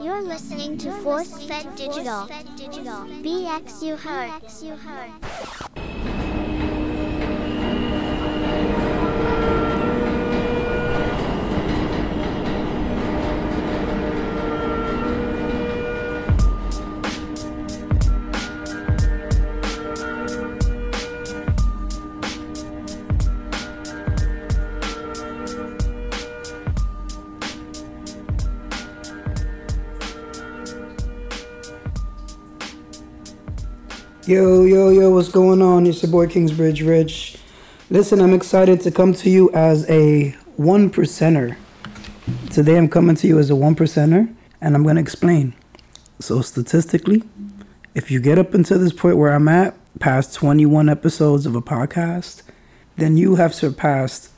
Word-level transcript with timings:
You're 0.00 0.22
listening 0.22 0.76
to 0.78 0.92
Force 0.92 1.46
Fed 1.46 1.74
Digital. 1.74 2.28
BX 3.22 3.82
you 3.82 3.96
heard. 3.96 5.65
Yo, 34.26 34.64
yo, 34.64 34.88
yo, 34.90 35.08
what's 35.10 35.28
going 35.28 35.62
on? 35.62 35.86
It's 35.86 36.02
your 36.02 36.10
boy 36.10 36.26
Kingsbridge 36.26 36.82
Rich. 36.82 37.36
Listen, 37.90 38.20
I'm 38.20 38.34
excited 38.34 38.80
to 38.80 38.90
come 38.90 39.14
to 39.14 39.30
you 39.30 39.52
as 39.52 39.88
a 39.88 40.30
one 40.56 40.90
percenter. 40.90 41.56
Today 42.50 42.76
I'm 42.76 42.88
coming 42.88 43.14
to 43.14 43.28
you 43.28 43.38
as 43.38 43.50
a 43.50 43.54
one 43.54 43.76
percenter, 43.76 44.34
and 44.60 44.74
I'm 44.74 44.82
going 44.82 44.96
to 44.96 45.00
explain. 45.00 45.54
So, 46.18 46.40
statistically, 46.40 47.22
if 47.94 48.10
you 48.10 48.20
get 48.20 48.36
up 48.36 48.52
until 48.52 48.80
this 48.80 48.92
point 48.92 49.16
where 49.16 49.32
I'm 49.32 49.46
at, 49.46 49.76
past 50.00 50.34
21 50.34 50.88
episodes 50.88 51.46
of 51.46 51.54
a 51.54 51.62
podcast, 51.62 52.42
then 52.96 53.16
you 53.16 53.36
have 53.36 53.54
surpassed, 53.54 54.32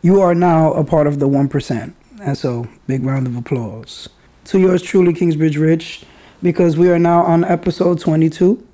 you 0.00 0.22
are 0.22 0.34
now 0.34 0.72
a 0.72 0.84
part 0.84 1.06
of 1.06 1.18
the 1.18 1.28
1%. 1.28 1.92
And 2.22 2.38
so, 2.38 2.66
big 2.86 3.04
round 3.04 3.26
of 3.26 3.36
applause 3.36 4.08
to 4.44 4.58
yours 4.58 4.80
truly, 4.80 5.12
Kingsbridge 5.12 5.58
Rich, 5.58 6.04
because 6.42 6.78
we 6.78 6.88
are 6.88 6.98
now 6.98 7.24
on 7.24 7.44
episode 7.44 8.00
22. 8.00 8.64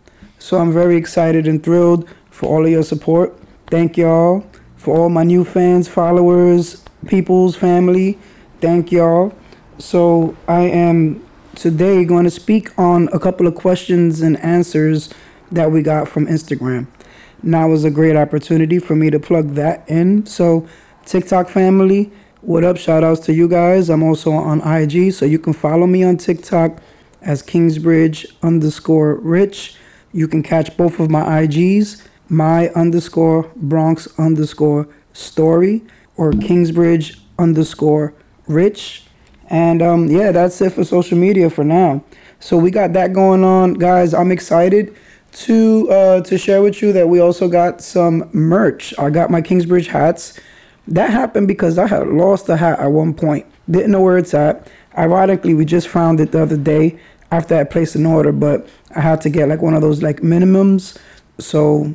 So 0.45 0.59
I'm 0.59 0.73
very 0.75 0.99
excited 0.99 1.47
and 1.47 1.63
thrilled 1.63 2.07
for 2.29 2.51
all 2.51 2.67
of 2.67 2.71
your 2.71 2.83
support. 2.83 3.35
Thank 3.69 3.97
y'all 3.97 4.45
for 4.77 4.95
all 4.95 5.09
my 5.09 5.25
new 5.25 5.43
fans, 5.43 5.89
followers, 5.89 6.85
people's 7.07 7.57
family. 7.57 8.19
Thank 8.61 8.93
y'all. 8.93 9.33
So 9.79 10.37
I 10.47 10.65
am 10.65 11.27
today 11.55 12.05
going 12.05 12.25
to 12.25 12.31
speak 12.31 12.79
on 12.79 13.09
a 13.15 13.19
couple 13.19 13.47
of 13.47 13.55
questions 13.55 14.21
and 14.21 14.37
answers 14.41 15.09
that 15.51 15.71
we 15.73 15.81
got 15.81 16.09
from 16.09 16.27
Instagram. 16.27 16.89
Now 17.43 17.73
is 17.73 17.85
a 17.85 17.91
great 17.91 18.15
opportunity 18.15 18.79
for 18.79 18.95
me 18.95 19.09
to 19.09 19.19
plug 19.19 19.55
that 19.55 19.89
in. 19.89 20.27
So 20.27 20.69
TikTok 21.07 21.49
family, 21.49 22.13
what 22.43 22.65
up? 22.65 22.77
Shout 22.77 23.03
outs 23.03 23.21
to 23.21 23.33
you 23.33 23.49
guys. 23.49 23.89
I'm 23.89 24.03
also 24.03 24.33
on 24.33 24.61
IG, 24.61 25.15
so 25.15 25.25
you 25.25 25.39
can 25.39 25.55
follow 25.55 25.87
me 25.87 26.05
on 26.05 26.19
TikTok 26.19 26.83
as 27.23 27.41
Kingsbridge 27.41 28.27
underscore 28.43 29.15
Rich. 29.15 29.79
You 30.15 30.29
can 30.29 30.45
catch 30.45 30.77
both 30.77 31.01
of 31.01 31.11
my 31.11 31.43
IGs, 31.43 32.07
my 32.29 32.69
underscore 32.69 33.51
Bronx 33.57 34.07
underscore 34.17 34.89
story 35.13 35.83
or 36.17 36.31
Kingsbridge 36.31 37.21
underscore 37.37 38.15
rich. 38.47 39.07
And 39.51 39.83
um, 39.83 40.07
yeah, 40.07 40.31
that's 40.31 40.61
it 40.61 40.73
for 40.73 40.85
social 40.85 41.19
media 41.19 41.51
for 41.51 41.65
now. 41.65 42.05
So 42.39 42.57
we 42.57 42.71
got 42.71 42.93
that 42.93 43.13
going 43.13 43.43
on, 43.43 43.75
guys. 43.75 44.15
I'm 44.15 44.31
excited 44.31 44.97
to 45.33 45.91
uh, 45.91 46.21
to 46.21 46.39
share 46.39 46.63
with 46.63 46.81
you 46.81 46.93
that 46.93 47.09
we 47.09 47.19
also 47.19 47.49
got 47.49 47.81
some 47.81 48.31
merch. 48.33 48.95
I 48.97 49.11
got 49.11 49.31
my 49.31 49.43
Kingsbridge 49.43 49.89
hats. 49.89 50.39
That 50.87 51.11
happened 51.11 51.49
because 51.49 51.77
I 51.77 51.89
had 51.89 52.07
lost 52.07 52.49
a 52.49 52.57
hat 52.57 52.79
at 52.79 52.93
one 52.93 53.15
point. 53.15 53.47
Didn't 53.69 53.91
know 53.91 54.01
where 54.01 54.17
it's 54.17 54.33
at. 54.33 54.69
Ironically, 54.97 55.55
we 55.55 55.65
just 55.65 55.89
found 55.89 56.21
it 56.21 56.31
the 56.31 56.43
other 56.43 56.57
day 56.57 57.01
after 57.35 57.57
I 57.57 57.65
placed 57.65 57.97
an 57.97 58.07
order, 58.07 58.31
but 58.31 58.69
I 58.95 59.01
had 59.01 59.21
to 59.23 59.31
get 59.31 59.49
like 59.49 59.63
one 59.63 59.75
of 59.75 59.83
those 59.83 60.03
like 60.03 60.21
minimums. 60.21 60.97
So, 61.39 61.93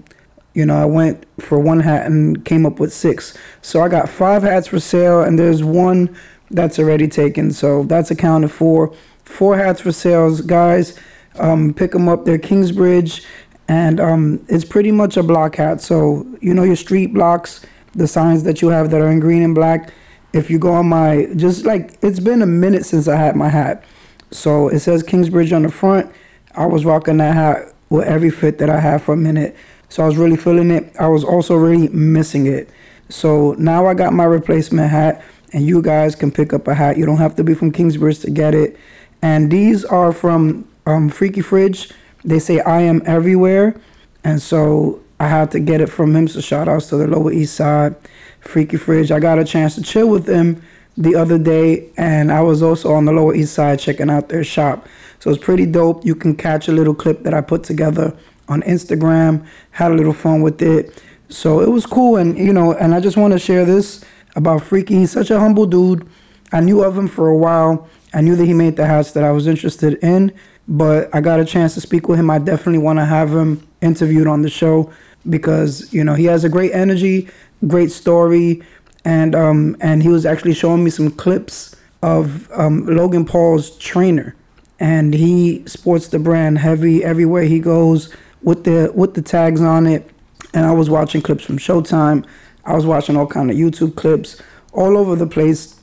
you 0.53 0.65
know, 0.65 0.75
I 0.75 0.85
went 0.85 1.25
for 1.41 1.59
one 1.59 1.79
hat 1.79 2.05
and 2.05 2.43
came 2.45 2.65
up 2.65 2.79
with 2.79 2.93
six. 2.93 3.37
So 3.61 3.81
I 3.81 3.87
got 3.87 4.09
five 4.09 4.43
hats 4.43 4.67
for 4.67 4.79
sale, 4.79 5.21
and 5.21 5.39
there's 5.39 5.63
one 5.63 6.15
that's 6.51 6.79
already 6.79 7.07
taken. 7.07 7.51
So 7.51 7.83
that's 7.83 8.11
accounted 8.11 8.51
for. 8.51 8.93
Four 9.23 9.57
hats 9.57 9.81
for 9.81 9.91
sales, 9.91 10.41
guys. 10.41 10.97
Um, 11.35 11.73
pick 11.73 11.91
them 11.91 12.09
up. 12.09 12.25
They're 12.25 12.39
Kingsbridge, 12.39 13.23
and 13.67 13.99
um, 13.99 14.45
it's 14.49 14.65
pretty 14.65 14.91
much 14.91 15.15
a 15.17 15.23
block 15.23 15.55
hat. 15.55 15.81
So 15.81 16.25
you 16.41 16.53
know 16.53 16.63
your 16.63 16.75
street 16.75 17.13
blocks, 17.13 17.65
the 17.93 18.07
signs 18.07 18.43
that 18.43 18.61
you 18.61 18.69
have 18.69 18.89
that 18.91 19.01
are 19.01 19.09
in 19.09 19.19
green 19.19 19.43
and 19.43 19.55
black. 19.55 19.93
If 20.33 20.49
you 20.49 20.59
go 20.59 20.73
on 20.73 20.87
my, 20.87 21.27
just 21.35 21.65
like 21.65 21.97
it's 22.01 22.19
been 22.19 22.41
a 22.41 22.47
minute 22.47 22.85
since 22.85 23.07
I 23.07 23.15
had 23.15 23.35
my 23.35 23.49
hat. 23.49 23.83
So 24.31 24.67
it 24.67 24.79
says 24.79 25.03
Kingsbridge 25.03 25.53
on 25.53 25.63
the 25.63 25.71
front. 25.71 26.11
I 26.55 26.65
was 26.65 26.85
rocking 26.85 27.17
that 27.17 27.33
hat 27.33 27.73
with 27.89 28.07
every 28.07 28.29
fit 28.29 28.57
that 28.59 28.69
I 28.69 28.79
had 28.79 29.01
for 29.01 29.13
a 29.13 29.17
minute. 29.17 29.55
So 29.89 30.03
I 30.03 30.07
was 30.07 30.17
really 30.17 30.37
feeling 30.37 30.71
it. 30.71 30.93
I 30.99 31.07
was 31.07 31.23
also 31.23 31.55
really 31.55 31.87
missing 31.89 32.45
it. 32.45 32.69
So 33.09 33.55
now 33.57 33.87
I 33.87 33.93
got 33.95 34.13
my 34.13 34.25
replacement 34.25 34.89
hat, 34.89 35.23
and 35.51 35.65
you 35.65 35.81
guys 35.81 36.15
can 36.15 36.31
pick 36.31 36.53
up 36.53 36.67
a 36.67 36.75
hat. 36.75 36.97
You 36.97 37.05
don't 37.05 37.17
have 37.17 37.35
to 37.37 37.43
be 37.43 37.55
from 37.55 37.71
Kingsbridge 37.71 38.19
to 38.19 38.29
get 38.29 38.53
it. 38.53 38.77
And 39.21 39.51
these 39.51 39.83
are 39.83 40.11
from 40.11 40.67
um, 40.85 41.09
Freaky 41.09 41.41
Fridge. 41.41 41.91
They 42.23 42.39
say 42.39 42.59
I 42.59 42.81
am 42.81 43.01
everywhere. 43.05 43.79
And 44.23 44.41
so 44.41 45.01
I 45.19 45.27
had 45.27 45.51
to 45.51 45.59
get 45.59 45.81
it 45.81 45.87
from 45.87 46.15
him. 46.15 46.27
So 46.27 46.39
shout 46.39 46.67
outs 46.67 46.87
to 46.89 46.97
the 46.97 47.07
Lower 47.07 47.31
East 47.31 47.55
Side, 47.55 47.95
Freaky 48.41 48.77
Fridge. 48.77 49.11
I 49.11 49.19
got 49.19 49.39
a 49.39 49.43
chance 49.43 49.75
to 49.75 49.81
chill 49.81 50.07
with 50.07 50.25
them 50.25 50.61
the 50.97 51.15
other 51.15 51.39
day, 51.39 51.89
and 51.97 52.31
I 52.31 52.41
was 52.41 52.61
also 52.61 52.93
on 52.93 53.05
the 53.05 53.13
Lower 53.13 53.33
East 53.33 53.53
Side 53.53 53.79
checking 53.79 54.09
out 54.09 54.29
their 54.29 54.43
shop. 54.43 54.87
So 55.19 55.29
it's 55.29 55.43
pretty 55.43 55.65
dope. 55.65 56.05
You 56.05 56.15
can 56.15 56.35
catch 56.35 56.67
a 56.67 56.71
little 56.71 56.95
clip 56.95 57.23
that 57.23 57.33
I 57.33 57.41
put 57.41 57.63
together 57.63 58.15
on 58.47 58.61
Instagram, 58.63 59.45
had 59.71 59.91
a 59.91 59.95
little 59.95 60.13
fun 60.13 60.41
with 60.41 60.61
it. 60.61 61.03
So 61.29 61.61
it 61.61 61.69
was 61.69 61.85
cool, 61.85 62.17
and 62.17 62.37
you 62.37 62.51
know, 62.51 62.73
and 62.73 62.95
I 62.95 62.99
just 62.99 63.17
want 63.17 63.33
to 63.33 63.39
share 63.39 63.63
this 63.63 64.03
about 64.35 64.63
Freaky. 64.63 64.95
He's 64.95 65.11
such 65.11 65.29
a 65.29 65.39
humble 65.39 65.67
dude. 65.67 66.07
I 66.51 66.61
knew 66.61 66.83
of 66.83 66.97
him 66.97 67.07
for 67.07 67.27
a 67.27 67.37
while. 67.37 67.87
I 68.13 68.21
knew 68.21 68.35
that 68.35 68.45
he 68.45 68.53
made 68.53 68.75
the 68.75 68.87
hats 68.87 69.11
that 69.11 69.23
I 69.23 69.31
was 69.31 69.45
interested 69.45 69.93
in, 70.03 70.33
but 70.67 71.13
I 71.13 71.21
got 71.21 71.39
a 71.39 71.45
chance 71.45 71.75
to 71.75 71.81
speak 71.81 72.07
with 72.07 72.19
him. 72.19 72.31
I 72.31 72.39
definitely 72.39 72.79
want 72.79 72.97
to 72.97 73.05
have 73.05 73.29
him 73.29 73.67
interviewed 73.81 74.25
on 74.25 74.41
the 74.41 74.49
show 74.49 74.91
because 75.29 75.93
you 75.93 76.03
know 76.03 76.15
he 76.15 76.25
has 76.25 76.43
a 76.43 76.49
great 76.49 76.71
energy, 76.73 77.27
great 77.67 77.91
story, 77.91 78.63
and 79.05 79.35
um 79.35 79.77
and 79.81 80.01
he 80.01 80.09
was 80.09 80.25
actually 80.25 80.53
showing 80.53 80.83
me 80.83 80.89
some 80.89 81.11
clips 81.11 81.75
of 82.01 82.49
um, 82.53 82.85
Logan 82.85 83.25
Paul's 83.25 83.77
trainer, 83.77 84.35
and 84.79 85.13
he 85.13 85.63
sports 85.65 86.07
the 86.07 86.19
brand 86.19 86.57
heavy 86.57 87.03
everywhere 87.03 87.43
he 87.43 87.59
goes 87.59 88.13
with 88.41 88.63
the 88.63 88.91
with 88.95 89.13
the 89.13 89.21
tags 89.21 89.61
on 89.61 89.85
it. 89.87 90.09
And 90.53 90.65
I 90.65 90.71
was 90.71 90.89
watching 90.89 91.21
clips 91.21 91.43
from 91.43 91.57
Showtime. 91.57 92.25
I 92.65 92.73
was 92.73 92.85
watching 92.85 93.15
all 93.15 93.27
kind 93.27 93.51
of 93.51 93.57
YouTube 93.57 93.95
clips 93.95 94.41
all 94.73 94.97
over 94.97 95.15
the 95.15 95.27
place, 95.27 95.79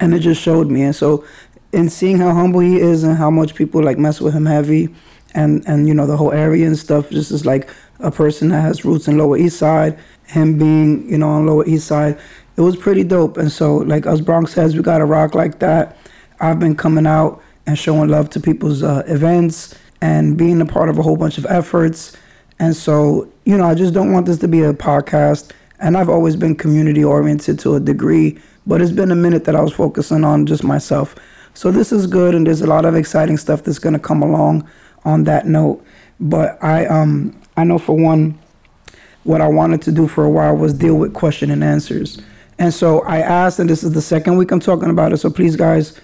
and 0.00 0.14
it 0.14 0.20
just 0.20 0.40
showed 0.40 0.70
me. 0.70 0.82
And 0.82 0.94
so, 0.96 1.24
in 1.72 1.90
seeing 1.90 2.18
how 2.18 2.32
humble 2.32 2.60
he 2.60 2.76
is 2.76 3.04
and 3.04 3.16
how 3.16 3.30
much 3.30 3.54
people 3.54 3.82
like 3.82 3.98
mess 3.98 4.20
with 4.20 4.34
him 4.34 4.46
heavy, 4.46 4.94
and 5.34 5.66
and 5.66 5.88
you 5.88 5.94
know 5.94 6.06
the 6.06 6.16
whole 6.16 6.32
area 6.32 6.66
and 6.66 6.78
stuff, 6.78 7.10
just 7.10 7.30
is 7.30 7.44
like 7.44 7.68
a 8.00 8.10
person 8.10 8.48
that 8.48 8.60
has 8.60 8.84
roots 8.84 9.08
in 9.08 9.18
Lower 9.18 9.36
East 9.36 9.58
Side, 9.58 9.98
him 10.26 10.58
being 10.58 11.10
you 11.10 11.18
know 11.18 11.28
on 11.28 11.46
Lower 11.46 11.66
East 11.66 11.86
Side, 11.86 12.18
it 12.56 12.60
was 12.60 12.76
pretty 12.76 13.04
dope. 13.04 13.36
And 13.36 13.50
so, 13.50 13.76
like 13.76 14.06
us 14.06 14.20
Bronx 14.20 14.54
heads, 14.54 14.76
we 14.76 14.82
got 14.82 14.98
to 14.98 15.04
rock 15.04 15.34
like 15.34 15.58
that. 15.58 15.96
I've 16.40 16.60
been 16.60 16.76
coming 16.76 17.06
out 17.06 17.42
and 17.66 17.78
showing 17.78 18.08
love 18.08 18.30
to 18.30 18.40
people's 18.40 18.82
uh, 18.82 19.02
events 19.06 19.74
and 20.00 20.36
being 20.36 20.60
a 20.60 20.66
part 20.66 20.88
of 20.88 20.98
a 20.98 21.02
whole 21.02 21.16
bunch 21.16 21.38
of 21.38 21.46
efforts. 21.46 22.16
And 22.58 22.74
so, 22.74 23.30
you 23.44 23.56
know, 23.56 23.64
I 23.64 23.74
just 23.74 23.92
don't 23.92 24.12
want 24.12 24.26
this 24.26 24.38
to 24.38 24.48
be 24.48 24.62
a 24.62 24.72
podcast. 24.72 25.52
And 25.78 25.96
I've 25.96 26.08
always 26.08 26.36
been 26.36 26.54
community 26.54 27.04
oriented 27.04 27.58
to 27.60 27.74
a 27.74 27.80
degree, 27.80 28.38
but 28.66 28.80
it's 28.80 28.92
been 28.92 29.10
a 29.10 29.16
minute 29.16 29.44
that 29.44 29.54
I 29.54 29.60
was 29.60 29.72
focusing 29.72 30.24
on 30.24 30.46
just 30.46 30.64
myself. 30.64 31.14
So 31.52 31.70
this 31.70 31.92
is 31.92 32.06
good, 32.06 32.34
and 32.34 32.46
there's 32.46 32.62
a 32.62 32.66
lot 32.66 32.84
of 32.84 32.94
exciting 32.94 33.36
stuff 33.36 33.62
that's 33.62 33.78
going 33.78 33.92
to 33.92 33.98
come 33.98 34.22
along 34.22 34.68
on 35.04 35.24
that 35.24 35.46
note. 35.46 35.84
But 36.18 36.62
I 36.62 36.86
um 36.86 37.38
I 37.56 37.64
know 37.64 37.78
for 37.78 37.96
one, 37.96 38.38
what 39.24 39.40
I 39.40 39.48
wanted 39.48 39.82
to 39.82 39.92
do 39.92 40.06
for 40.08 40.24
a 40.24 40.30
while 40.30 40.56
was 40.56 40.72
deal 40.72 40.94
with 40.94 41.14
question 41.14 41.50
and 41.50 41.62
answers. 41.64 42.20
And 42.58 42.72
so 42.72 43.00
I 43.02 43.18
asked, 43.18 43.58
and 43.58 43.68
this 43.68 43.82
is 43.82 43.92
the 43.92 44.00
second 44.00 44.38
week 44.38 44.50
I'm 44.50 44.60
talking 44.60 44.88
about 44.88 45.12
it. 45.12 45.18
So 45.18 45.30
please, 45.30 45.56
guys, 45.56 46.00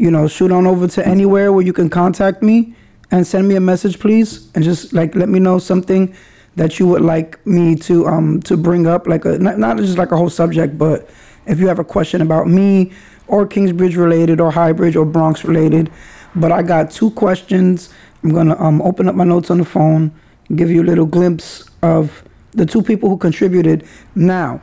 you 0.00 0.10
know, 0.10 0.26
shoot 0.26 0.50
on 0.50 0.66
over 0.66 0.88
to 0.88 1.06
anywhere 1.06 1.52
where 1.52 1.64
you 1.64 1.74
can 1.74 1.90
contact 1.90 2.42
me 2.42 2.74
and 3.10 3.26
send 3.26 3.46
me 3.46 3.56
a 3.56 3.60
message, 3.60 4.00
please, 4.00 4.50
and 4.54 4.64
just 4.64 4.94
like 4.94 5.14
let 5.14 5.28
me 5.28 5.38
know 5.38 5.58
something 5.58 6.14
that 6.56 6.78
you 6.78 6.86
would 6.86 7.02
like 7.02 7.44
me 7.46 7.76
to 7.76 8.06
um 8.06 8.40
to 8.42 8.56
bring 8.56 8.86
up, 8.86 9.06
like 9.06 9.26
a 9.26 9.38
not, 9.38 9.58
not 9.58 9.76
just 9.76 9.98
like 9.98 10.10
a 10.10 10.16
whole 10.16 10.30
subject, 10.30 10.78
but 10.78 11.08
if 11.46 11.60
you 11.60 11.68
have 11.68 11.78
a 11.78 11.84
question 11.84 12.22
about 12.22 12.48
me 12.48 12.92
or 13.28 13.46
Kingsbridge 13.46 13.96
related 13.96 14.40
or 14.40 14.50
Highbridge 14.50 14.96
or 14.96 15.04
Bronx 15.04 15.44
related. 15.44 15.90
But 16.34 16.50
I 16.50 16.62
got 16.62 16.90
two 16.90 17.10
questions. 17.10 17.90
I'm 18.24 18.30
gonna 18.30 18.58
um 18.58 18.80
open 18.80 19.06
up 19.06 19.14
my 19.14 19.24
notes 19.24 19.50
on 19.50 19.58
the 19.58 19.66
phone, 19.66 20.12
give 20.56 20.70
you 20.70 20.82
a 20.82 20.88
little 20.90 21.06
glimpse 21.06 21.68
of 21.82 22.24
the 22.52 22.64
two 22.64 22.82
people 22.82 23.10
who 23.10 23.18
contributed. 23.18 23.86
Now, 24.14 24.62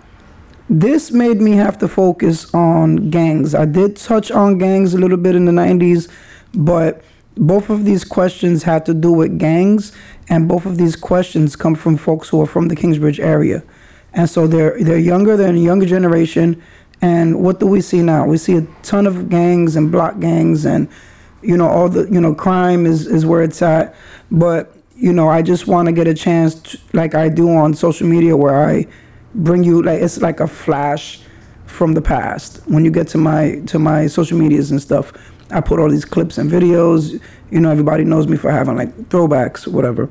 this 0.69 1.11
made 1.11 1.39
me 1.41 1.51
have 1.51 1.77
to 1.79 1.87
focus 1.87 2.53
on 2.53 3.09
gangs. 3.09 3.55
I 3.55 3.65
did 3.65 3.95
touch 3.95 4.31
on 4.31 4.57
gangs 4.57 4.93
a 4.93 4.97
little 4.97 5.17
bit 5.17 5.35
in 5.35 5.45
the 5.45 5.51
90s 5.51 6.09
but 6.53 7.01
both 7.35 7.69
of 7.69 7.85
these 7.85 8.03
questions 8.03 8.63
had 8.63 8.85
to 8.87 8.93
do 8.93 9.11
with 9.11 9.37
gangs, 9.37 9.91
and 10.27 10.47
both 10.47 10.65
of 10.65 10.77
these 10.77 10.95
questions 10.95 11.55
come 11.55 11.75
from 11.75 11.95
folks 11.97 12.29
who 12.29 12.41
are 12.41 12.47
from 12.47 12.67
the 12.67 12.75
Kingsbridge 12.75 13.19
area, 13.19 13.63
and 14.13 14.29
so 14.29 14.47
they're 14.47 14.81
they're 14.83 14.97
younger, 14.97 15.37
they're 15.37 15.49
in 15.49 15.55
a 15.55 15.59
younger 15.59 15.85
generation. 15.85 16.61
And 16.99 17.43
what 17.43 17.59
do 17.59 17.67
we 17.67 17.81
see 17.81 18.01
now? 18.01 18.25
We 18.25 18.37
see 18.37 18.57
a 18.57 18.65
ton 18.81 19.05
of 19.05 19.29
gangs 19.29 19.75
and 19.75 19.91
block 19.91 20.19
gangs, 20.19 20.65
and 20.65 20.87
you 21.43 21.55
know 21.55 21.67
all 21.67 21.89
the 21.89 22.11
you 22.11 22.19
know 22.19 22.33
crime 22.33 22.87
is 22.87 23.05
is 23.05 23.25
where 23.25 23.43
it's 23.43 23.61
at. 23.61 23.95
But 24.31 24.73
you 24.95 25.13
know, 25.13 25.29
I 25.29 25.43
just 25.43 25.67
want 25.67 25.85
to 25.85 25.91
get 25.91 26.07
a 26.07 26.13
chance, 26.15 26.55
to, 26.55 26.79
like 26.93 27.13
I 27.13 27.29
do 27.29 27.51
on 27.51 27.75
social 27.75 28.07
media, 28.07 28.35
where 28.35 28.67
I 28.67 28.87
bring 29.37 29.63
you 29.63 29.81
like 29.81 30.01
it's 30.01 30.21
like 30.21 30.39
a 30.39 30.47
flash 30.47 31.21
from 31.65 31.93
the 31.93 32.01
past. 32.01 32.61
When 32.65 32.83
you 32.83 32.91
get 32.91 33.07
to 33.09 33.17
my 33.17 33.61
to 33.67 33.79
my 33.79 34.07
social 34.07 34.37
medias 34.37 34.71
and 34.71 34.81
stuff, 34.81 35.13
I 35.51 35.61
put 35.61 35.79
all 35.79 35.89
these 35.89 36.05
clips 36.05 36.37
and 36.37 36.49
videos. 36.51 37.21
You 37.51 37.59
know, 37.59 37.71
everybody 37.71 38.03
knows 38.03 38.27
me 38.27 38.37
for 38.37 38.51
having 38.51 38.75
like 38.75 38.93
throwbacks, 39.09 39.67
whatever. 39.67 40.09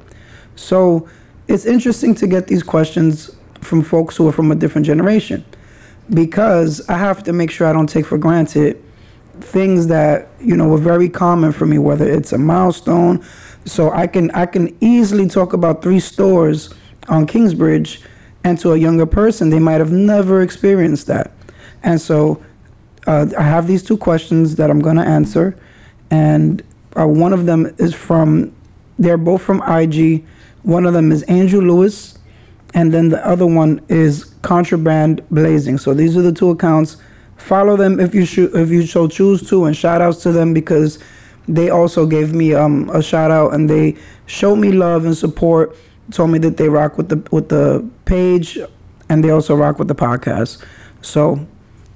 So 0.55 1.09
it's 1.49 1.67
interesting 1.67 2.15
to 2.17 2.27
get 2.27 2.47
these 2.47 2.63
questions 2.63 3.31
from 3.61 3.83
folks 3.83 4.17
who 4.17 4.27
are 4.29 4.33
from 4.33 4.51
a 4.51 4.55
different 4.55 4.87
generation 4.87 5.45
because 6.11 6.87
I 6.89 6.99
have 6.99 7.23
to 7.25 7.33
make 7.33 7.51
sure 7.51 7.67
I 7.67 7.73
don't 7.73 7.89
take 7.89 8.07
for 8.07 8.19
granted 8.19 8.83
things 9.41 9.89
that 9.89 10.29
you 10.41 10.57
know 10.57 10.69
were 10.69 10.79
very 10.79 11.09
common 11.09 11.53
for 11.53 11.67
me, 11.67 11.79
whether 11.79 12.09
it's 12.09 12.33
a 12.33 12.39
milestone. 12.39 13.25
So 13.65 13.91
I 13.91 14.07
can 14.07 14.31
I 14.31 14.47
can 14.47 14.77
easily 14.81 15.29
talk 15.29 15.53
about 15.53 15.83
three 15.83 16.01
stores 16.01 16.73
on 17.09 17.27
Kingsbridge, 17.27 18.01
and 18.47 18.61
to 18.61 18.75
a 18.75 18.77
younger 18.77 19.07
person, 19.07 19.51
they 19.51 19.59
might 19.59 19.81
have 19.81 19.91
never 19.91 20.41
experienced 20.41 21.09
that. 21.09 21.33
And 21.83 22.01
so 22.01 22.41
uh, 23.09 23.27
I 23.37 23.43
have 23.43 23.67
these 23.67 23.83
two 23.83 23.97
questions 23.97 24.55
that 24.55 24.71
I'm 24.71 24.79
going 24.79 24.95
to 24.95 25.03
answer, 25.03 25.59
and 26.13 26.63
uh, 26.97 27.09
one 27.09 27.33
of 27.33 27.47
them 27.47 27.75
is 27.79 27.93
from. 27.93 28.55
They're 29.01 29.19
both 29.19 29.43
from 29.43 29.63
IG. 29.65 30.25
One 30.63 30.87
of 30.87 30.95
them 30.95 31.11
is 31.11 31.25
Andrew 31.25 31.61
Lewis, 31.61 32.19
and 32.73 32.95
then 32.95 33.09
the 33.09 33.27
other 33.27 33.47
one 33.47 33.81
is 33.89 34.25
Contraband 34.43 35.29
Blazing. 35.31 35.77
So 35.77 35.93
these 35.93 36.17
are 36.17 36.23
the 36.23 36.33
two 36.33 36.51
accounts. 36.51 36.99
Follow 37.37 37.77
them 37.77 37.99
if 37.99 38.15
you 38.15 38.23
if 38.55 38.71
you 38.71 38.87
so 38.87 39.09
choose 39.09 39.49
to, 39.51 39.65
and 39.65 39.77
shout 39.77 40.01
outs 40.01 40.23
to 40.23 40.31
them 40.31 40.55
because 40.55 41.01
they 41.49 41.71
also 41.71 42.07
gave 42.07 42.33
me 42.33 42.55
um, 42.55 42.91
a 42.91 43.03
shout 43.03 43.33
out 43.33 43.55
and 43.55 43.69
they 43.69 43.97
showed 44.27 44.57
me 44.57 44.71
love 44.71 45.05
and 45.05 45.17
support. 45.17 45.77
Told 46.13 46.31
me 46.31 46.39
that 46.41 46.57
they 46.57 46.69
rock 46.69 46.97
with 46.97 47.09
the 47.09 47.23
with 47.31 47.49
the 47.49 47.89
page, 48.05 48.59
and 49.09 49.25
they 49.25 49.31
also 49.31 49.55
rock 49.55 49.79
with 49.79 49.89
the 49.89 49.95
podcast. 49.95 50.65
So 51.03 51.47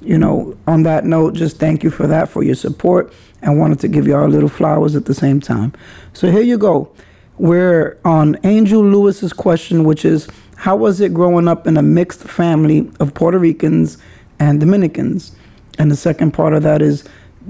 you 0.02 0.18
know, 0.18 0.56
on 0.66 0.82
that 0.84 1.04
note, 1.04 1.34
just 1.34 1.58
thank 1.58 1.84
you 1.84 1.90
for 1.90 2.06
that, 2.06 2.28
for 2.28 2.42
your 2.42 2.54
support, 2.54 3.12
and 3.42 3.58
wanted 3.58 3.80
to 3.80 3.88
give 3.88 4.06
y'all 4.06 4.28
little 4.28 4.48
flowers 4.48 4.96
at 4.96 5.04
the 5.04 5.14
same 5.14 5.40
time. 5.40 5.72
So 6.12 6.30
here 6.30 6.42
you 6.42 6.58
go. 6.58 6.90
We're 7.38 7.98
on 8.04 8.38
Angel 8.44 8.82
Lewis's 8.82 9.32
question, 9.32 9.84
which 9.84 10.04
is 10.04 10.28
How 10.56 10.76
was 10.76 11.00
it 11.00 11.14
growing 11.14 11.48
up 11.48 11.66
in 11.66 11.76
a 11.76 11.82
mixed 11.82 12.20
family 12.20 12.90
of 13.00 13.14
Puerto 13.14 13.38
Ricans 13.38 13.98
and 14.38 14.60
Dominicans? 14.60 15.32
And 15.78 15.90
the 15.90 15.96
second 15.96 16.32
part 16.32 16.52
of 16.52 16.62
that 16.64 16.82
is 16.82 17.04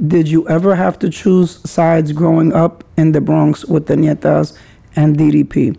Did 0.06 0.28
you 0.28 0.48
ever 0.48 0.74
have 0.76 0.98
to 1.00 1.10
choose 1.10 1.58
sides 1.68 2.12
growing 2.12 2.52
up 2.52 2.84
in 2.96 3.12
the 3.12 3.20
Bronx 3.20 3.64
with 3.64 3.86
the 3.86 3.94
Nietas 3.94 4.56
and 4.96 5.16
DDP? 5.16 5.76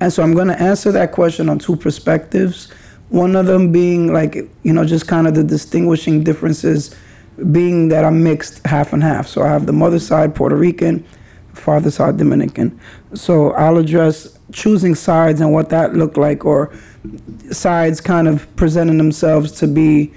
And 0.00 0.12
so 0.12 0.22
I'm 0.22 0.34
going 0.34 0.48
to 0.48 0.60
answer 0.60 0.92
that 0.92 1.12
question 1.12 1.48
on 1.48 1.58
two 1.58 1.76
perspectives. 1.76 2.70
One 3.08 3.36
of 3.36 3.46
them 3.46 3.72
being 3.72 4.12
like, 4.12 4.34
you 4.62 4.72
know, 4.72 4.84
just 4.84 5.06
kind 5.06 5.26
of 5.26 5.34
the 5.34 5.44
distinguishing 5.44 6.24
differences 6.24 6.94
being 7.52 7.88
that 7.88 8.04
I'm 8.04 8.22
mixed 8.22 8.64
half 8.66 8.92
and 8.92 9.02
half. 9.02 9.26
So 9.26 9.42
I 9.42 9.48
have 9.48 9.66
the 9.66 9.72
mother 9.72 9.98
side 9.98 10.34
Puerto 10.34 10.56
Rican, 10.56 11.04
father 11.52 11.90
side 11.90 12.16
Dominican. 12.16 12.78
So 13.14 13.52
I'll 13.52 13.78
address 13.78 14.38
choosing 14.52 14.94
sides 14.94 15.40
and 15.40 15.52
what 15.52 15.68
that 15.70 15.94
looked 15.94 16.16
like, 16.16 16.44
or 16.44 16.72
sides 17.50 18.00
kind 18.00 18.28
of 18.28 18.54
presenting 18.56 18.98
themselves 18.98 19.52
to 19.52 19.66
be 19.66 20.12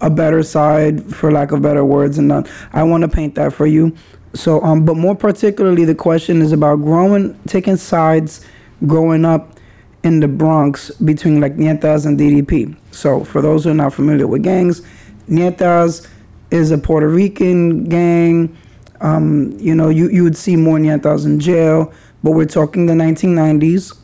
a 0.00 0.10
better 0.10 0.42
side, 0.42 1.14
for 1.14 1.32
lack 1.32 1.52
of 1.52 1.62
better 1.62 1.84
words. 1.84 2.18
And 2.18 2.32
I 2.72 2.82
want 2.82 3.02
to 3.02 3.08
paint 3.08 3.34
that 3.34 3.52
for 3.52 3.66
you. 3.66 3.96
So, 4.34 4.62
um, 4.62 4.84
but 4.84 4.96
more 4.96 5.14
particularly, 5.14 5.84
the 5.84 5.94
question 5.94 6.42
is 6.42 6.52
about 6.52 6.76
growing, 6.76 7.38
taking 7.46 7.76
sides, 7.76 8.44
growing 8.86 9.24
up 9.24 9.58
in 10.04 10.20
the 10.20 10.28
Bronx 10.28 10.90
between 10.90 11.40
like 11.40 11.56
Nietas 11.56 12.06
and 12.06 12.18
DDP. 12.18 12.76
So 12.92 13.24
for 13.24 13.42
those 13.42 13.64
who 13.64 13.70
are 13.70 13.74
not 13.74 13.92
familiar 13.92 14.26
with 14.26 14.42
gangs, 14.42 14.82
Nietas 15.28 16.08
is 16.50 16.70
a 16.70 16.78
Puerto 16.78 17.08
Rican 17.08 17.84
gang. 17.84 18.56
Um, 19.00 19.52
you 19.58 19.74
know, 19.74 19.88
you, 19.88 20.08
you 20.08 20.24
would 20.24 20.36
see 20.36 20.56
more 20.56 20.78
Nietas 20.78 21.26
in 21.26 21.40
jail, 21.40 21.92
but 22.22 22.32
we're 22.32 22.46
talking 22.46 22.86
the 22.86 22.94
1990s. 22.94 23.96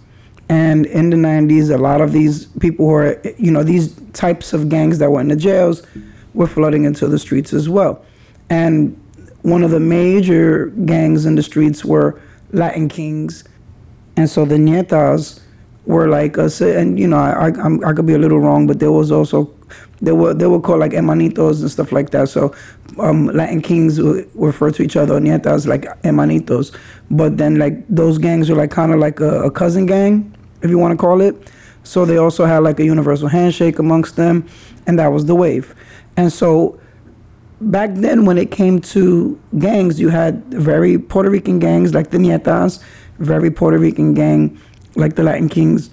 And 0.48 0.84
in 0.86 1.10
the 1.10 1.16
90s, 1.16 1.74
a 1.74 1.78
lot 1.78 2.00
of 2.00 2.12
these 2.12 2.46
people 2.46 2.86
who 2.86 2.94
are, 2.94 3.22
you 3.38 3.50
know, 3.50 3.62
these 3.62 3.94
types 4.12 4.52
of 4.52 4.68
gangs 4.68 4.98
that 4.98 5.10
were 5.10 5.20
in 5.20 5.28
the 5.28 5.36
jails 5.36 5.82
were 6.34 6.46
flooding 6.46 6.84
into 6.84 7.08
the 7.08 7.18
streets 7.18 7.52
as 7.52 7.68
well. 7.68 8.04
And 8.50 9.00
one 9.42 9.62
of 9.62 9.70
the 9.70 9.80
major 9.80 10.66
gangs 10.84 11.24
in 11.24 11.34
the 11.34 11.42
streets 11.42 11.84
were 11.84 12.20
Latin 12.52 12.88
Kings. 12.88 13.44
And 14.16 14.28
so 14.30 14.44
the 14.44 14.56
Nietas 14.56 15.40
were 15.86 16.08
like 16.08 16.38
us, 16.38 16.60
and 16.60 16.98
you 16.98 17.06
know, 17.06 17.16
I, 17.16 17.48
I, 17.50 17.90
I 17.90 17.92
could 17.92 18.06
be 18.06 18.14
a 18.14 18.18
little 18.18 18.40
wrong, 18.40 18.66
but 18.66 18.78
there 18.80 18.92
was 18.92 19.10
also 19.12 19.52
they 20.00 20.12
were 20.12 20.34
they 20.34 20.46
were 20.46 20.60
called 20.60 20.80
like 20.80 20.92
hermanitos 20.92 21.60
and 21.60 21.70
stuff 21.70 21.92
like 21.92 22.10
that. 22.10 22.28
So 22.28 22.54
um, 22.98 23.26
Latin 23.26 23.60
kings 23.60 24.00
refer 24.34 24.70
to 24.70 24.82
each 24.82 24.96
other 24.96 25.20
nietas 25.20 25.66
like 25.66 25.82
hermanitos, 26.02 26.76
but 27.10 27.36
then 27.36 27.58
like 27.58 27.86
those 27.88 28.18
gangs 28.18 28.48
were 28.48 28.56
like 28.56 28.70
kind 28.70 28.92
of 28.92 28.98
like 28.98 29.20
a, 29.20 29.44
a 29.44 29.50
cousin 29.50 29.86
gang, 29.86 30.34
if 30.62 30.70
you 30.70 30.78
want 30.78 30.92
to 30.92 30.96
call 30.96 31.20
it. 31.20 31.50
So 31.82 32.06
they 32.06 32.16
also 32.16 32.46
had 32.46 32.58
like 32.58 32.80
a 32.80 32.84
universal 32.84 33.28
handshake 33.28 33.78
amongst 33.78 34.16
them, 34.16 34.46
and 34.86 34.98
that 34.98 35.08
was 35.08 35.26
the 35.26 35.34
wave. 35.34 35.74
And 36.16 36.32
so 36.32 36.80
back 37.60 37.90
then, 37.94 38.24
when 38.24 38.38
it 38.38 38.50
came 38.50 38.80
to 38.80 39.38
gangs, 39.58 40.00
you 40.00 40.08
had 40.08 40.44
very 40.46 40.98
Puerto 40.98 41.30
Rican 41.30 41.58
gangs 41.58 41.94
like 41.94 42.10
the 42.10 42.18
Nietas, 42.18 42.82
very 43.18 43.50
Puerto 43.50 43.78
Rican 43.78 44.14
gang 44.14 44.60
like 44.96 45.16
the 45.16 45.22
Latin 45.22 45.48
Kings, 45.48 45.90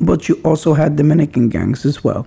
but 0.00 0.28
you 0.28 0.40
also 0.44 0.74
had 0.74 0.96
Dominican 0.96 1.48
gangs 1.48 1.84
as 1.84 2.02
well. 2.02 2.26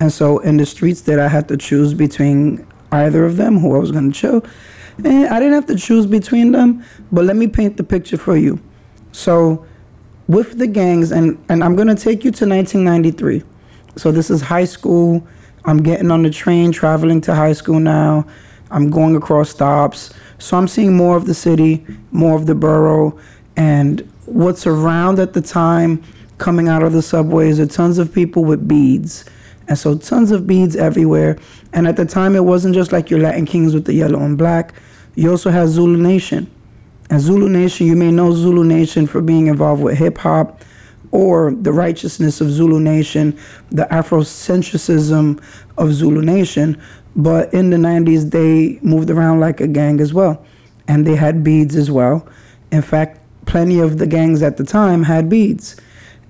And 0.00 0.12
so 0.12 0.38
in 0.38 0.56
the 0.56 0.66
streets 0.66 1.02
that 1.02 1.18
I 1.18 1.28
had 1.28 1.48
to 1.48 1.56
choose 1.56 1.94
between 1.94 2.66
either 2.92 3.24
of 3.24 3.36
them, 3.36 3.58
who 3.58 3.74
I 3.74 3.78
was 3.78 3.90
going 3.90 4.10
to 4.12 4.18
chill, 4.18 4.44
and 4.98 5.26
I 5.26 5.38
didn't 5.38 5.54
have 5.54 5.66
to 5.66 5.76
choose 5.76 6.06
between 6.06 6.52
them, 6.52 6.84
but 7.10 7.24
let 7.24 7.36
me 7.36 7.46
paint 7.46 7.76
the 7.76 7.84
picture 7.84 8.16
for 8.16 8.36
you. 8.36 8.60
So 9.12 9.66
with 10.28 10.58
the 10.58 10.66
gangs, 10.66 11.12
and, 11.12 11.42
and 11.48 11.62
I'm 11.62 11.76
going 11.76 11.88
to 11.88 11.94
take 11.94 12.24
you 12.24 12.30
to 12.32 12.46
1993. 12.46 13.42
So 13.96 14.10
this 14.10 14.30
is 14.30 14.40
high 14.40 14.64
school. 14.64 15.26
I'm 15.64 15.82
getting 15.82 16.10
on 16.10 16.22
the 16.22 16.30
train, 16.30 16.72
traveling 16.72 17.20
to 17.22 17.34
high 17.34 17.52
school 17.52 17.80
now. 17.80 18.26
I'm 18.70 18.90
going 18.90 19.16
across 19.16 19.50
stops. 19.50 20.12
So 20.38 20.56
I'm 20.56 20.68
seeing 20.68 20.96
more 20.96 21.16
of 21.16 21.26
the 21.26 21.34
city, 21.34 21.86
more 22.10 22.36
of 22.36 22.46
the 22.46 22.54
borough, 22.54 23.18
and 23.56 24.00
what's 24.26 24.66
around 24.66 25.18
at 25.18 25.32
the 25.32 25.40
time 25.40 26.02
coming 26.38 26.68
out 26.68 26.82
of 26.82 26.92
the 26.92 27.02
subways 27.02 27.60
are 27.60 27.66
tons 27.66 27.98
of 27.98 28.12
people 28.12 28.44
with 28.44 28.66
beads. 28.66 29.24
And 29.68 29.78
so 29.78 29.96
tons 29.96 30.30
of 30.30 30.46
beads 30.46 30.76
everywhere. 30.76 31.38
And 31.72 31.86
at 31.86 31.96
the 31.96 32.04
time, 32.04 32.36
it 32.36 32.44
wasn't 32.44 32.74
just 32.74 32.92
like 32.92 33.10
your 33.10 33.20
Latin 33.20 33.46
Kings 33.46 33.74
with 33.74 33.86
the 33.86 33.94
yellow 33.94 34.20
and 34.20 34.36
black. 34.36 34.74
You 35.14 35.30
also 35.30 35.50
had 35.50 35.68
Zulu 35.68 35.96
Nation. 35.96 36.50
And 37.10 37.20
Zulu 37.20 37.48
Nation, 37.48 37.86
you 37.86 37.96
may 37.96 38.10
know 38.10 38.32
Zulu 38.32 38.64
Nation 38.64 39.06
for 39.06 39.20
being 39.20 39.46
involved 39.46 39.82
with 39.82 39.96
hip 39.96 40.18
hop 40.18 40.62
or 41.12 41.54
the 41.54 41.72
righteousness 41.72 42.40
of 42.40 42.50
Zulu 42.50 42.80
Nation, 42.80 43.38
the 43.70 43.84
Afrocentricism 43.84 45.42
of 45.78 45.92
Zulu 45.92 46.22
Nation. 46.22 46.80
But 47.14 47.54
in 47.54 47.70
the 47.70 47.76
90s, 47.76 48.30
they 48.30 48.80
moved 48.82 49.10
around 49.10 49.40
like 49.40 49.60
a 49.60 49.68
gang 49.68 50.00
as 50.00 50.12
well. 50.12 50.44
And 50.88 51.06
they 51.06 51.14
had 51.14 51.44
beads 51.44 51.76
as 51.76 51.90
well. 51.90 52.28
In 52.72 52.82
fact, 52.82 53.20
plenty 53.46 53.78
of 53.78 53.98
the 53.98 54.06
gangs 54.06 54.42
at 54.42 54.56
the 54.56 54.64
time 54.64 55.02
had 55.02 55.28
beads. 55.28 55.76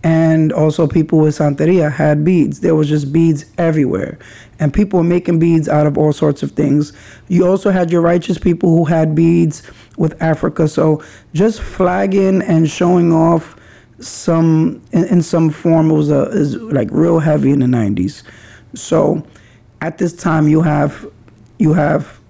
And 0.02 0.52
also, 0.52 0.87
people 0.87 1.18
with 1.18 1.38
Santeria 1.38 1.90
had 1.90 2.26
beads. 2.26 2.61
There 2.61 2.75
was 2.75 2.90
just 2.90 3.11
beads 3.11 3.47
everywhere. 3.56 4.18
And 4.61 4.73
people 4.73 4.99
were 4.99 5.04
making 5.04 5.38
beads 5.38 5.66
out 5.66 5.87
of 5.87 5.97
all 5.97 6.12
sorts 6.12 6.42
of 6.42 6.52
things. 6.52 6.92
You 7.28 7.47
also 7.47 7.71
had 7.71 7.90
your 7.90 8.02
righteous 8.02 8.37
people 8.37 8.68
who 8.68 8.85
had 8.85 9.14
beads 9.14 9.62
with 9.97 10.21
Africa. 10.23 10.68
So, 10.68 11.02
just 11.33 11.62
flagging 11.62 12.42
and 12.42 12.68
showing 12.68 13.14
off 13.14 13.56
some 13.99 14.83
in, 14.92 15.04
in 15.04 15.23
some 15.23 15.49
form 15.49 15.88
was 15.88 16.11
a, 16.11 16.25
is 16.33 16.56
like 16.56 16.88
real 16.90 17.18
heavy 17.18 17.50
in 17.50 17.61
the 17.61 17.66
90s. 17.66 18.23
So, 18.75 19.26
at 19.80 19.97
this 19.97 20.14
time, 20.14 20.49
you 20.49 20.61
have 20.61 21.06
you 21.59 21.73
have 21.73 22.21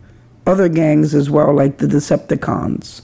other 0.47 0.69
gangs 0.69 1.13
as 1.13 1.29
well, 1.29 1.53
like 1.53 1.79
the 1.79 1.87
Decepticons 1.87 3.04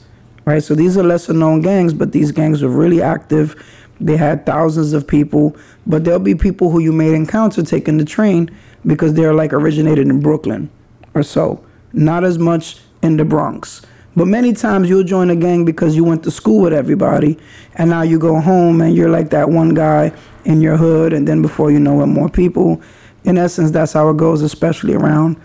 right? 0.51 0.63
So 0.63 0.75
these 0.75 0.97
are 0.97 1.05
lesser 1.05 1.33
known 1.33 1.61
gangs, 1.61 1.95
but 1.95 2.11
these 2.11 2.33
gangs 2.33 2.63
were 2.63 2.71
really 2.71 3.01
active. 3.01 3.55
They 4.01 4.17
had 4.17 4.45
thousands 4.45 4.93
of 4.93 5.07
people, 5.07 5.57
but 5.87 6.05
there'll 6.05 6.19
be 6.19 6.35
people 6.35 6.71
who 6.71 6.81
you 6.81 6.93
may 6.93 7.15
encounter 7.15 7.63
taking 7.63 7.99
the 7.99 8.05
train 8.05 8.51
because 8.85 9.15
they're 9.15 9.35
like 9.35 9.53
originated 9.53 10.09
in 10.09 10.21
Brooklyn 10.21 10.69
or 11.15 11.23
so. 11.23 11.65
Not 11.93 12.25
as 12.25 12.39
much 12.39 12.81
in 13.03 13.17
the 13.17 13.25
Bronx. 13.25 13.83
But 14.17 14.27
many 14.27 14.53
times 14.53 14.89
you'll 14.89 15.05
join 15.05 15.31
a 15.31 15.37
gang 15.37 15.65
because 15.65 15.95
you 15.95 16.03
went 16.03 16.25
to 16.25 16.33
school 16.33 16.61
with 16.61 16.73
everybody, 16.73 17.39
and 17.77 17.89
now 17.89 18.03
you 18.03 18.19
go 18.19 18.41
home 18.41 18.81
and 18.81 18.97
you're 18.97 19.09
like 19.09 19.31
that 19.31 19.49
one 19.49 19.73
guy 19.73 20.13
in 20.45 20.61
your 20.61 20.77
hood, 20.77 21.13
and 21.13 21.29
then 21.29 21.43
before 21.43 21.71
you 21.71 21.79
know 21.79 22.03
it, 22.03 22.07
more 22.07 22.29
people. 22.29 22.83
In 23.23 23.39
essence, 23.39 23.71
that's 23.71 23.93
how 23.93 24.11
it 24.11 24.17
goes, 24.17 24.43
especially 24.43 24.95
around 24.95 25.37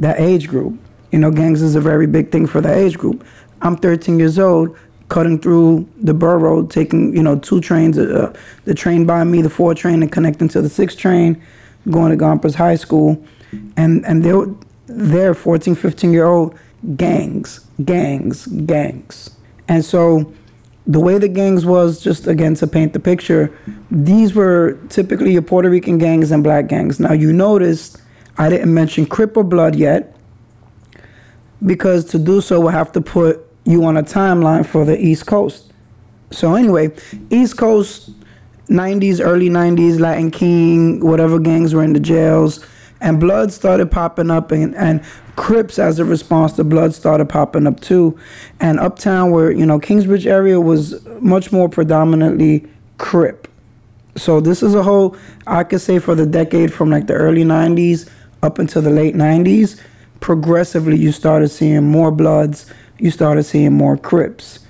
that 0.00 0.18
age 0.18 0.48
group. 0.48 0.76
You 1.12 1.18
know, 1.20 1.30
gangs 1.30 1.62
is 1.62 1.76
a 1.76 1.80
very 1.80 2.06
big 2.06 2.32
thing 2.32 2.46
for 2.46 2.60
that 2.60 2.76
age 2.76 2.98
group. 2.98 3.24
I'm 3.62 3.76
13 3.76 4.18
years 4.18 4.38
old, 4.38 4.76
cutting 5.08 5.38
through 5.38 5.88
the 6.00 6.14
borough, 6.14 6.66
taking 6.66 7.14
you 7.16 7.22
know 7.22 7.38
two 7.38 7.60
trains, 7.60 7.98
uh, 7.98 8.32
the 8.64 8.74
train 8.74 9.06
by 9.06 9.24
me, 9.24 9.42
the 9.42 9.50
four 9.50 9.74
train, 9.74 10.02
and 10.02 10.12
connecting 10.12 10.48
to 10.48 10.62
the 10.62 10.68
six 10.68 10.94
train, 10.94 11.42
going 11.90 12.10
to 12.10 12.16
Gompers 12.16 12.54
High 12.54 12.76
School, 12.76 13.22
and 13.76 14.04
and 14.06 14.24
they're 14.24 14.46
they're 14.86 15.34
14, 15.34 15.74
15 15.74 16.12
year 16.12 16.26
old 16.26 16.58
gangs, 16.96 17.66
gangs, 17.84 18.46
gangs, 18.46 19.30
and 19.68 19.84
so 19.84 20.32
the 20.86 21.00
way 21.00 21.18
the 21.18 21.28
gangs 21.28 21.66
was 21.66 22.02
just 22.02 22.26
again 22.26 22.54
to 22.54 22.66
paint 22.66 22.94
the 22.94 23.00
picture 23.00 23.52
these 23.90 24.34
were 24.34 24.78
typically 24.88 25.32
your 25.32 25.42
puerto 25.42 25.68
rican 25.68 25.98
gangs 25.98 26.30
and 26.30 26.42
black 26.42 26.66
gangs. 26.66 26.98
Now 26.98 27.12
you 27.12 27.32
noticed 27.32 28.00
i 28.38 28.48
didn't 28.48 28.72
mention 28.72 29.04
crip 29.04 29.36
or 29.36 29.44
blood 29.44 29.74
yet 29.74 30.16
because 31.66 32.04
to 32.06 32.18
do 32.18 32.40
so 32.40 32.60
we'll 32.60 32.70
have 32.70 32.92
to 32.92 33.00
put 33.00 33.47
you 33.68 33.84
on 33.84 33.96
a 33.96 34.02
timeline 34.02 34.64
for 34.64 34.84
the 34.84 34.98
east 34.98 35.26
coast. 35.26 35.72
So 36.30 36.54
anyway 36.54 36.90
east 37.30 37.56
coast 37.56 38.10
90s 38.68 39.24
early 39.24 39.48
90s 39.48 39.98
latin 39.98 40.30
king 40.30 41.00
whatever 41.00 41.38
gangs 41.38 41.72
were 41.72 41.82
in 41.82 41.94
the 41.94 42.00
jails 42.00 42.64
and 43.00 43.18
blood 43.18 43.50
started 43.52 43.90
popping 43.90 44.30
up 44.30 44.50
and, 44.50 44.74
and 44.74 45.02
crips 45.36 45.78
as 45.78 45.98
a 45.98 46.04
response 46.04 46.52
to 46.54 46.64
blood 46.64 46.92
started 46.94 47.28
popping 47.28 47.66
up 47.66 47.78
too. 47.80 48.18
And 48.60 48.80
uptown 48.80 49.30
where 49.30 49.50
you 49.50 49.64
know 49.64 49.78
kingsbridge 49.78 50.26
area 50.26 50.60
was 50.60 51.04
much 51.20 51.52
more 51.52 51.68
predominantly 51.68 52.66
crip. 52.98 53.48
So 54.16 54.40
this 54.40 54.62
is 54.62 54.74
a 54.74 54.82
whole 54.82 55.16
i 55.46 55.62
could 55.62 55.80
say 55.80 55.98
for 55.98 56.14
the 56.14 56.26
decade 56.26 56.72
from 56.72 56.90
like 56.90 57.06
the 57.06 57.14
early 57.14 57.44
90s 57.44 58.10
up 58.42 58.58
until 58.58 58.82
the 58.82 58.90
late 58.90 59.14
90s 59.14 59.80
progressively 60.20 60.96
you 60.96 61.12
started 61.12 61.48
seeing 61.48 61.84
more 61.84 62.10
bloods 62.10 62.66
you 62.98 63.10
started 63.10 63.44
seeing 63.44 63.72
more 63.72 63.96
crips. 63.96 64.60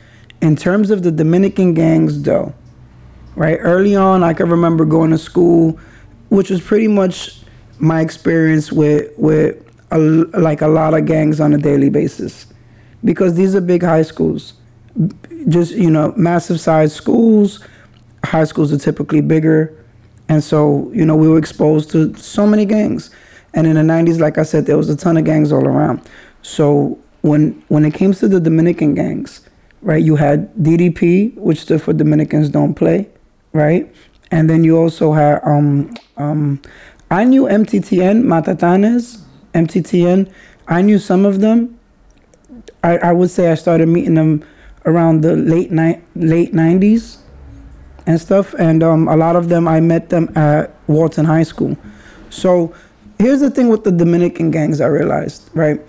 In 0.40 0.54
terms 0.56 0.90
of 0.90 1.02
the 1.02 1.10
dominican 1.10 1.74
gangs 1.74 2.22
though 2.22 2.54
right 3.34 3.58
early 3.60 3.94
on 3.94 4.22
i 4.22 4.32
can 4.32 4.48
remember 4.48 4.84
going 4.84 5.10
to 5.10 5.18
school 5.18 5.78
which 6.28 6.50
was 6.50 6.60
pretty 6.60 6.88
much 6.88 7.40
my 7.78 8.00
experience 8.00 8.72
with 8.72 9.12
with 9.16 9.64
a, 9.90 9.98
like 9.98 10.60
a 10.60 10.68
lot 10.68 10.94
of 10.94 11.06
gangs 11.06 11.40
on 11.40 11.54
a 11.54 11.58
daily 11.58 11.88
basis. 11.88 12.46
Because 13.04 13.34
these 13.34 13.54
are 13.54 13.60
big 13.60 13.82
high 13.82 14.02
schools. 14.02 14.54
Just 15.48 15.74
you 15.74 15.90
know 15.90 16.12
massive 16.16 16.60
size 16.60 16.92
schools 16.92 17.64
high 18.24 18.44
schools 18.44 18.72
are 18.72 18.78
typically 18.78 19.20
bigger. 19.20 19.74
And 20.28 20.42
so 20.42 20.90
you 20.92 21.04
know 21.04 21.16
we 21.16 21.28
were 21.28 21.38
exposed 21.38 21.90
to 21.92 22.14
so 22.16 22.46
many 22.46 22.64
gangs. 22.64 23.10
And 23.54 23.66
in 23.66 23.74
the 23.76 23.82
90s 23.82 24.20
like 24.20 24.36
i 24.38 24.42
said 24.42 24.66
there 24.66 24.76
was 24.76 24.90
a 24.90 24.96
ton 24.96 25.16
of 25.16 25.24
gangs 25.24 25.52
all 25.52 25.66
around. 25.66 26.02
So 26.42 26.98
when 27.22 27.62
when 27.68 27.84
it 27.84 27.94
came 27.94 28.12
to 28.12 28.28
the 28.28 28.40
dominican 28.40 28.94
gangs 28.94 29.40
right 29.82 30.02
you 30.02 30.16
had 30.16 30.52
ddp 30.56 31.34
which 31.36 31.60
stood 31.60 31.80
for 31.82 31.92
dominicans 31.92 32.48
don't 32.48 32.74
play 32.74 33.08
right 33.52 33.92
and 34.30 34.48
then 34.48 34.64
you 34.64 34.76
also 34.76 35.12
had 35.12 35.40
um 35.44 35.94
um 36.16 36.60
I 37.10 37.24
knew 37.24 37.44
MTTN, 37.44 38.24
Matatanes, 38.24 39.22
MTTN. 39.54 40.30
I 40.66 40.82
knew 40.82 40.98
some 40.98 41.24
of 41.24 41.40
them. 41.40 41.78
I, 42.84 42.98
I 42.98 43.12
would 43.12 43.30
say 43.30 43.50
I 43.50 43.54
started 43.54 43.88
meeting 43.88 44.14
them 44.14 44.44
around 44.84 45.22
the 45.22 45.34
late 45.36 45.72
late 45.72 46.52
90s 46.52 47.18
and 48.06 48.20
stuff. 48.20 48.54
And 48.58 48.82
um, 48.82 49.08
a 49.08 49.16
lot 49.16 49.36
of 49.36 49.48
them, 49.48 49.66
I 49.66 49.80
met 49.80 50.10
them 50.10 50.30
at 50.36 50.74
Walton 50.86 51.24
High 51.24 51.44
School. 51.44 51.76
So 52.28 52.74
here's 53.18 53.40
the 53.40 53.50
thing 53.50 53.68
with 53.68 53.84
the 53.84 53.92
Dominican 53.92 54.50
gangs 54.50 54.80
I 54.82 54.86
realized, 54.86 55.48
right? 55.54 55.80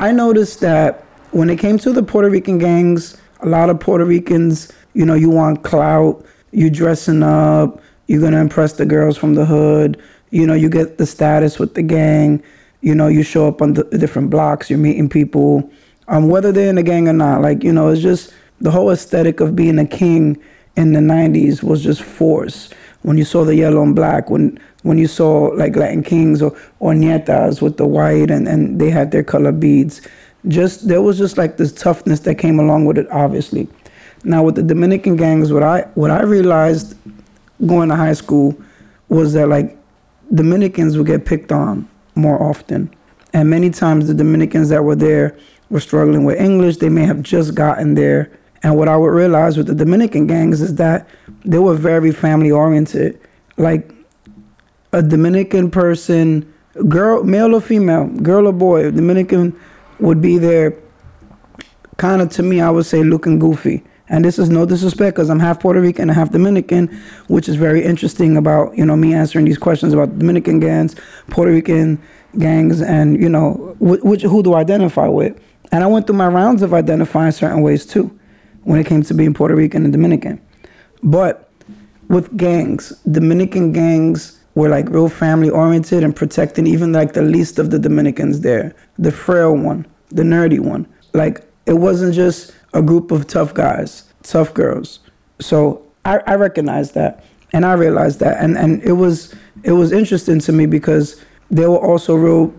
I 0.00 0.12
noticed 0.12 0.60
that 0.60 1.04
when 1.32 1.50
it 1.50 1.58
came 1.58 1.76
to 1.78 1.92
the 1.92 2.04
Puerto 2.04 2.30
Rican 2.30 2.58
gangs, 2.58 3.16
a 3.40 3.48
lot 3.48 3.68
of 3.68 3.80
Puerto 3.80 4.04
Ricans, 4.04 4.72
you 4.94 5.04
know, 5.04 5.14
you 5.14 5.28
want 5.28 5.64
clout, 5.64 6.24
You're 6.52 6.70
dressing 6.70 7.22
up, 7.22 7.82
you're 8.06 8.20
gonna 8.20 8.40
impress 8.40 8.74
the 8.74 8.86
girls 8.86 9.18
from 9.18 9.34
the 9.34 9.44
hood, 9.44 10.00
you 10.30 10.46
know, 10.46 10.54
you 10.54 10.70
get 10.70 10.98
the 10.98 11.04
status 11.04 11.58
with 11.58 11.74
the 11.74 11.82
gang, 11.82 12.42
you 12.80 12.94
know, 12.94 13.08
you 13.08 13.22
show 13.22 13.48
up 13.48 13.60
on 13.60 13.74
the 13.74 13.84
different 13.84 14.30
blocks, 14.30 14.70
you're 14.70 14.78
meeting 14.78 15.08
people, 15.08 15.68
um, 16.06 16.28
whether 16.28 16.52
they're 16.52 16.70
in 16.70 16.76
the 16.76 16.82
gang 16.82 17.08
or 17.08 17.12
not. 17.12 17.42
Like, 17.42 17.64
you 17.64 17.72
know, 17.72 17.88
it's 17.88 18.00
just 18.00 18.32
the 18.60 18.70
whole 18.70 18.90
aesthetic 18.90 19.40
of 19.40 19.56
being 19.56 19.78
a 19.78 19.86
king 19.86 20.40
in 20.76 20.92
the 20.92 21.00
90s 21.00 21.62
was 21.62 21.82
just 21.82 22.02
force. 22.02 22.70
When 23.02 23.18
you 23.18 23.24
saw 23.24 23.44
the 23.44 23.54
yellow 23.54 23.82
and 23.82 23.94
black, 23.94 24.30
when 24.30 24.58
when 24.82 24.98
you 24.98 25.06
saw 25.06 25.46
like 25.54 25.76
Latin 25.76 26.02
kings 26.02 26.40
or, 26.40 26.56
or 26.80 26.92
nietas 26.92 27.60
with 27.60 27.76
the 27.76 27.86
white 27.86 28.30
and, 28.30 28.46
and 28.46 28.80
they 28.80 28.90
had 28.90 29.10
their 29.10 29.24
color 29.24 29.52
beads, 29.52 30.00
just 30.46 30.88
there 30.88 31.02
was 31.02 31.18
just 31.18 31.36
like 31.36 31.56
this 31.56 31.72
toughness 31.72 32.20
that 32.20 32.36
came 32.36 32.60
along 32.60 32.84
with 32.84 32.98
it, 32.98 33.10
obviously. 33.10 33.68
Now 34.24 34.42
with 34.42 34.54
the 34.54 34.62
Dominican 34.62 35.16
gangs, 35.16 35.52
what 35.52 35.62
I 35.62 35.82
what 35.94 36.10
I 36.10 36.22
realized 36.22 36.96
going 37.66 37.88
to 37.88 37.96
high 37.96 38.12
school 38.12 38.56
was 39.08 39.32
that 39.32 39.48
like 39.48 39.76
Dominicans 40.34 40.96
would 40.96 41.06
get 41.06 41.24
picked 41.24 41.52
on 41.52 41.88
more 42.14 42.40
often. 42.42 42.92
And 43.32 43.50
many 43.50 43.70
times 43.70 44.06
the 44.06 44.14
Dominicans 44.14 44.68
that 44.68 44.84
were 44.84 44.96
there 44.96 45.36
were 45.70 45.80
struggling 45.80 46.24
with 46.24 46.40
English. 46.40 46.78
They 46.78 46.88
may 46.88 47.04
have 47.04 47.22
just 47.22 47.54
gotten 47.54 47.94
there. 47.94 48.30
And 48.62 48.76
what 48.76 48.88
I 48.88 48.96
would 48.96 49.12
realize 49.12 49.56
with 49.56 49.66
the 49.66 49.74
Dominican 49.74 50.26
gangs 50.26 50.60
is 50.60 50.74
that 50.76 51.08
they 51.44 51.58
were 51.58 51.74
very 51.74 52.10
family 52.10 52.50
oriented. 52.50 53.20
Like 53.56 53.92
a 54.92 55.02
Dominican 55.02 55.70
person, 55.70 56.52
girl, 56.88 57.24
male 57.24 57.54
or 57.54 57.60
female, 57.60 58.06
girl 58.06 58.46
or 58.46 58.52
boy, 58.52 58.90
Dominican 58.90 59.58
would 60.00 60.20
be 60.20 60.38
there 60.38 60.78
kind 61.96 62.22
of 62.22 62.30
to 62.30 62.42
me, 62.42 62.60
I 62.60 62.70
would 62.70 62.86
say 62.86 63.02
looking 63.02 63.38
goofy. 63.38 63.84
And 64.10 64.24
this 64.24 64.38
is 64.38 64.48
no 64.48 64.64
disrespect 64.64 65.16
because 65.16 65.28
I'm 65.28 65.40
half 65.40 65.60
Puerto 65.60 65.80
Rican 65.80 66.08
and 66.08 66.12
half 66.12 66.30
Dominican, 66.30 66.88
which 67.26 67.48
is 67.48 67.56
very 67.56 67.84
interesting 67.84 68.38
about, 68.38 68.76
you 68.76 68.86
know, 68.86 68.96
me 68.96 69.12
answering 69.12 69.44
these 69.44 69.58
questions 69.58 69.92
about 69.92 70.18
Dominican 70.18 70.60
gangs, 70.60 70.96
Puerto 71.28 71.52
Rican 71.52 72.00
gangs, 72.38 72.80
and, 72.80 73.20
you 73.20 73.28
know, 73.28 73.76
which, 73.80 74.22
who 74.22 74.42
do 74.42 74.54
I 74.54 74.60
identify 74.60 75.08
with? 75.08 75.38
And 75.72 75.84
I 75.84 75.86
went 75.86 76.06
through 76.06 76.16
my 76.16 76.28
rounds 76.28 76.62
of 76.62 76.72
identifying 76.72 77.32
certain 77.32 77.60
ways 77.60 77.84
too 77.84 78.18
when 78.64 78.80
it 78.80 78.86
came 78.86 79.02
to 79.02 79.14
being 79.14 79.34
Puerto 79.34 79.54
Rican 79.54 79.84
and 79.84 79.92
Dominican. 79.92 80.40
But 81.02 81.50
with 82.08 82.34
gangs, 82.36 82.90
Dominican 83.10 83.72
gangs 83.72 84.37
were 84.58 84.68
like 84.68 84.88
real 84.88 85.08
family 85.08 85.48
oriented 85.48 86.02
and 86.02 86.14
protecting 86.14 86.66
even 86.66 86.92
like 86.92 87.12
the 87.12 87.22
least 87.22 87.60
of 87.60 87.70
the 87.70 87.78
Dominicans 87.78 88.40
there, 88.40 88.74
the 88.98 89.12
frail 89.12 89.56
one, 89.56 89.86
the 90.10 90.24
nerdy 90.24 90.58
one. 90.58 90.84
Like 91.14 91.46
it 91.66 91.74
wasn't 91.74 92.12
just 92.12 92.52
a 92.74 92.82
group 92.82 93.12
of 93.12 93.28
tough 93.28 93.54
guys, 93.54 94.12
tough 94.24 94.52
girls. 94.52 94.98
So 95.40 95.86
I, 96.04 96.18
I 96.26 96.34
recognized 96.34 96.94
that 96.94 97.24
and 97.52 97.64
I 97.64 97.74
realized 97.74 98.18
that 98.18 98.42
and, 98.42 98.58
and 98.58 98.82
it 98.82 98.94
was 98.94 99.32
it 99.62 99.72
was 99.72 99.92
interesting 99.92 100.40
to 100.40 100.52
me 100.52 100.66
because 100.66 101.22
they 101.52 101.66
were 101.68 101.78
also 101.78 102.16
real 102.16 102.52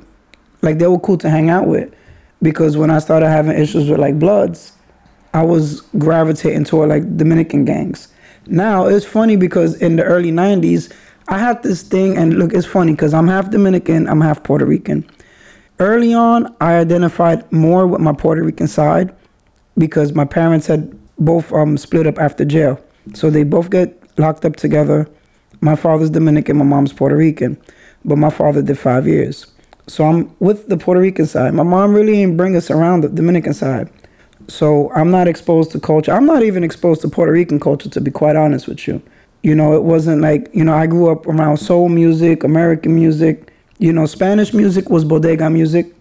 like 0.61 0.77
they 0.79 0.87
were 0.87 0.99
cool 0.99 1.17
to 1.17 1.29
hang 1.29 1.49
out 1.49 1.67
with. 1.67 1.93
Because 2.41 2.77
when 2.77 2.89
I 2.89 2.99
started 2.99 3.27
having 3.27 3.57
issues 3.57 3.89
with 3.89 3.99
like 3.99 4.17
bloods, 4.17 4.71
I 5.33 5.43
was 5.43 5.81
gravitating 5.97 6.63
toward 6.63 6.87
like 6.87 7.17
Dominican 7.17 7.65
gangs. 7.65 8.07
Now 8.47 8.87
it's 8.87 9.05
funny 9.05 9.35
because 9.35 9.81
in 9.81 9.97
the 9.97 10.03
early 10.03 10.31
'90s, 10.31 10.91
I 11.29 11.37
had 11.37 11.61
this 11.61 11.83
thing, 11.83 12.17
and 12.17 12.39
look, 12.39 12.53
it's 12.53 12.65
funny 12.65 12.93
because 12.93 13.13
I'm 13.13 13.27
half 13.27 13.51
Dominican, 13.51 14.07
I'm 14.07 14.19
half 14.19 14.43
Puerto 14.43 14.65
Rican. 14.65 15.07
Early 15.79 16.11
on, 16.11 16.53
I 16.59 16.77
identified 16.77 17.49
more 17.51 17.85
with 17.85 18.01
my 18.01 18.13
Puerto 18.13 18.43
Rican 18.43 18.67
side, 18.67 19.15
because 19.77 20.13
my 20.13 20.25
parents 20.25 20.65
had 20.65 20.97
both 21.19 21.53
um, 21.53 21.77
split 21.77 22.07
up 22.07 22.17
after 22.17 22.45
jail. 22.45 22.83
So 23.13 23.29
they 23.29 23.43
both 23.43 23.69
get 23.69 24.01
locked 24.17 24.43
up 24.43 24.55
together. 24.55 25.07
My 25.61 25.75
father's 25.75 26.09
Dominican, 26.09 26.57
my 26.57 26.65
mom's 26.65 26.93
Puerto 26.93 27.15
Rican, 27.15 27.61
but 28.03 28.17
my 28.17 28.31
father 28.31 28.63
did 28.63 28.79
five 28.79 29.07
years. 29.07 29.45
So 29.85 30.05
I'm 30.05 30.35
with 30.39 30.67
the 30.67 30.77
Puerto 30.77 30.99
Rican 30.99 31.27
side. 31.27 31.53
My 31.53 31.63
mom 31.63 31.93
really 31.93 32.13
didn't 32.13 32.37
bring 32.37 32.55
us 32.55 32.71
around 32.71 33.01
the 33.01 33.09
Dominican 33.09 33.53
side. 33.53 33.89
So 34.47 34.91
I'm 34.93 35.11
not 35.11 35.27
exposed 35.27 35.71
to 35.71 35.79
culture. 35.79 36.11
I'm 36.11 36.25
not 36.25 36.41
even 36.41 36.63
exposed 36.63 37.01
to 37.01 37.07
Puerto 37.07 37.31
Rican 37.31 37.59
culture, 37.59 37.89
to 37.89 38.01
be 38.01 38.09
quite 38.09 38.35
honest 38.35 38.67
with 38.67 38.87
you. 38.87 39.01
You 39.41 39.55
know, 39.55 39.73
it 39.73 39.83
wasn't 39.83 40.21
like, 40.21 40.49
you 40.53 40.63
know, 40.63 40.73
I 40.73 40.87
grew 40.87 41.09
up 41.09 41.25
around 41.27 41.57
soul 41.57 41.89
music, 41.89 42.43
American 42.43 42.95
music. 42.95 43.53
You 43.77 43.93
know, 43.93 44.05
Spanish 44.05 44.53
music 44.53 44.89
was 44.89 45.05
bodega 45.05 45.49
music. 45.49 45.95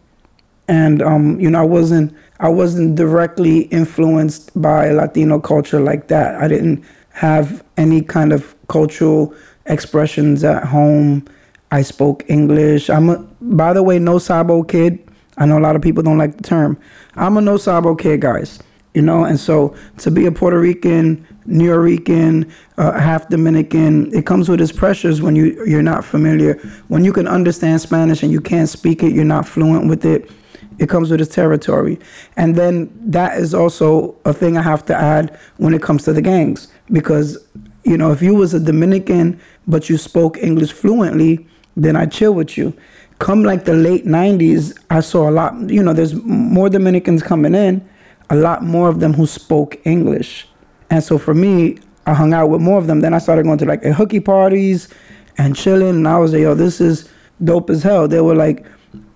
And, 0.67 1.01
um, 1.03 1.41
you 1.41 1.51
know, 1.51 1.61
I 1.61 1.65
wasn't 1.65 2.15
I 2.41 2.49
wasn't 2.49 2.95
directly 2.95 3.63
influenced 3.63 4.61
by 4.61 4.91
Latino 4.91 5.41
culture 5.41 5.81
like 5.81 6.09
that. 6.09 6.37
I 6.37 6.47
didn't 6.47 6.85
have 7.13 7.65
any 7.77 8.03
kind 8.03 8.33
of 8.33 8.55
cultural 8.69 9.35
expressions 9.67 10.45
at 10.45 10.65
home. 10.65 11.27
I 11.71 11.83
spoke 11.83 12.25
English. 12.29 12.91
I'm 12.91 13.09
a, 13.09 13.19
by 13.41 13.73
the 13.73 13.83
way, 13.83 13.99
no 13.99 14.19
Sabo 14.19 14.63
kid. 14.63 15.09
I 15.39 15.47
know 15.47 15.57
a 15.57 15.61
lot 15.61 15.77
of 15.77 15.83
people 15.83 16.03
don't 16.03 16.19
like 16.19 16.37
the 16.37 16.43
term. 16.43 16.77
I'm 17.15 17.37
a 17.37 17.41
no 17.41 17.57
sabo 17.57 17.95
kid, 17.95 18.21
guys. 18.21 18.59
You 18.95 19.03
know, 19.03 19.25
and 19.25 19.39
so 19.39 19.77
to 19.99 20.11
be 20.11 20.27
a 20.27 20.33
Puerto 20.33 20.59
Rican, 20.59 21.25
New 21.49 21.75
Rican, 21.79 22.53
uh, 22.77 23.01
half 23.01 23.29
Dominican, 23.31 24.15
it 24.15 24.27
comes 24.27 24.51
with 24.51 24.61
its 24.61 24.71
pressures 24.71 25.23
when 25.23 25.35
you 25.35 25.65
you're 25.65 25.83
not 25.83 26.05
familiar. 26.05 26.55
When 26.89 27.05
you 27.05 27.13
can 27.13 27.27
understand 27.27 27.81
Spanish 27.81 28.23
and 28.23 28.31
you 28.31 28.41
can't 28.41 28.69
speak 28.69 29.03
it, 29.03 29.13
you're 29.13 29.25
not 29.25 29.49
fluent 29.49 29.89
with 29.89 30.05
it. 30.05 30.31
It 30.79 30.89
comes 30.91 31.11
with 31.11 31.21
its 31.21 31.35
territory, 31.35 31.99
and 32.37 32.55
then 32.55 32.91
that 33.11 33.39
is 33.39 33.55
also 33.55 34.15
a 34.27 34.35
thing 34.35 34.59
I 34.59 34.63
have 34.63 34.85
to 34.87 34.95
add 34.95 35.39
when 35.57 35.73
it 35.73 35.83
comes 35.83 36.05
to 36.05 36.13
the 36.13 36.23
gangs 36.23 36.69
because 36.93 37.39
you 37.83 37.97
know 37.97 38.13
if 38.13 38.21
you 38.21 38.35
was 38.35 38.53
a 38.53 38.61
Dominican 38.61 39.41
but 39.67 39.89
you 39.89 39.97
spoke 39.97 40.37
English 40.37 40.73
fluently, 40.73 41.47
then 41.77 41.97
I 41.97 42.05
chill 42.07 42.35
with 42.35 42.59
you 42.59 42.75
come 43.19 43.43
like 43.43 43.65
the 43.65 43.75
late 43.75 44.05
90s 44.05 44.79
i 44.91 45.01
saw 45.01 45.29
a 45.29 45.33
lot 45.33 45.53
you 45.69 45.83
know 45.83 45.93
there's 45.93 46.15
more 46.25 46.69
dominicans 46.69 47.23
coming 47.23 47.55
in 47.55 47.87
a 48.31 48.37
lot 48.37 48.63
more 48.63 48.89
of 48.89 49.01
them 49.01 49.13
who 49.13 49.27
spoke 49.27 49.77
english 49.85 50.48
and 50.91 51.03
so 51.03 51.19
for 51.19 51.35
me 51.35 51.79
i 52.07 52.15
hung 52.15 52.33
out 52.33 52.49
with 52.49 52.61
more 52.61 52.79
of 52.79 52.87
them. 52.87 53.01
Then 53.01 53.15
i 53.15 53.19
started 53.19 53.45
going 53.45 53.59
to 53.59 53.67
like 53.67 53.83
hooky 53.83 54.21
parties 54.21 54.89
and 55.37 55.55
chilling. 55.55 55.97
And 55.97 56.09
i 56.09 56.19
was 56.19 56.33
like 56.33 56.43
yo 56.43 56.55
this 56.55 56.81
is 56.81 57.09
dope 57.45 57.71
as 57.71 57.83
hell. 57.83 58.09
They 58.09 58.21
were 58.21 58.35
like 58.35 58.67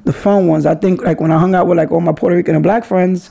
the 0.04 0.12
fun 0.12 0.46
ones. 0.46 0.66
I 0.66 0.74
think 0.74 1.02
like 1.02 1.20
when 1.20 1.32
i 1.32 1.38
hung 1.38 1.54
out 1.54 1.66
with 1.66 1.78
like 1.78 1.90
all 1.90 2.00
my 2.00 2.12
puerto 2.12 2.36
rican 2.36 2.54
and 2.54 2.62
black 2.62 2.84
friends 2.84 3.30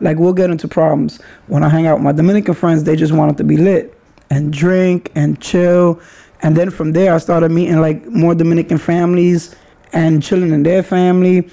like 0.00 0.16
we'll 0.16 0.32
get 0.32 0.50
into 0.50 0.68
problems. 0.68 1.20
When 1.46 1.62
i 1.62 1.68
hang 1.68 1.86
out 1.86 1.96
with 1.96 2.04
my 2.04 2.12
dominican 2.12 2.54
friends 2.54 2.84
they 2.84 2.96
just 2.96 3.12
wanted 3.12 3.36
to 3.38 3.44
be 3.44 3.56
lit 3.56 3.98
and 4.30 4.52
drink 4.52 5.10
and 5.14 5.40
chill. 5.40 6.00
And 6.42 6.56
then 6.56 6.70
from 6.70 6.92
there 6.92 7.14
i 7.14 7.18
started 7.18 7.50
meeting 7.50 7.80
like 7.80 8.06
more 8.06 8.34
dominican 8.34 8.78
families 8.78 9.56
and 9.92 10.22
chilling 10.22 10.52
in 10.52 10.62
their 10.62 10.82
family. 10.82 11.48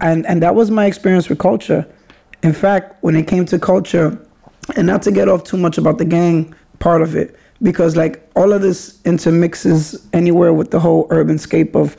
And, 0.00 0.26
and 0.26 0.42
that 0.42 0.54
was 0.54 0.70
my 0.70 0.86
experience 0.86 1.28
with 1.28 1.38
culture. 1.38 1.86
In 2.42 2.52
fact, 2.52 3.02
when 3.02 3.16
it 3.16 3.26
came 3.26 3.46
to 3.46 3.58
culture, 3.58 4.18
and 4.74 4.86
not 4.86 5.02
to 5.02 5.12
get 5.12 5.28
off 5.28 5.44
too 5.44 5.56
much 5.56 5.78
about 5.78 5.98
the 5.98 6.04
gang 6.04 6.54
part 6.78 7.02
of 7.02 7.14
it, 7.14 7.38
because 7.62 7.96
like 7.96 8.28
all 8.34 8.52
of 8.52 8.62
this 8.62 9.00
intermixes 9.04 10.06
anywhere 10.12 10.52
with 10.52 10.70
the 10.70 10.80
whole 10.80 11.06
urban 11.10 11.38
scape 11.38 11.74
of 11.76 11.96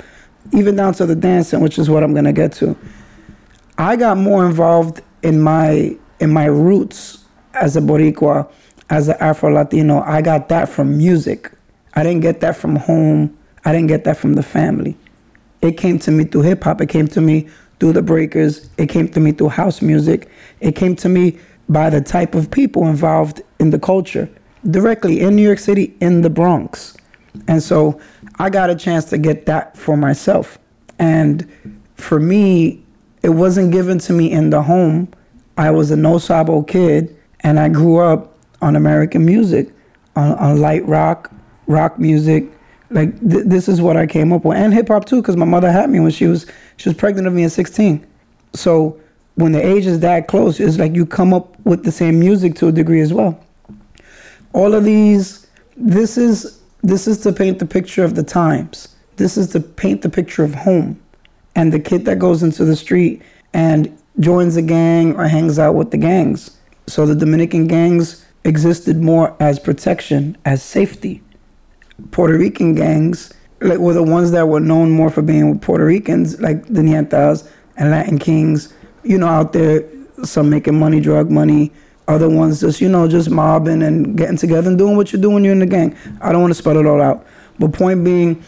even 0.53 0.75
down 0.75 0.93
to 0.93 1.05
the 1.05 1.15
dancing, 1.15 1.61
which 1.61 1.77
is 1.79 1.89
what 1.89 2.03
I'm 2.03 2.13
gonna 2.13 2.33
get 2.33 2.51
to. 2.53 2.77
I 3.77 3.95
got 3.95 4.17
more 4.17 4.45
involved 4.45 5.01
in 5.23 5.41
my 5.41 5.95
in 6.19 6.31
my 6.31 6.45
roots 6.45 7.23
as 7.53 7.75
a 7.75 7.81
Boricua, 7.81 8.49
as 8.89 9.07
an 9.07 9.15
Afro 9.19 9.51
Latino. 9.53 10.01
I 10.01 10.21
got 10.21 10.49
that 10.49 10.69
from 10.69 10.97
music. 10.97 11.51
I 11.93 12.03
didn't 12.03 12.21
get 12.21 12.39
that 12.41 12.55
from 12.55 12.75
home. 12.75 13.37
I 13.65 13.71
didn't 13.71 13.87
get 13.87 14.03
that 14.05 14.17
from 14.17 14.33
the 14.33 14.43
family. 14.43 14.95
It 15.61 15.77
came 15.77 15.99
to 15.99 16.11
me 16.11 16.23
through 16.23 16.43
hip 16.43 16.63
hop. 16.63 16.81
It 16.81 16.89
came 16.89 17.07
to 17.09 17.21
me 17.21 17.47
through 17.79 17.93
the 17.93 18.01
breakers. 18.01 18.69
It 18.77 18.87
came 18.89 19.09
to 19.09 19.19
me 19.19 19.31
through 19.31 19.49
house 19.49 19.81
music. 19.81 20.29
It 20.59 20.75
came 20.75 20.95
to 20.97 21.09
me 21.09 21.37
by 21.69 21.89
the 21.89 22.01
type 22.01 22.35
of 22.35 22.49
people 22.49 22.87
involved 22.87 23.41
in 23.59 23.69
the 23.69 23.79
culture 23.79 24.29
directly 24.69 25.21
in 25.21 25.35
New 25.35 25.43
York 25.43 25.59
City, 25.59 25.95
in 25.99 26.21
the 26.21 26.29
Bronx. 26.29 26.95
And 27.47 27.61
so 27.61 27.99
I 28.39 28.49
got 28.49 28.69
a 28.69 28.75
chance 28.75 29.05
to 29.05 29.17
get 29.17 29.45
that 29.45 29.77
for 29.77 29.97
myself. 29.97 30.57
And 30.99 31.49
for 31.95 32.19
me, 32.19 32.83
it 33.23 33.29
wasn't 33.29 33.71
given 33.71 33.99
to 33.99 34.13
me 34.13 34.31
in 34.31 34.49
the 34.49 34.61
home. 34.61 35.09
I 35.57 35.71
was 35.71 35.91
a 35.91 35.95
no 35.95 36.17
sabo 36.17 36.61
kid, 36.63 37.15
and 37.41 37.59
I 37.59 37.69
grew 37.69 37.97
up 37.97 38.37
on 38.61 38.75
American 38.75 39.25
music, 39.25 39.73
on, 40.15 40.37
on 40.37 40.61
light 40.61 40.85
rock, 40.87 41.31
rock 41.67 41.99
music, 41.99 42.51
like 42.89 43.19
th- 43.19 43.43
this 43.45 43.67
is 43.67 43.81
what 43.81 43.97
I 43.97 44.07
came 44.07 44.31
up 44.31 44.45
with, 44.45 44.57
and 44.57 44.73
hip 44.73 44.87
hop 44.87 45.05
too, 45.05 45.21
because 45.21 45.35
my 45.35 45.45
mother 45.45 45.71
had 45.71 45.89
me 45.89 45.99
when 45.99 46.11
she 46.11 46.25
was 46.25 46.45
she 46.77 46.89
was 46.89 46.97
pregnant 46.97 47.27
of 47.27 47.33
me 47.33 47.43
at 47.43 47.51
16. 47.51 48.05
So 48.53 48.99
when 49.37 49.51
the 49.51 49.65
age 49.65 49.85
is 49.85 49.99
that 50.01 50.27
close, 50.27 50.59
it's 50.59 50.77
like 50.77 50.95
you 50.95 51.05
come 51.05 51.33
up 51.33 51.59
with 51.65 51.83
the 51.83 51.91
same 51.91 52.19
music 52.19 52.55
to 52.55 52.67
a 52.67 52.71
degree 52.71 53.01
as 53.01 53.13
well. 53.13 53.39
All 54.53 54.73
of 54.73 54.83
these, 54.83 55.47
this 55.75 56.17
is 56.17 56.59
this 56.83 57.07
is 57.07 57.19
to 57.21 57.31
paint 57.31 57.59
the 57.59 57.65
picture 57.65 58.03
of 58.03 58.15
the 58.15 58.23
times. 58.23 58.95
This 59.15 59.37
is 59.37 59.49
to 59.49 59.59
paint 59.59 60.01
the 60.01 60.09
picture 60.09 60.43
of 60.43 60.53
home, 60.53 60.99
and 61.55 61.71
the 61.71 61.79
kid 61.79 62.05
that 62.05 62.19
goes 62.19 62.43
into 62.43 62.65
the 62.65 62.75
street 62.75 63.21
and 63.53 63.95
joins 64.19 64.57
a 64.57 64.61
gang 64.61 65.15
or 65.15 65.27
hangs 65.27 65.59
out 65.59 65.75
with 65.75 65.91
the 65.91 65.97
gangs. 65.97 66.57
So 66.87 67.05
the 67.05 67.15
Dominican 67.15 67.67
gangs 67.67 68.25
existed 68.43 68.97
more 68.97 69.35
as 69.39 69.59
protection, 69.59 70.37
as 70.45 70.63
safety 70.63 71.21
Puerto 72.11 72.37
Rican 72.37 72.75
gangs 72.75 73.33
like 73.61 73.79
were 73.79 73.93
the 73.93 74.03
ones 74.03 74.31
that 74.31 74.47
were 74.47 74.59
known 74.59 74.91
more 74.91 75.09
for 75.09 75.21
being 75.21 75.59
Puerto 75.59 75.85
Ricans, 75.85 76.39
like 76.39 76.63
the 76.65 76.81
Nietas 76.81 77.49
and 77.75 77.89
Latin 77.89 78.19
Kings, 78.19 78.73
you 79.07 79.17
know, 79.17 79.27
out 79.27 79.53
there, 79.53 79.87
some 80.23 80.49
making 80.49 80.79
money, 80.79 80.99
drug 80.99 81.29
money, 81.29 81.71
other 82.07 82.29
ones 82.29 82.61
just, 82.61 82.81
you 82.81 82.89
know, 82.89 83.07
just 83.07 83.29
mobbing 83.29 83.83
and 83.83 84.17
getting 84.17 84.37
together 84.37 84.69
and 84.69 84.77
doing 84.77 84.95
what 84.95 85.11
you 85.11 85.19
do 85.19 85.29
when 85.29 85.43
you're 85.43 85.53
in 85.53 85.59
the 85.59 85.65
gang. 85.65 85.95
I 86.21 86.31
don't 86.31 86.41
want 86.41 86.51
to 86.51 86.57
spell 86.57 86.77
it 86.77 86.85
all 86.85 87.01
out. 87.01 87.25
But 87.59 87.73
point 87.73 88.03
being, 88.03 88.43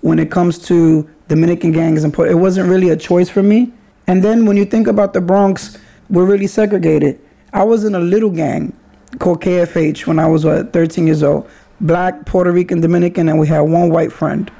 when 0.00 0.18
it 0.18 0.30
comes 0.30 0.58
to 0.66 1.08
Dominican 1.28 1.72
gangs 1.72 2.04
and 2.04 2.16
it 2.20 2.34
wasn't 2.34 2.68
really 2.68 2.90
a 2.90 2.96
choice 2.96 3.28
for 3.28 3.42
me. 3.42 3.72
And 4.06 4.22
then 4.22 4.46
when 4.46 4.56
you 4.56 4.64
think 4.64 4.86
about 4.86 5.12
the 5.12 5.20
Bronx, 5.20 5.76
we're 6.08 6.24
really 6.24 6.46
segregated. 6.46 7.20
I 7.52 7.64
was 7.64 7.84
in 7.84 7.94
a 7.94 8.00
little 8.00 8.30
gang 8.30 8.76
called 9.18 9.42
KFH 9.42 10.06
when 10.06 10.18
I 10.18 10.26
was 10.26 10.44
what, 10.44 10.72
13 10.72 11.06
years 11.06 11.22
old 11.22 11.48
black, 11.80 12.26
Puerto 12.26 12.50
Rican, 12.50 12.80
Dominican, 12.80 13.28
and 13.28 13.38
we 13.38 13.46
had 13.46 13.60
one 13.60 13.90
white 13.90 14.12
friend. 14.12 14.50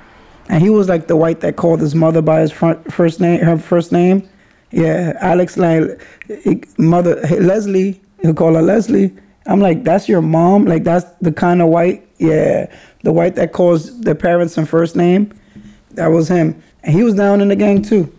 And 0.49 0.63
he 0.63 0.71
was 0.71 0.89
like 0.89 1.09
the 1.09 1.17
white 1.17 1.41
that 1.41 1.57
called 1.57 1.81
his 1.81 1.95
mother 1.95 2.23
by 2.23 2.41
his 2.41 2.53
front, 2.53 2.93
first 2.93 3.21
name, 3.21 3.41
her 3.41 3.59
first 3.59 3.93
name. 3.93 4.29
Yeah, 4.71 5.17
Alex, 5.21 5.57
like, 5.57 6.01
mother, 6.79 7.27
hey, 7.27 7.41
Leslie, 7.41 8.01
he'll 8.21 8.35
call 8.35 8.55
her 8.55 8.63
Leslie. 8.63 9.17
I'm 9.47 9.61
like, 9.61 9.83
that's 9.83 10.09
your 10.09 10.21
mom? 10.21 10.67
Like, 10.67 10.85
that's 10.85 11.07
the 11.21 11.33
kind 11.33 11.63
of 11.63 11.69
white? 11.69 12.07
Yeah, 12.19 12.71
the 13.03 13.13
white 13.13 13.35
that 13.37 13.53
calls 13.53 13.99
their 14.01 14.15
parents 14.15 14.59
and 14.59 14.69
first 14.69 14.95
name. 14.95 15.33
That 15.93 16.09
was 16.09 16.29
him. 16.29 16.63
And 16.83 16.95
he 16.95 17.03
was 17.03 17.15
down 17.15 17.41
in 17.41 17.49
the 17.49 17.57
gang 17.57 17.83
too. 17.83 18.13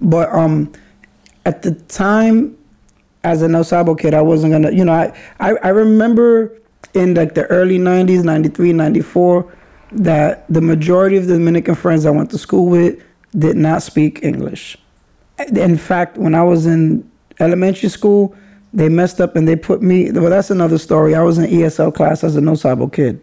But 0.00 0.32
um, 0.32 0.72
at 1.44 1.62
the 1.62 1.72
time, 1.72 2.56
as 3.24 3.42
a 3.42 3.48
No 3.48 3.62
Sabo 3.62 3.94
kid, 3.94 4.14
I 4.14 4.22
wasn't 4.22 4.52
gonna, 4.52 4.70
you 4.70 4.84
know, 4.84 4.92
I, 4.92 5.16
I, 5.38 5.54
I 5.62 5.68
remember 5.68 6.58
in 6.94 7.14
like 7.14 7.34
the 7.34 7.46
early 7.46 7.78
90s 7.78 8.24
93 8.24 8.72
94 8.72 9.56
that 9.92 10.44
the 10.48 10.60
majority 10.60 11.16
of 11.16 11.26
the 11.26 11.34
dominican 11.34 11.74
friends 11.74 12.06
i 12.06 12.10
went 12.10 12.30
to 12.30 12.38
school 12.38 12.66
with 12.66 13.02
did 13.38 13.56
not 13.56 13.82
speak 13.82 14.22
english 14.22 14.76
in 15.48 15.76
fact 15.76 16.16
when 16.16 16.34
i 16.34 16.42
was 16.42 16.66
in 16.66 17.08
elementary 17.40 17.88
school 17.88 18.34
they 18.72 18.88
messed 18.88 19.20
up 19.20 19.36
and 19.36 19.46
they 19.46 19.56
put 19.56 19.82
me 19.82 20.10
well 20.12 20.30
that's 20.30 20.50
another 20.50 20.78
story. 20.78 21.14
I 21.14 21.22
was 21.22 21.38
in 21.38 21.44
esl 21.50 21.94
class 21.94 22.24
as 22.24 22.36
a 22.36 22.40
no 22.40 22.54
sabo 22.54 22.86
kid. 22.86 23.22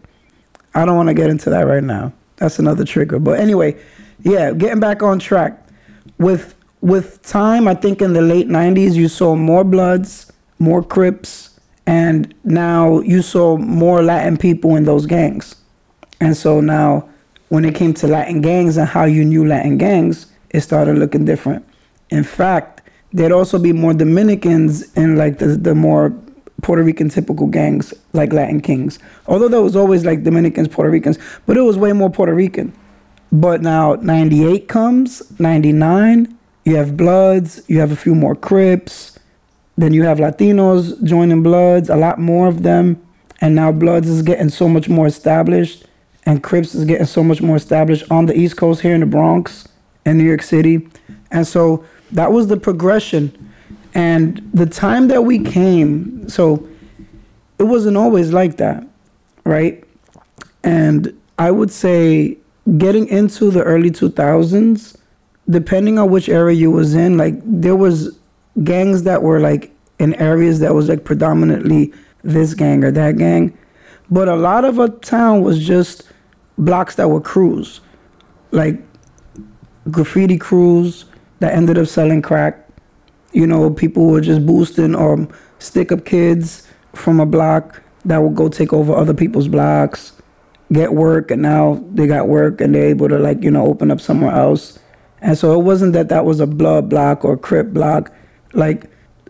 I 0.75 0.85
don't 0.85 0.95
want 0.95 1.09
to 1.09 1.15
get 1.15 1.31
into 1.31 1.49
that 1.49 1.65
right 1.65 1.83
now. 1.83 2.13
That's 2.35 2.59
another 2.59 2.85
trigger. 2.85 3.19
But 3.19 3.39
anyway 3.39 3.75
yeah 4.23 4.51
getting 4.51 4.79
back 4.79 5.01
on 5.01 5.19
track. 5.19 5.65
With 6.17 6.55
with 6.81 7.21
time 7.23 7.67
i 7.67 7.73
think 7.73 8.01
in 8.01 8.13
the 8.13 8.21
late 8.21 8.47
90s 8.47 8.93
you 8.93 9.09
saw 9.09 9.35
more 9.35 9.63
bloods 9.65 10.31
more 10.59 10.83
crips 10.83 11.49
and 11.89 12.35
now 12.43 12.99
you 12.99 13.23
saw 13.23 13.57
more 13.57 14.03
Latin 14.03 14.37
people 14.37 14.75
in 14.75 14.83
those 14.83 15.07
gangs. 15.07 15.55
And 16.21 16.37
so 16.37 16.61
now, 16.61 17.09
when 17.47 17.65
it 17.65 17.73
came 17.73 17.95
to 17.95 18.07
Latin 18.07 18.41
gangs 18.41 18.77
and 18.77 18.87
how 18.87 19.05
you 19.05 19.25
knew 19.25 19.43
Latin 19.43 19.79
gangs, 19.79 20.27
it 20.51 20.61
started 20.61 20.99
looking 20.99 21.25
different. 21.25 21.65
In 22.09 22.23
fact, 22.23 22.81
there'd 23.13 23.31
also 23.31 23.59
be 23.59 23.73
more 23.73 23.93
Dominicans 23.93 24.93
in 24.93 25.15
like 25.15 25.39
the, 25.39 25.47
the 25.47 25.75
more 25.75 26.13
Puerto 26.61 26.83
Rican 26.83 27.09
typical 27.09 27.47
gangs 27.47 27.93
like 28.13 28.33
Latin 28.33 28.61
Kings. 28.61 28.99
Although 29.27 29.47
there 29.47 29.61
was 29.61 29.75
always 29.75 30.05
like 30.05 30.23
Dominicans, 30.23 30.67
Puerto 30.67 30.91
Ricans, 30.91 31.17
but 31.45 31.57
it 31.57 31.61
was 31.61 31.77
way 31.77 31.93
more 31.93 32.09
Puerto 32.09 32.33
Rican. 32.33 32.73
But 33.31 33.61
now 33.61 33.95
98 33.95 34.67
comes, 34.67 35.39
99, 35.39 36.37
you 36.65 36.75
have 36.75 36.97
Bloods, 36.97 37.61
you 37.67 37.79
have 37.79 37.91
a 37.91 37.95
few 37.95 38.15
more 38.15 38.35
Crips, 38.35 39.17
then 39.77 39.93
you 39.93 40.03
have 40.03 40.17
Latinos 40.17 41.01
joining 41.03 41.43
Bloods, 41.43 41.89
a 41.89 41.95
lot 41.95 42.19
more 42.19 42.47
of 42.47 42.63
them. 42.63 43.01
And 43.41 43.55
now 43.55 43.71
Bloods 43.71 44.09
is 44.09 44.21
getting 44.21 44.49
so 44.49 44.67
much 44.67 44.89
more 44.89 45.07
established. 45.07 45.85
And 46.25 46.43
Crips 46.43 46.75
is 46.75 46.83
getting 46.83 47.05
so 47.05 47.23
much 47.23 47.41
more 47.41 47.55
established 47.55 48.11
on 48.11 48.25
the 48.25 48.37
East 48.37 48.57
Coast 48.57 48.81
here 48.81 48.93
in 48.93 48.99
the 48.99 49.05
Bronx 49.05 49.67
and 50.05 50.17
New 50.17 50.25
York 50.25 50.41
City. 50.41 50.89
And 51.31 51.47
so 51.47 51.85
that 52.11 52.31
was 52.31 52.47
the 52.47 52.57
progression. 52.57 53.51
And 53.93 54.47
the 54.53 54.65
time 54.65 55.07
that 55.07 55.23
we 55.23 55.39
came, 55.39 56.29
so 56.29 56.67
it 57.57 57.63
wasn't 57.63 57.97
always 57.97 58.31
like 58.31 58.57
that, 58.57 58.87
right? 59.43 59.83
And 60.63 61.17
I 61.37 61.51
would 61.51 61.71
say 61.71 62.37
getting 62.77 63.07
into 63.07 63.49
the 63.49 63.63
early 63.63 63.91
2000s, 63.91 64.95
depending 65.49 65.97
on 65.97 66.09
which 66.09 66.29
area 66.29 66.55
you 66.55 66.71
was 66.71 66.93
in, 66.93 67.17
like 67.17 67.35
there 67.43 67.75
was 67.75 68.17
gangs 68.63 69.03
that 69.03 69.23
were 69.23 69.39
like 69.39 69.71
in 69.97 70.13
areas 70.15 70.59
that 70.59 70.73
was 70.73 70.89
like 70.89 71.03
predominantly 71.03 71.93
this 72.23 72.53
gang 72.53 72.83
or 72.83 72.91
that 72.91 73.17
gang. 73.17 73.57
But 74.11 74.27
a 74.27 74.35
lot 74.35 74.65
of 74.65 74.79
a 74.79 74.89
town 74.89 75.41
was 75.41 75.65
just 75.65 76.03
blocks 76.57 76.95
that 76.95 77.09
were 77.09 77.21
crews, 77.21 77.81
like 78.51 78.79
graffiti 79.89 80.37
crews, 80.37 81.05
that 81.39 81.53
ended 81.53 81.77
up 81.77 81.87
selling 81.87 82.21
crack. 82.21 82.67
You 83.31 83.47
know, 83.47 83.69
people 83.69 84.07
were 84.07 84.21
just 84.21 84.45
boosting 84.45 84.95
or 84.95 85.27
stick 85.59 85.91
up 85.91 86.05
kids 86.05 86.67
from 86.93 87.19
a 87.19 87.25
block 87.25 87.81
that 88.05 88.17
would 88.17 88.35
go 88.35 88.49
take 88.49 88.73
over 88.73 88.93
other 88.93 89.13
people's 89.13 89.47
blocks, 89.47 90.13
get 90.71 90.93
work, 90.93 91.31
and 91.31 91.41
now 91.41 91.83
they 91.93 92.07
got 92.07 92.27
work 92.27 92.61
and 92.61 92.73
they're 92.73 92.87
able 92.87 93.09
to 93.09 93.19
like 93.19 93.43
you 93.43 93.51
know 93.51 93.65
open 93.65 93.91
up 93.91 94.01
somewhere 94.01 94.31
else. 94.31 94.79
And 95.21 95.37
so 95.37 95.59
it 95.59 95.63
wasn't 95.63 95.93
that 95.93 96.09
that 96.09 96.25
was 96.25 96.39
a 96.39 96.47
blood 96.47 96.89
block 96.89 97.25
or 97.25 97.37
crip 97.37 97.67
block. 97.73 98.13
Like 98.53 98.89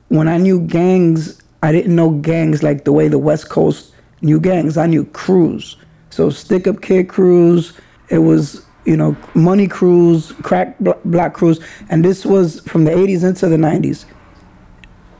when 0.09 0.27
I 0.27 0.37
knew 0.37 0.61
gangs, 0.61 1.41
I 1.63 1.71
didn't 1.71 1.95
know 1.95 2.11
gangs 2.11 2.63
like 2.63 2.85
the 2.85 2.91
way 2.91 3.07
the 3.07 3.17
West 3.17 3.49
Coast 3.49 3.93
knew 4.21 4.39
gangs. 4.39 4.77
I 4.77 4.85
knew 4.85 5.05
crews. 5.05 5.77
So 6.09 6.29
stick 6.29 6.67
up 6.67 6.81
kid 6.81 7.09
crews. 7.09 7.73
It 8.09 8.19
was 8.19 8.65
you 8.89 8.97
know 8.97 9.15
money 9.36 9.67
crews, 9.67 10.32
crack 10.41 10.75
black 11.06 11.36
crews, 11.36 11.60
and 11.89 12.04
this 12.04 12.25
was 12.25 12.60
from 12.62 12.86
the 12.86 12.91
80s 12.91 13.23
into 13.23 13.47
the 13.47 13.56
90s. 13.56 14.06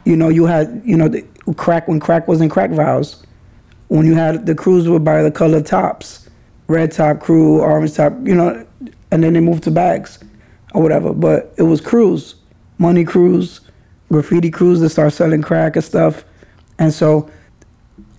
You 0.06 0.16
know 0.18 0.28
you 0.28 0.48
had 0.48 0.82
you 0.84 0.98
know 0.98 1.08
the 1.08 1.22
crack 1.56 1.88
when 1.88 2.00
crack 2.00 2.28
was 2.28 2.42
in 2.42 2.50
crack 2.50 2.72
vials. 2.72 3.24
When 3.90 4.08
you 4.08 4.16
had 4.16 4.48
the 4.48 4.56
crews 4.56 4.90
were 4.90 5.00
by 5.00 5.22
the 5.22 5.30
color 5.30 5.62
tops, 5.62 6.28
red 6.68 6.92
top 6.92 7.20
crew, 7.20 7.62
orange 7.62 7.94
top, 7.94 8.14
you 8.24 8.34
know, 8.34 8.66
and 9.12 9.24
then 9.24 9.34
they 9.34 9.40
moved 9.40 9.64
to 9.66 9.72
bags 9.72 10.18
or 10.74 10.82
whatever. 10.82 11.14
But 11.14 11.54
it 11.58 11.64
was 11.64 11.80
crews, 11.80 12.36
money 12.80 13.04
crews, 13.04 13.62
graffiti 14.12 14.50
crews 14.50 14.80
that 14.80 14.90
start 14.90 15.14
selling 15.14 15.44
crack 15.44 15.76
and 15.76 15.86
stuff. 15.86 16.24
And 16.80 16.92
so 16.92 17.30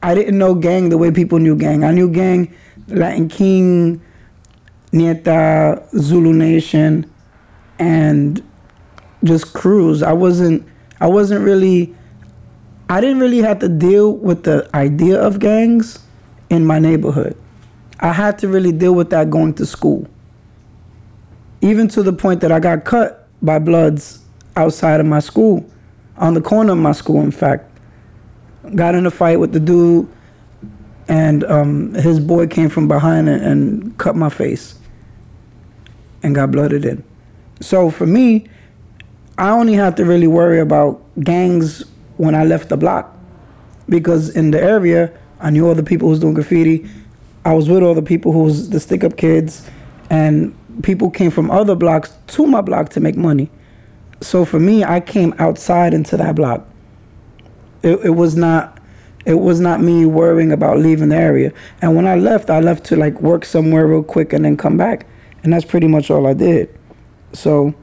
I 0.02 0.14
didn't 0.14 0.38
know 0.38 0.54
gang 0.54 0.90
the 0.90 0.98
way 0.98 1.10
people 1.10 1.40
knew 1.40 1.56
gang. 1.56 1.82
I 1.82 1.90
knew 1.90 2.08
gang, 2.08 2.54
Latin 2.86 3.28
King, 3.28 4.00
Nieta, 4.92 5.86
Zulu 5.96 6.32
Nation, 6.32 7.10
and 7.78 8.42
just 9.24 9.52
crews. 9.52 10.02
I 10.02 10.12
wasn't 10.12 10.66
I 11.00 11.06
wasn't 11.06 11.44
really 11.44 11.94
I 12.88 13.00
didn't 13.00 13.20
really 13.20 13.38
have 13.38 13.60
to 13.60 13.68
deal 13.68 14.14
with 14.16 14.44
the 14.44 14.68
idea 14.74 15.20
of 15.20 15.38
gangs 15.38 16.00
in 16.48 16.64
my 16.64 16.78
neighborhood. 16.78 17.36
I 18.00 18.12
had 18.12 18.38
to 18.40 18.48
really 18.48 18.72
deal 18.72 18.94
with 18.94 19.10
that 19.10 19.30
going 19.30 19.54
to 19.54 19.66
school. 19.66 20.06
Even 21.60 21.86
to 21.88 22.02
the 22.02 22.12
point 22.12 22.40
that 22.40 22.50
I 22.50 22.58
got 22.58 22.84
cut 22.84 23.28
by 23.42 23.58
Bloods 23.58 24.24
outside 24.56 24.98
of 24.98 25.06
my 25.06 25.20
school, 25.20 25.64
on 26.16 26.34
the 26.34 26.40
corner 26.40 26.72
of 26.72 26.78
my 26.78 26.92
school, 26.92 27.20
in 27.20 27.30
fact. 27.30 27.66
Got 28.74 28.94
in 28.94 29.06
a 29.06 29.10
fight 29.10 29.38
with 29.38 29.52
the 29.52 29.60
dude, 29.60 30.08
and 31.08 31.44
um, 31.44 31.94
his 31.94 32.18
boy 32.18 32.46
came 32.46 32.68
from 32.68 32.88
behind 32.88 33.28
and, 33.28 33.42
and 33.42 33.98
cut 33.98 34.16
my 34.16 34.28
face 34.28 34.79
and 36.22 36.34
got 36.34 36.50
blooded 36.50 36.84
in. 36.84 37.02
So 37.60 37.90
for 37.90 38.06
me, 38.06 38.48
I 39.38 39.50
only 39.50 39.74
had 39.74 39.96
to 39.96 40.04
really 40.04 40.26
worry 40.26 40.60
about 40.60 41.02
gangs 41.22 41.84
when 42.16 42.34
I 42.34 42.44
left 42.44 42.68
the 42.68 42.76
block 42.76 43.16
because 43.88 44.30
in 44.30 44.50
the 44.50 44.62
area, 44.62 45.12
I 45.40 45.50
knew 45.50 45.66
all 45.66 45.74
the 45.74 45.82
people 45.82 46.06
who 46.06 46.10
was 46.10 46.20
doing 46.20 46.34
graffiti. 46.34 46.88
I 47.44 47.54
was 47.54 47.68
with 47.68 47.82
all 47.82 47.94
the 47.94 48.02
people 48.02 48.32
who 48.32 48.44
was 48.44 48.70
the 48.70 48.78
stick 48.78 49.02
up 49.02 49.16
kids, 49.16 49.68
and 50.10 50.54
people 50.82 51.10
came 51.10 51.30
from 51.30 51.50
other 51.50 51.74
blocks 51.74 52.12
to 52.28 52.46
my 52.46 52.60
block 52.60 52.90
to 52.90 53.00
make 53.00 53.16
money. 53.16 53.50
So 54.20 54.44
for 54.44 54.60
me, 54.60 54.84
I 54.84 55.00
came 55.00 55.34
outside 55.38 55.94
into 55.94 56.16
that 56.18 56.34
block. 56.34 56.66
It, 57.82 57.98
it 58.04 58.10
was 58.10 58.36
not 58.36 58.78
it 59.26 59.34
was 59.34 59.60
not 59.60 59.80
me 59.80 60.06
worrying 60.06 60.50
about 60.50 60.78
leaving 60.78 61.10
the 61.10 61.16
area. 61.16 61.52
And 61.82 61.94
when 61.94 62.06
I 62.06 62.16
left, 62.16 62.48
I 62.48 62.60
left 62.60 62.84
to 62.86 62.96
like 62.96 63.20
work 63.20 63.44
somewhere 63.44 63.86
real 63.86 64.02
quick 64.02 64.32
and 64.32 64.44
then 64.44 64.56
come 64.56 64.76
back. 64.76 65.06
And 65.42 65.52
that's 65.52 65.64
pretty 65.64 65.88
much 65.88 66.10
all 66.10 66.26
I 66.26 66.34
did. 66.34 66.76
So 67.32 67.74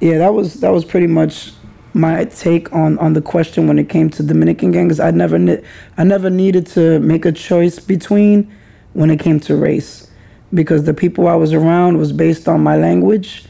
yeah, 0.00 0.18
that 0.18 0.32
was 0.34 0.60
that 0.60 0.70
was 0.70 0.84
pretty 0.84 1.06
much 1.06 1.52
my 1.94 2.24
take 2.24 2.72
on 2.72 2.98
on 2.98 3.14
the 3.14 3.22
question 3.22 3.66
when 3.66 3.78
it 3.78 3.88
came 3.88 4.08
to 4.10 4.22
Dominican 4.22 4.70
gangs. 4.70 5.00
I 5.00 5.10
never 5.10 5.38
ne- 5.38 5.62
I 5.96 6.04
never 6.04 6.30
needed 6.30 6.66
to 6.68 7.00
make 7.00 7.24
a 7.24 7.32
choice 7.32 7.78
between 7.78 8.52
when 8.92 9.10
it 9.10 9.20
came 9.20 9.40
to 9.40 9.56
race 9.56 10.10
because 10.54 10.84
the 10.84 10.94
people 10.94 11.28
I 11.28 11.34
was 11.34 11.52
around 11.52 11.98
was 11.98 12.12
based 12.12 12.48
on 12.48 12.62
my 12.62 12.76
language 12.76 13.44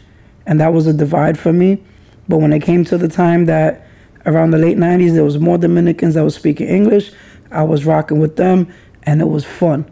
and 0.47 0.61
that 0.61 0.73
was 0.73 0.87
a 0.87 0.93
divide 0.93 1.39
for 1.39 1.53
me. 1.53 1.83
But 2.29 2.39
when 2.39 2.53
it 2.53 2.61
came 2.61 2.85
to 2.87 2.99
the 2.99 3.09
time 3.09 3.45
that 3.47 3.87
around 4.27 4.51
the 4.51 4.59
late 4.59 4.77
90s 4.77 5.15
there 5.15 5.25
was 5.25 5.39
more 5.39 5.59
Dominicans 5.59 6.15
that 6.15 6.25
was 6.25 6.35
speaking 6.35 6.69
English, 6.69 7.13
I 7.51 7.63
was 7.63 7.85
rocking 7.85 8.19
with 8.19 8.37
them 8.37 8.73
and 9.05 9.21
it 9.21 9.29
was 9.29 9.45
fun. 9.45 9.91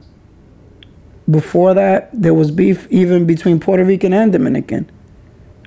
Before 1.30 1.74
that, 1.74 2.10
there 2.12 2.34
was 2.34 2.50
beef 2.50 2.86
even 2.90 3.26
between 3.26 3.58
Puerto 3.58 3.84
Rican 3.84 4.12
and 4.12 4.32
Dominican, 4.32 4.90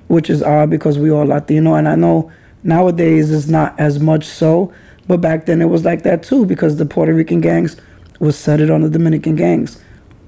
which 0.08 0.30
is 0.30 0.42
odd 0.42 0.70
because 0.70 0.98
we 0.98 1.10
all 1.10 1.26
Latino 1.26 1.74
and 1.74 1.88
I 1.88 1.96
know 1.96 2.32
nowadays 2.62 3.30
it's 3.30 3.46
not 3.46 3.78
as 3.78 4.00
much 4.00 4.24
so, 4.24 4.72
but 5.06 5.20
back 5.20 5.46
then 5.46 5.60
it 5.60 5.66
was 5.66 5.84
like 5.84 6.02
that 6.04 6.22
too 6.22 6.46
because 6.46 6.76
the 6.76 6.86
Puerto 6.86 7.12
Rican 7.12 7.40
gangs 7.40 7.76
was 8.20 8.36
set 8.36 8.60
it 8.60 8.70
on 8.70 8.82
the 8.82 8.90
Dominican 8.90 9.36
gangs 9.36 9.82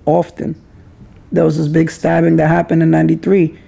often 0.06 0.60
there 1.32 1.44
was 1.44 1.56
this 1.56 1.68
big 1.68 1.90
stabbing 1.90 2.36
that 2.36 2.48
happened 2.48 2.82
in 2.82 2.90
93 2.90 3.58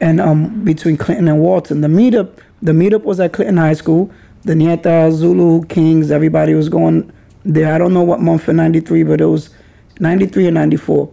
and 0.00 0.20
um, 0.20 0.64
between 0.64 0.96
Clinton 0.96 1.28
and 1.28 1.38
Walton. 1.38 1.82
The 1.82 1.88
meetup, 1.88 2.38
the 2.62 2.72
meetup 2.72 3.04
was 3.04 3.20
at 3.20 3.34
Clinton 3.34 3.58
High 3.58 3.74
School. 3.74 4.10
The 4.44 4.54
Nieta, 4.54 5.12
Zulu, 5.12 5.64
Kings, 5.66 6.10
everybody 6.10 6.54
was 6.54 6.68
going 6.68 7.12
there. 7.44 7.72
I 7.72 7.78
don't 7.78 7.94
know 7.94 8.02
what 8.02 8.20
month 8.20 8.48
in 8.48 8.56
93, 8.56 9.04
but 9.04 9.20
it 9.20 9.26
was 9.26 9.50
93 10.00 10.48
or 10.48 10.50
94. 10.50 11.10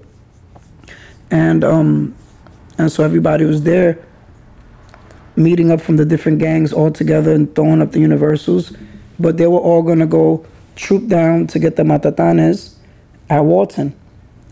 And 1.32 1.64
um, 1.64 2.16
and 2.78 2.92
so 2.92 3.04
everybody 3.04 3.46
was 3.46 3.64
there 3.64 4.00
meeting 5.36 5.72
up 5.72 5.80
from 5.80 5.98
the 5.98 6.06
different 6.06 6.40
gangs 6.40 6.74
all 6.74 6.92
together 6.92 7.34
and 7.34 7.54
throwing 7.56 7.82
up 7.82 7.92
the 7.92 8.00
universals. 8.00 8.74
But 9.20 9.38
they 9.38 9.48
were 9.48 9.60
all 9.60 9.82
gonna 9.84 10.08
go 10.08 10.46
troop 10.76 11.08
down 11.08 11.48
to 11.48 11.60
get 11.60 11.76
the 11.76 11.84
matatanes 11.84 12.76
at 13.30 13.42
Walton. 13.42 13.96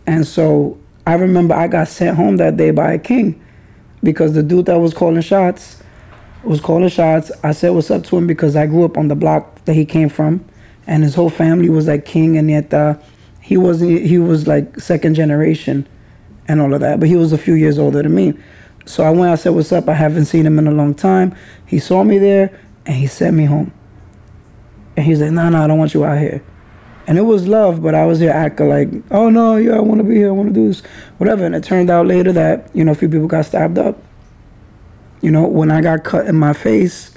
And 0.06 0.28
so 0.28 0.78
I 1.06 1.16
remember 1.16 1.56
I 1.56 1.68
got 1.68 1.88
sent 1.88 2.18
home 2.18 2.38
that 2.38 2.58
day 2.58 2.72
by 2.72 2.94
a 2.94 3.00
king 3.00 3.42
because 4.04 4.34
the 4.34 4.44
dude 4.44 4.68
that 4.68 4.78
was 4.78 4.94
calling 4.94 5.22
shots 5.22 5.82
was 6.44 6.62
calling 6.62 6.90
shots. 6.90 7.32
I 7.44 7.52
said 7.52 7.70
what's 7.70 7.92
up 7.92 8.04
to 8.06 8.18
him 8.18 8.28
because 8.28 8.56
I 8.56 8.68
grew 8.68 8.86
up 8.86 8.98
on 8.98 9.08
the 9.08 9.16
block 9.16 9.64
that 9.66 9.74
he 9.74 9.86
came 9.86 10.10
from, 10.10 10.44
and 10.86 11.04
his 11.04 11.16
whole 11.16 11.30
family 11.30 11.70
was 11.70 11.88
like 11.88 12.06
king, 12.06 12.38
and 12.38 12.74
uh, 12.74 12.96
he 13.48 13.58
was 13.58 13.80
he 13.80 14.18
was 14.18 14.48
like 14.48 14.80
second 14.80 15.16
generation, 15.16 15.88
and 16.48 16.60
all 16.60 16.74
of 16.74 16.82
that. 16.82 17.00
But 17.00 17.08
he 17.08 17.16
was 17.16 17.32
a 17.32 17.38
few 17.38 17.54
years 17.54 17.80
older 17.80 18.04
than 18.04 18.14
me. 18.14 18.34
So 18.86 19.04
I 19.04 19.10
went. 19.10 19.32
I 19.32 19.36
said 19.36 19.50
what's 19.50 19.72
up. 19.72 19.88
I 19.88 19.94
haven't 19.94 20.26
seen 20.26 20.46
him 20.46 20.60
in 20.60 20.68
a 20.68 20.72
long 20.72 20.94
time. 20.94 21.36
He 21.66 21.80
saw 21.80 22.04
me 22.04 22.18
there, 22.18 22.60
and 22.86 22.96
he 22.96 23.08
sent 23.08 23.36
me 23.36 23.46
home. 23.46 23.72
And 24.96 25.06
he's 25.06 25.22
like, 25.22 25.32
No, 25.32 25.44
nah, 25.44 25.50
no, 25.50 25.58
nah, 25.58 25.64
I 25.64 25.68
don't 25.68 25.78
want 25.78 25.94
you 25.94 26.04
out 26.04 26.20
here 26.20 26.44
and 27.08 27.18
it 27.18 27.22
was 27.22 27.48
love, 27.48 27.82
but 27.82 27.96
I 27.96 28.06
was 28.06 28.20
here 28.20 28.32
acting 28.32 28.68
like, 28.68 28.90
oh 29.12 29.30
no, 29.30 29.56
yeah, 29.56 29.78
I 29.78 29.80
want 29.80 30.00
to 30.00 30.04
be 30.04 30.16
here, 30.16 30.28
I 30.28 30.32
want 30.32 30.50
to 30.50 30.54
do 30.54 30.68
this, 30.68 30.82
whatever. 31.18 31.46
And 31.46 31.56
it 31.56 31.64
turned 31.64 31.90
out 31.90 32.06
later 32.06 32.34
that 32.34 32.70
you 32.74 32.84
know 32.84 32.92
a 32.92 32.96
few 32.96 33.08
people 33.08 33.28
got 33.28 33.46
stabbed 33.46 33.80
up. 33.80 33.98
You 35.22 35.32
know, 35.32 35.48
when 35.48 35.72
I 35.72 35.82
got 35.82 36.04
cut 36.04 36.28
in 36.28 36.36
my 36.36 36.52
face, 36.52 37.14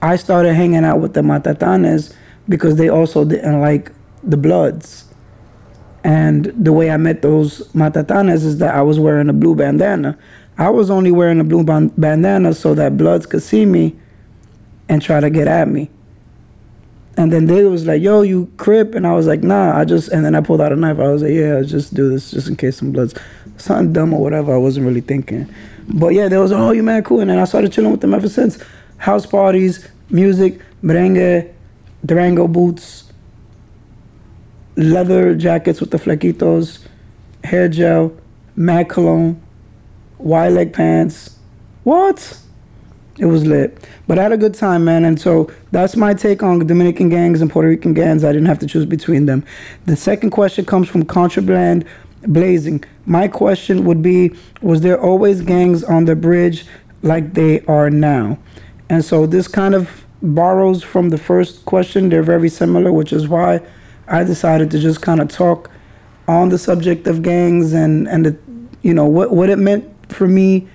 I 0.00 0.14
started 0.14 0.54
hanging 0.54 0.84
out 0.84 1.00
with 1.00 1.14
the 1.14 1.22
matatanes 1.22 2.14
because 2.48 2.76
they 2.76 2.88
also 2.88 3.24
didn't 3.24 3.60
like 3.60 3.90
the 4.22 4.36
bloods. 4.36 5.07
And 6.04 6.46
the 6.56 6.72
way 6.72 6.90
I 6.90 6.96
met 6.96 7.22
those 7.22 7.66
matatanes 7.72 8.44
is 8.44 8.58
that 8.58 8.74
I 8.74 8.82
was 8.82 8.98
wearing 8.98 9.28
a 9.28 9.32
blue 9.32 9.54
bandana. 9.54 10.16
I 10.56 10.70
was 10.70 10.90
only 10.90 11.10
wearing 11.10 11.40
a 11.40 11.44
blue 11.44 11.64
bandana 11.64 12.54
so 12.54 12.74
that 12.74 12.96
bloods 12.96 13.26
could 13.26 13.42
see 13.42 13.64
me 13.64 13.96
and 14.88 15.02
try 15.02 15.20
to 15.20 15.30
get 15.30 15.48
at 15.48 15.68
me. 15.68 15.90
And 17.16 17.32
then 17.32 17.46
they 17.46 17.64
was 17.64 17.84
like, 17.84 18.00
"Yo, 18.00 18.22
you 18.22 18.48
crip," 18.58 18.94
and 18.94 19.04
I 19.04 19.12
was 19.12 19.26
like, 19.26 19.42
"Nah, 19.42 19.76
I 19.76 19.84
just." 19.84 20.08
And 20.08 20.24
then 20.24 20.36
I 20.36 20.40
pulled 20.40 20.60
out 20.60 20.72
a 20.72 20.76
knife. 20.76 21.00
I 21.00 21.08
was 21.08 21.22
like, 21.22 21.32
"Yeah, 21.32 21.58
I 21.58 21.62
just 21.62 21.92
do 21.92 22.08
this, 22.08 22.30
just 22.30 22.48
in 22.48 22.54
case 22.54 22.76
some 22.76 22.92
bloods, 22.92 23.14
something 23.56 23.92
dumb 23.92 24.14
or 24.14 24.22
whatever." 24.22 24.54
I 24.54 24.56
wasn't 24.56 24.86
really 24.86 25.00
thinking, 25.00 25.48
but 25.88 26.14
yeah, 26.14 26.28
there 26.28 26.40
was, 26.40 26.52
"Oh, 26.52 26.70
you 26.70 26.84
man, 26.84 27.02
cool." 27.02 27.18
And 27.20 27.28
then 27.28 27.38
I 27.38 27.44
started 27.44 27.72
chilling 27.72 27.90
with 27.90 28.02
them 28.02 28.14
ever 28.14 28.28
since. 28.28 28.58
House 28.98 29.26
parties, 29.26 29.88
music, 30.10 30.60
merengue, 30.82 31.48
Durango 32.06 32.46
boots, 32.46 33.07
leather 34.78 35.34
jackets 35.34 35.80
with 35.80 35.90
the 35.90 35.98
flequitos, 35.98 36.78
hair 37.44 37.68
gel, 37.68 38.16
Mac 38.54 38.88
cologne, 38.88 39.40
wide 40.18 40.52
leg 40.52 40.72
pants. 40.72 41.36
What? 41.82 42.38
It 43.18 43.26
was 43.26 43.44
lit. 43.44 43.84
But 44.06 44.18
I 44.18 44.22
had 44.22 44.32
a 44.32 44.36
good 44.36 44.54
time, 44.54 44.84
man. 44.84 45.04
And 45.04 45.20
so 45.20 45.50
that's 45.72 45.96
my 45.96 46.14
take 46.14 46.42
on 46.42 46.64
Dominican 46.64 47.08
gangs 47.08 47.40
and 47.40 47.50
Puerto 47.50 47.68
Rican 47.68 47.92
gangs. 47.92 48.22
I 48.22 48.32
didn't 48.32 48.46
have 48.46 48.60
to 48.60 48.66
choose 48.66 48.86
between 48.86 49.26
them. 49.26 49.44
The 49.86 49.96
second 49.96 50.30
question 50.30 50.64
comes 50.64 50.88
from 50.88 51.04
Contraband 51.04 51.84
Blazing. 52.22 52.84
My 53.06 53.26
question 53.26 53.84
would 53.84 54.02
be 54.02 54.32
Was 54.62 54.80
there 54.82 55.00
always 55.00 55.40
gangs 55.40 55.82
on 55.82 56.04
the 56.04 56.14
bridge 56.14 56.66
like 57.02 57.34
they 57.34 57.60
are 57.66 57.90
now? 57.90 58.38
And 58.88 59.04
so 59.04 59.26
this 59.26 59.48
kind 59.48 59.74
of 59.74 60.04
borrows 60.22 60.84
from 60.84 61.10
the 61.10 61.18
first 61.18 61.64
question. 61.64 62.08
They're 62.08 62.22
very 62.22 62.48
similar, 62.48 62.92
which 62.92 63.12
is 63.12 63.28
why 63.28 63.60
I 64.08 64.24
decided 64.24 64.70
to 64.72 64.78
just 64.78 65.02
kind 65.02 65.20
of 65.20 65.28
talk 65.28 65.70
on 66.26 66.48
the 66.48 66.58
subject 66.58 67.06
of 67.06 67.22
gangs 67.22 67.72
and, 67.72 68.08
and 68.08 68.26
the, 68.26 68.38
you 68.82 68.92
know, 68.94 69.06
what, 69.06 69.30
what 69.30 69.50
it 69.50 69.58
meant 69.58 69.84
for 70.12 70.26
me 70.26 70.68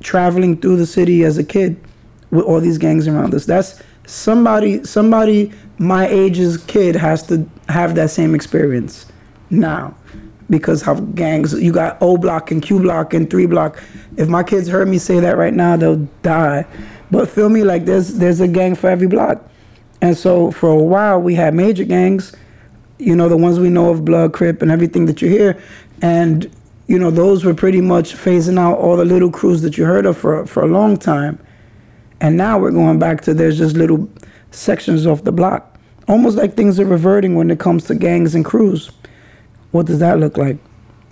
traveling 0.00 0.60
through 0.60 0.76
the 0.76 0.86
city 0.86 1.24
as 1.24 1.38
a 1.38 1.44
kid 1.44 1.82
with 2.30 2.44
all 2.44 2.60
these 2.60 2.78
gangs 2.78 3.06
around 3.06 3.34
us. 3.34 3.44
That's 3.44 3.82
somebody 4.06 4.82
somebody 4.84 5.52
my 5.78 6.06
age's 6.08 6.56
kid 6.56 6.96
has 6.96 7.22
to 7.28 7.48
have 7.68 7.94
that 7.94 8.10
same 8.10 8.34
experience 8.34 9.06
now 9.50 9.94
because 10.48 10.82
how 10.82 10.94
gangs 10.94 11.52
you 11.54 11.72
got 11.72 11.96
O 12.00 12.16
block 12.16 12.50
and 12.50 12.62
Q 12.62 12.80
block 12.80 13.14
and 13.14 13.30
three 13.30 13.46
block. 13.46 13.82
If 14.16 14.28
my 14.28 14.42
kids 14.42 14.68
heard 14.68 14.88
me 14.88 14.98
say 14.98 15.20
that 15.20 15.36
right 15.36 15.54
now, 15.54 15.76
they'll 15.76 16.08
die. 16.22 16.66
But 17.10 17.28
feel 17.28 17.48
me, 17.48 17.64
like 17.64 17.84
there's 17.84 18.14
there's 18.14 18.40
a 18.40 18.48
gang 18.48 18.74
for 18.74 18.88
every 18.90 19.06
block. 19.06 19.44
And 20.02 20.16
so 20.16 20.50
for 20.50 20.70
a 20.70 20.82
while 20.82 21.20
we 21.20 21.34
had 21.34 21.54
major 21.54 21.84
gangs, 21.84 22.34
you 22.98 23.14
know, 23.14 23.28
the 23.28 23.36
ones 23.36 23.58
we 23.58 23.70
know 23.70 23.90
of 23.90 24.04
Blood, 24.04 24.32
Crip, 24.32 24.62
and 24.62 24.70
everything 24.70 25.06
that 25.06 25.22
you 25.22 25.28
hear. 25.28 25.60
And, 26.02 26.50
you 26.86 26.98
know, 26.98 27.10
those 27.10 27.44
were 27.44 27.54
pretty 27.54 27.80
much 27.80 28.14
phasing 28.14 28.58
out 28.58 28.78
all 28.78 28.96
the 28.96 29.04
little 29.04 29.30
crews 29.30 29.62
that 29.62 29.78
you 29.78 29.84
heard 29.84 30.06
of 30.06 30.16
for 30.16 30.46
for 30.46 30.62
a 30.62 30.68
long 30.68 30.96
time. 30.96 31.38
And 32.20 32.36
now 32.36 32.58
we're 32.58 32.72
going 32.72 32.98
back 32.98 33.22
to 33.22 33.34
there's 33.34 33.58
just 33.58 33.76
little 33.76 34.08
sections 34.50 35.06
off 35.06 35.24
the 35.24 35.32
block. 35.32 35.78
Almost 36.08 36.36
like 36.36 36.54
things 36.54 36.80
are 36.80 36.84
reverting 36.84 37.36
when 37.36 37.50
it 37.50 37.60
comes 37.60 37.84
to 37.84 37.94
gangs 37.94 38.34
and 38.34 38.44
crews 38.44 38.90
what 39.70 39.86
does 39.86 39.98
that 40.00 40.18
look 40.18 40.36
like? 40.36 40.58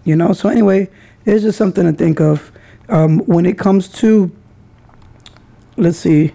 You 0.05 0.17
know, 0.17 0.33
so 0.33 0.49
anyway, 0.49 0.89
it's 1.25 1.43
just 1.43 1.59
something 1.59 1.85
to 1.85 1.93
think 1.93 2.21
of. 2.21 2.53
Um, 2.89 3.21
when 3.21 3.45
it 3.45 3.59
comes 3.59 3.89
to, 4.01 4.35
let's 5.77 5.99
see, 5.99 6.33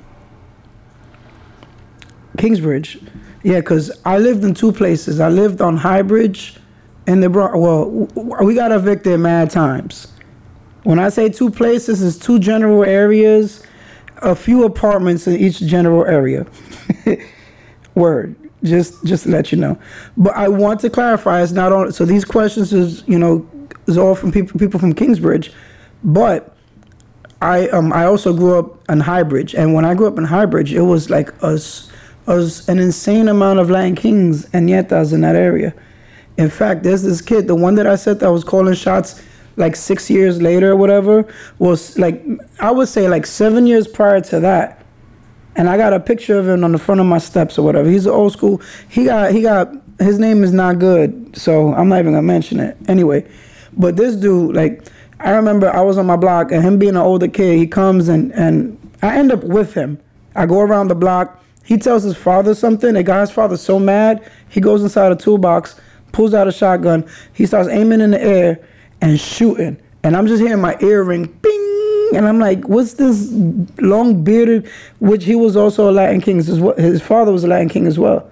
Kingsbridge, 2.37 2.99
yeah, 3.43 3.59
because 3.59 3.91
I 4.05 4.17
lived 4.17 4.43
in 4.43 4.53
two 4.53 4.71
places. 4.71 5.19
I 5.19 5.29
lived 5.29 5.61
on 5.61 5.77
Highbridge 5.77 6.57
and 7.07 7.21
the 7.21 7.29
Bronx. 7.29 7.55
Well, 7.55 7.89
we 8.43 8.55
got 8.55 8.71
evicted 8.71 9.19
mad 9.19 9.49
times. 9.49 10.07
When 10.83 10.99
I 10.99 11.09
say 11.09 11.29
two 11.29 11.49
places, 11.49 12.01
it's 12.01 12.17
two 12.17 12.39
general 12.39 12.83
areas, 12.83 13.63
a 14.17 14.35
few 14.35 14.63
apartments 14.63 15.27
in 15.27 15.35
each 15.35 15.59
general 15.59 16.05
area. 16.05 16.45
Word 17.95 18.35
just 18.63 19.03
just 19.03 19.23
to 19.23 19.29
let 19.29 19.51
you 19.51 19.57
know. 19.57 19.77
But 20.17 20.35
I 20.35 20.47
want 20.47 20.79
to 20.81 20.89
clarify 20.89 21.41
it's 21.41 21.51
not 21.51 21.71
on 21.71 21.91
so 21.91 22.05
these 22.05 22.25
questions 22.25 22.73
is 22.73 23.03
you 23.07 23.19
know 23.19 23.47
is 23.87 23.97
all 23.97 24.15
from 24.15 24.31
people 24.31 24.57
people 24.59 24.79
from 24.79 24.93
Kingsbridge, 24.93 25.51
but 26.03 26.55
I 27.41 27.67
um 27.69 27.91
I 27.93 28.05
also 28.05 28.33
grew 28.33 28.57
up 28.57 28.89
in 28.89 28.99
Highbridge 28.99 29.53
and 29.53 29.73
when 29.73 29.85
I 29.85 29.93
grew 29.93 30.07
up 30.07 30.17
in 30.17 30.25
Highbridge 30.25 30.71
it 30.71 30.81
was 30.81 31.09
like 31.09 31.31
us 31.43 31.91
us 32.27 32.67
an 32.67 32.79
insane 32.79 33.27
amount 33.27 33.59
of 33.59 33.69
Latin 33.69 33.95
Kings 33.95 34.47
and 34.53 34.69
Nietas 34.69 35.13
in 35.13 35.21
that 35.21 35.35
area. 35.35 35.73
In 36.37 36.49
fact, 36.49 36.83
there's 36.83 37.03
this 37.03 37.21
kid, 37.21 37.47
the 37.47 37.55
one 37.55 37.75
that 37.75 37.87
I 37.87 37.95
said 37.95 38.19
that 38.21 38.31
was 38.31 38.43
calling 38.43 38.73
shots 38.73 39.21
like 39.55 39.75
six 39.75 40.09
years 40.09 40.41
later 40.41 40.71
or 40.71 40.75
whatever, 40.75 41.31
was 41.59 41.97
like 41.97 42.23
I 42.59 42.71
would 42.71 42.87
say 42.87 43.07
like 43.07 43.25
seven 43.25 43.67
years 43.67 43.87
prior 43.87 44.19
to 44.21 44.39
that 44.39 44.83
and 45.55 45.69
I 45.69 45.77
got 45.77 45.93
a 45.93 45.99
picture 45.99 46.37
of 46.37 46.47
him 46.47 46.63
on 46.63 46.71
the 46.71 46.77
front 46.77 47.01
of 47.01 47.07
my 47.07 47.17
steps 47.17 47.57
or 47.57 47.63
whatever. 47.63 47.89
He's 47.89 48.07
old 48.07 48.33
school. 48.33 48.61
He 48.89 49.05
got 49.05 49.31
he 49.31 49.41
got 49.41 49.73
his 49.99 50.19
name 50.19 50.43
is 50.43 50.51
not 50.51 50.79
good, 50.79 51.35
so 51.37 51.73
I'm 51.73 51.89
not 51.89 51.99
even 51.99 52.13
gonna 52.13 52.23
mention 52.23 52.59
it 52.59 52.77
anyway. 52.87 53.29
But 53.73 53.95
this 53.95 54.15
dude, 54.15 54.55
like, 54.55 54.85
I 55.19 55.31
remember 55.31 55.69
I 55.69 55.81
was 55.81 55.97
on 55.97 56.05
my 56.05 56.15
block 56.15 56.51
and 56.51 56.63
him 56.63 56.77
being 56.77 56.95
an 56.95 57.01
older 57.01 57.27
kid, 57.27 57.57
he 57.57 57.67
comes 57.67 58.07
and 58.07 58.31
and 58.33 58.77
I 59.01 59.17
end 59.17 59.31
up 59.31 59.43
with 59.43 59.73
him. 59.73 59.99
I 60.35 60.45
go 60.45 60.61
around 60.61 60.87
the 60.87 60.95
block. 60.95 61.42
He 61.63 61.77
tells 61.77 62.03
his 62.03 62.15
father 62.15 62.53
something. 62.53 62.93
The 62.93 63.03
guy's 63.03 63.31
father 63.31 63.57
so 63.57 63.79
mad, 63.79 64.29
he 64.49 64.59
goes 64.59 64.83
inside 64.83 65.11
a 65.11 65.15
toolbox, 65.15 65.79
pulls 66.11 66.33
out 66.33 66.47
a 66.47 66.51
shotgun. 66.51 67.09
He 67.33 67.45
starts 67.45 67.69
aiming 67.69 68.01
in 68.01 68.11
the 68.11 68.21
air 68.21 68.67
and 69.01 69.19
shooting. 69.19 69.81
And 70.03 70.17
I'm 70.17 70.27
just 70.27 70.41
hearing 70.41 70.61
my 70.61 70.77
ear 70.81 71.03
ring, 71.03 71.25
bing 71.41 71.63
and 72.15 72.27
I'm 72.27 72.39
like, 72.39 72.67
what's 72.67 72.93
this 72.93 73.31
long 73.79 74.23
bearded, 74.23 74.69
which 74.99 75.25
he 75.25 75.35
was 75.35 75.55
also 75.55 75.89
a 75.89 75.91
Latin 75.91 76.21
king. 76.21 76.37
His 76.37 77.01
father 77.01 77.31
was 77.31 77.43
a 77.43 77.47
Latin 77.47 77.69
king 77.69 77.87
as 77.87 77.97
well. 77.97 78.29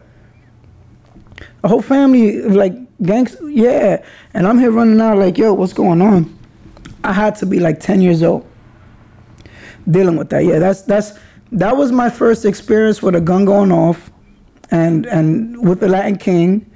A 1.63 1.67
whole 1.67 1.81
family 1.81 2.41
of 2.41 2.55
like 2.55 2.73
gangs, 3.01 3.35
yeah. 3.43 4.03
And 4.33 4.47
I'm 4.47 4.59
here 4.59 4.71
running 4.71 4.99
out 5.01 5.17
like, 5.17 5.37
yo, 5.37 5.53
what's 5.53 5.73
going 5.73 6.01
on? 6.01 6.37
I 7.03 7.13
had 7.13 7.35
to 7.37 7.45
be 7.45 7.59
like 7.59 7.79
10 7.79 8.01
years 8.01 8.21
old 8.21 8.47
dealing 9.89 10.17
with 10.17 10.29
that. 10.29 10.45
Yeah, 10.45 10.59
that's 10.59 10.83
that's 10.83 11.17
that 11.51 11.75
was 11.75 11.91
my 11.91 12.09
first 12.09 12.45
experience 12.45 13.01
with 13.01 13.15
a 13.15 13.21
gun 13.21 13.45
going 13.45 13.71
off, 13.71 14.11
and 14.69 15.05
and 15.05 15.67
with 15.67 15.79
the 15.79 15.87
Latin 15.87 16.17
king, 16.17 16.69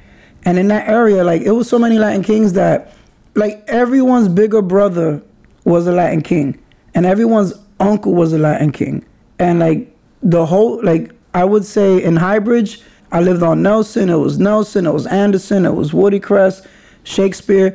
and 0.44 0.58
in 0.58 0.68
that 0.70 0.88
area, 0.88 1.24
like 1.24 1.42
it 1.42 1.52
was 1.52 1.70
so 1.70 1.80
many 1.80 1.98
Latin 1.98 2.24
kings 2.24 2.54
that, 2.54 2.94
like 3.36 3.64
everyone's 3.68 4.28
bigger 4.28 4.62
brother 4.62 5.22
was 5.64 5.88
a 5.88 5.92
Latin 5.92 6.22
king 6.22 6.60
and 6.96 7.06
everyone's 7.06 7.54
uncle 7.80 8.16
was 8.16 8.34
a 8.34 8.40
Latin 8.40 8.72
king. 8.72 9.06
And 9.38 9.60
like 9.60 9.94
the 10.24 10.46
whole 10.46 10.84
like 10.84 11.12
I 11.34 11.44
would 11.44 11.66
say 11.66 12.02
in 12.02 12.16
Highbridge, 12.16 12.82
I 13.12 13.22
lived 13.22 13.44
on 13.44 13.62
Nelson. 13.62 14.10
It 14.10 14.16
was 14.16 14.40
Nelson. 14.40 14.88
It 14.88 14.94
was 14.94 15.06
Anderson. 15.06 15.66
It 15.66 15.76
was 15.76 15.92
Woodycrest, 15.92 16.66
Shakespeare, 17.04 17.72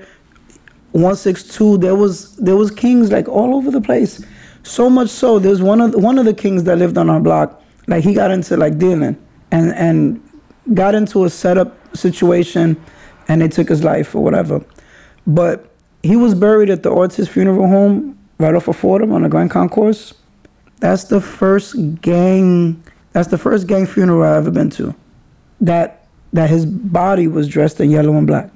162. 0.92 1.78
There 1.78 1.94
was 1.94 2.34
there 2.36 2.56
was 2.56 2.70
kings 2.70 3.12
like 3.12 3.28
all 3.28 3.54
over 3.54 3.70
the 3.70 3.80
place. 3.80 4.24
So 4.62 4.90
much 4.90 5.08
so, 5.08 5.38
there's 5.38 5.62
one 5.62 5.80
of 5.80 5.92
the, 5.92 5.98
one 5.98 6.18
of 6.18 6.24
the 6.24 6.34
kings 6.34 6.64
that 6.64 6.78
lived 6.78 6.98
on 6.98 7.08
our 7.08 7.20
block. 7.20 7.62
Like 7.86 8.04
he 8.04 8.14
got 8.14 8.30
into 8.30 8.56
like 8.56 8.78
dealing 8.78 9.16
and 9.50 9.72
and 9.74 10.22
got 10.74 10.94
into 10.94 11.24
a 11.24 11.30
setup 11.30 11.76
situation, 11.96 12.80
and 13.28 13.40
they 13.40 13.48
took 13.48 13.68
his 13.68 13.82
life 13.82 14.14
or 14.14 14.22
whatever. 14.22 14.64
But 15.26 15.70
he 16.02 16.16
was 16.16 16.34
buried 16.34 16.70
at 16.70 16.82
the 16.82 16.90
Ortiz 16.90 17.28
Funeral 17.28 17.66
Home 17.66 18.18
right 18.38 18.54
off 18.54 18.68
of 18.68 18.76
Fordham 18.76 19.12
on 19.12 19.22
the 19.22 19.28
Grand 19.28 19.50
Concourse. 19.50 20.14
That's 20.80 21.04
the 21.04 21.20
first 21.20 22.00
gang. 22.00 22.82
That's 23.12 23.28
the 23.28 23.38
first 23.38 23.66
gang 23.66 23.86
funeral 23.86 24.22
I've 24.22 24.36
ever 24.36 24.50
been 24.50 24.70
to. 24.70 24.94
That 25.60 26.06
that 26.32 26.48
his 26.48 26.64
body 26.64 27.26
was 27.26 27.48
dressed 27.48 27.80
in 27.80 27.90
yellow 27.90 28.16
and 28.16 28.26
black, 28.26 28.50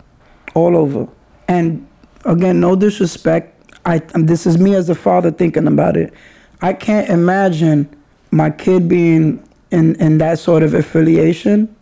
all 0.55 0.77
over. 0.77 1.09
And 1.49 1.87
again, 2.25 2.61
no 2.61 2.77
disrespect. 2.77 3.54
I 3.87 3.99
this 4.15 4.47
is 4.47 4.59
me 4.59 4.75
as 4.75 4.89
a 4.89 4.95
father 4.95 5.31
thinking 5.31 5.67
about 5.67 5.97
it. 5.97 6.13
I 6.63 6.73
can't 6.73 7.09
imagine 7.09 7.89
my 8.31 8.51
kid 8.51 8.89
being 8.89 9.43
in 9.71 9.95
in 9.97 10.19
that 10.19 10.39
sort 10.39 10.63
of 10.63 10.75
affiliation, 10.75 11.75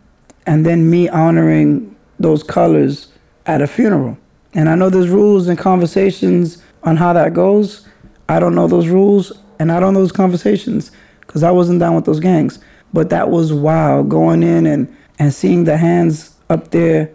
and 0.45 0.65
then 0.65 0.89
me 0.89 1.09
honoring 1.09 1.95
those 2.19 2.43
colors 2.43 3.07
at 3.45 3.61
a 3.61 3.67
funeral. 3.67 4.17
And 4.53 4.69
I 4.69 4.75
know 4.75 4.89
there's 4.89 5.09
rules 5.09 5.47
and 5.47 5.57
conversations 5.57 6.61
on 6.83 6.97
how 6.97 7.13
that 7.13 7.33
goes, 7.33 7.87
I 8.29 8.39
don't 8.39 8.55
know 8.55 8.67
those 8.67 8.87
rules 8.87 9.31
and 9.59 9.71
I 9.71 9.79
don't 9.79 9.93
know 9.93 9.99
those 9.99 10.11
conversations 10.11 10.91
because 11.21 11.43
I 11.43 11.51
wasn't 11.51 11.79
down 11.79 11.95
with 11.95 12.05
those 12.05 12.19
gangs. 12.19 12.59
But 12.93 13.09
that 13.09 13.29
was 13.29 13.51
wild 13.51 14.09
going 14.09 14.43
in 14.43 14.65
and, 14.65 14.95
and 15.17 15.33
seeing 15.33 15.63
the 15.63 15.77
hands 15.77 16.35
up 16.49 16.71
there, 16.71 17.11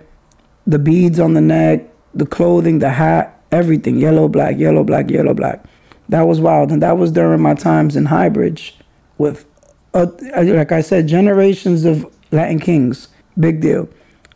the 0.66 0.78
beads 0.78 1.20
on 1.20 1.34
the 1.34 1.40
neck, 1.40 1.84
the 2.14 2.26
clothing, 2.26 2.80
the 2.80 2.90
hat, 2.90 3.37
everything 3.52 3.98
yellow, 3.98 4.28
black, 4.28 4.58
yellow, 4.58 4.84
black, 4.84 5.10
yellow, 5.10 5.34
black. 5.34 5.64
That 6.08 6.22
was 6.22 6.40
wild. 6.40 6.72
And 6.72 6.82
that 6.82 6.96
was 6.98 7.12
during 7.12 7.40
my 7.40 7.54
times 7.54 7.96
in 7.96 8.06
Highbridge 8.06 8.72
with, 9.18 9.44
uh, 9.94 10.06
like 10.34 10.72
I 10.72 10.80
said, 10.80 11.06
generations 11.06 11.84
of 11.84 12.06
Latin 12.30 12.60
kings. 12.60 13.08
Big 13.38 13.60
deal. 13.60 13.88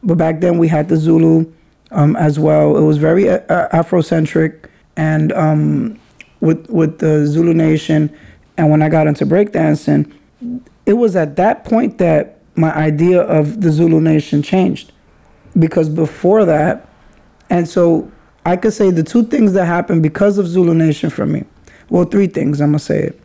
But 0.03 0.18
back 0.18 0.40
then 0.40 0.59
we 0.59 0.68
had 0.68 0.88
the 0.88 0.96
Zulu 0.96 1.51
um, 1.90 2.16
as 2.16 2.38
well. 2.38 2.77
It 2.77 2.83
was 2.83 2.98
very 2.98 3.29
uh, 3.29 3.68
Afrocentric. 3.68 4.66
And 4.96 5.33
um, 5.33 5.98
with 6.40 6.68
with 6.68 6.98
the 6.98 7.27
Zulu 7.27 7.55
Nation, 7.55 8.14
and 8.59 8.70
when 8.70 8.83
I 8.83 8.90
got 8.90 9.07
into 9.07 9.25
breakdancing, 9.25 10.12
it 10.85 10.92
was 10.94 11.16
at 11.16 11.37
that 11.37 11.64
point 11.64 11.96
that 11.98 12.40
my 12.57 12.75
idea 12.75 13.22
of 13.22 13.62
the 13.62 13.70
Zulu 13.70 14.01
Nation 14.01 14.42
changed, 14.42 14.92
because 15.59 15.88
before 15.88 16.44
that, 16.44 16.87
and 17.48 17.66
so 17.66 18.11
I 18.44 18.57
could 18.57 18.72
say 18.72 18.90
the 18.90 19.02
two 19.02 19.24
things 19.24 19.52
that 19.52 19.66
happened 19.66 20.02
because 20.02 20.38
of 20.38 20.46
Zulu 20.46 20.74
Nation 20.74 21.11
for 21.11 21.26
me. 21.26 21.44
Well, 21.90 22.05
three 22.05 22.26
things 22.26 22.61
I'm 22.61 22.70
gonna 22.70 22.78
say 22.78 23.02
it. 23.05 23.20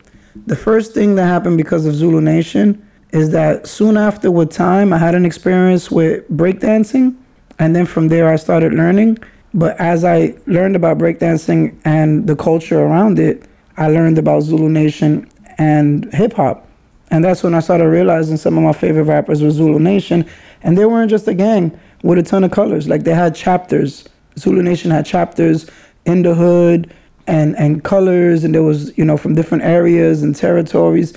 The 0.45 0.55
first 0.55 0.93
thing 0.93 1.15
that 1.15 1.25
happened 1.25 1.57
because 1.57 1.85
of 1.85 1.95
Zulu 1.95 2.21
Nation 2.21 2.85
is 3.11 3.31
that 3.31 3.67
soon 3.67 3.97
after, 3.97 4.29
with 4.29 4.51
time, 4.51 4.93
I 4.93 4.97
had 4.97 5.15
an 5.15 5.25
experience 5.25 5.89
with 5.89 6.29
breakdancing, 6.29 7.15
and 7.57 7.75
then 7.75 7.85
from 7.85 8.09
there 8.09 8.27
I 8.29 8.35
started 8.35 8.73
learning 8.73 9.17
but 9.53 9.79
as 9.79 10.03
I 10.03 10.35
learned 10.45 10.75
about 10.75 10.99
breakdancing 10.99 11.75
and 11.83 12.27
the 12.27 12.35
culture 12.35 12.79
around 12.79 13.17
it, 13.17 13.43
I 13.77 13.87
learned 13.87 14.17
about 14.17 14.41
Zulu 14.41 14.69
Nation 14.69 15.27
and 15.57 16.13
hip 16.13 16.33
hop. 16.33 16.67
And 17.09 17.23
that's 17.23 17.41
when 17.41 17.55
I 17.55 17.61
started 17.61 17.87
realizing 17.87 18.37
some 18.37 18.57
of 18.57 18.63
my 18.63 18.73
favorite 18.73 19.05
rappers 19.05 19.41
were 19.41 19.49
Zulu 19.49 19.79
Nation. 19.79 20.25
And 20.61 20.77
they 20.77 20.85
weren't 20.85 21.09
just 21.09 21.27
a 21.27 21.33
gang 21.33 21.77
with 22.03 22.19
a 22.19 22.23
ton 22.23 22.43
of 22.43 22.51
colors. 22.51 22.87
Like 22.87 23.03
they 23.03 23.15
had 23.15 23.33
chapters. 23.33 24.07
Zulu 24.37 24.61
Nation 24.61 24.91
had 24.91 25.05
chapters 25.05 25.69
in 26.05 26.23
the 26.23 26.35
hood 26.35 26.93
and, 27.27 27.55
and 27.57 27.83
colors. 27.83 28.43
And 28.43 28.53
there 28.55 28.63
was, 28.63 28.97
you 28.97 29.05
know, 29.05 29.17
from 29.17 29.35
different 29.35 29.63
areas 29.63 30.23
and 30.23 30.35
territories. 30.35 31.13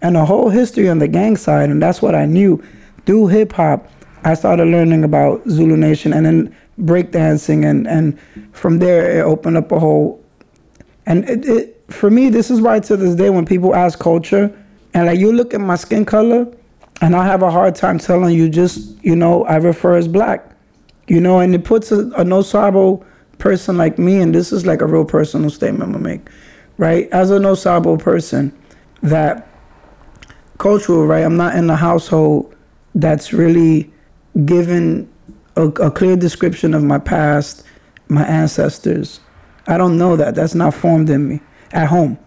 And 0.00 0.16
a 0.16 0.24
whole 0.24 0.48
history 0.48 0.88
on 0.88 0.98
the 0.98 1.08
gang 1.08 1.36
side. 1.36 1.70
And 1.70 1.82
that's 1.82 2.02
what 2.02 2.14
I 2.14 2.26
knew. 2.26 2.62
Through 3.06 3.28
hip 3.28 3.52
hop, 3.52 3.88
I 4.24 4.34
started 4.34 4.66
learning 4.66 5.04
about 5.04 5.48
Zulu 5.48 5.76
Nation. 5.76 6.12
And 6.12 6.26
then 6.26 6.56
breakdancing, 6.78 7.68
and 7.68 7.86
and 7.86 8.18
from 8.52 8.78
there 8.78 9.18
it 9.18 9.22
opened 9.22 9.56
up 9.56 9.72
a 9.72 9.78
whole. 9.78 10.22
And 11.06 11.28
it, 11.28 11.44
it 11.44 11.84
for 11.88 12.10
me, 12.10 12.28
this 12.28 12.50
is 12.50 12.60
why 12.60 12.80
to 12.80 12.96
this 12.96 13.14
day 13.14 13.30
when 13.30 13.44
people 13.44 13.74
ask 13.74 13.98
culture, 13.98 14.56
and 14.94 15.06
like 15.06 15.18
you 15.18 15.32
look 15.32 15.54
at 15.54 15.60
my 15.60 15.76
skin 15.76 16.04
color, 16.04 16.46
and 17.00 17.14
I 17.14 17.24
have 17.24 17.42
a 17.42 17.50
hard 17.50 17.74
time 17.74 17.98
telling 17.98 18.34
you 18.34 18.48
just, 18.48 19.02
you 19.04 19.16
know, 19.16 19.44
I 19.44 19.56
refer 19.56 19.96
as 19.96 20.08
black. 20.08 20.51
You 21.08 21.20
know, 21.20 21.40
and 21.40 21.54
it 21.54 21.64
puts 21.64 21.90
a, 21.92 22.08
a 22.10 22.24
no 22.24 22.42
sabo 22.42 23.04
person 23.38 23.76
like 23.76 23.98
me, 23.98 24.20
and 24.20 24.34
this 24.34 24.52
is 24.52 24.64
like 24.66 24.80
a 24.80 24.86
real 24.86 25.04
personal 25.04 25.50
statement 25.50 25.82
I'm 25.82 25.92
gonna 25.92 26.04
make, 26.04 26.28
right? 26.78 27.08
As 27.10 27.30
a 27.30 27.40
no 27.40 27.54
sabo 27.54 27.96
person, 27.96 28.56
that 29.02 29.48
cultural, 30.58 31.06
right? 31.06 31.24
I'm 31.24 31.36
not 31.36 31.56
in 31.56 31.68
a 31.68 31.76
household 31.76 32.54
that's 32.94 33.32
really 33.32 33.90
given 34.44 35.12
a, 35.56 35.66
a 35.66 35.90
clear 35.90 36.16
description 36.16 36.72
of 36.72 36.82
my 36.84 36.98
past, 36.98 37.64
my 38.08 38.24
ancestors. 38.24 39.20
I 39.66 39.76
don't 39.76 39.98
know 39.98 40.16
that. 40.16 40.34
That's 40.34 40.54
not 40.54 40.74
formed 40.74 41.10
in 41.10 41.28
me 41.28 41.40
at 41.72 41.88
home, 41.88 42.18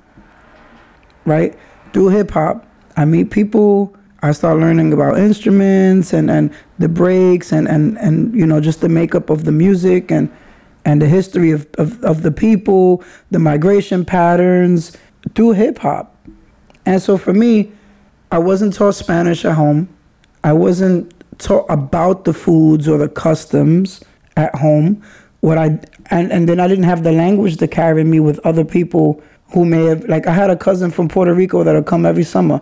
right? 1.25 1.57
Through 1.93 2.09
hip 2.09 2.31
hop, 2.31 2.65
I 2.97 3.05
meet 3.05 3.31
people. 3.31 3.95
I 4.25 4.31
start 4.31 4.59
learning 4.59 4.91
about 4.91 5.19
instruments 5.19 6.11
and, 6.11 6.31
and 6.31 6.51
the 6.79 6.89
breaks 6.89 7.51
and, 7.51 7.67
and, 7.67 7.95
and 7.99 8.33
you 8.33 8.45
know 8.45 8.59
just 8.59 8.81
the 8.81 8.89
makeup 8.89 9.29
of 9.29 9.45
the 9.45 9.51
music 9.51 10.11
and 10.11 10.31
and 10.83 10.99
the 11.01 11.07
history 11.07 11.51
of, 11.51 11.67
of, 11.77 12.03
of 12.03 12.21
the 12.23 12.31
people, 12.31 13.03
the 13.31 13.39
migration 13.39 14.05
patterns 14.05 14.95
through 15.33 15.51
hip 15.53 15.79
hop. 15.79 16.15
And 16.85 17.01
so 17.01 17.17
for 17.17 17.33
me, 17.33 17.71
I 18.31 18.37
wasn't 18.37 18.73
taught 18.73 18.95
Spanish 18.95 19.45
at 19.45 19.53
home. 19.53 19.89
I 20.43 20.53
wasn't 20.53 21.13
taught 21.39 21.65
about 21.69 22.25
the 22.25 22.33
foods 22.33 22.87
or 22.87 22.97
the 22.97 23.09
customs 23.09 24.03
at 24.37 24.53
home. 24.55 25.03
What 25.41 25.59
I 25.59 25.79
and, 26.11 26.31
and 26.31 26.49
then 26.49 26.59
I 26.59 26.67
didn't 26.67 26.85
have 26.85 27.03
the 27.03 27.11
language 27.11 27.57
to 27.57 27.67
carry 27.67 28.03
me 28.03 28.19
with 28.19 28.39
other 28.39 28.65
people 28.65 29.21
who 29.53 29.65
may 29.65 29.85
have 29.85 30.03
like 30.05 30.25
I 30.25 30.33
had 30.33 30.49
a 30.49 30.55
cousin 30.55 30.89
from 30.89 31.09
Puerto 31.09 31.33
Rico 31.33 31.63
that'll 31.63 31.83
come 31.83 32.07
every 32.07 32.23
summer. 32.23 32.59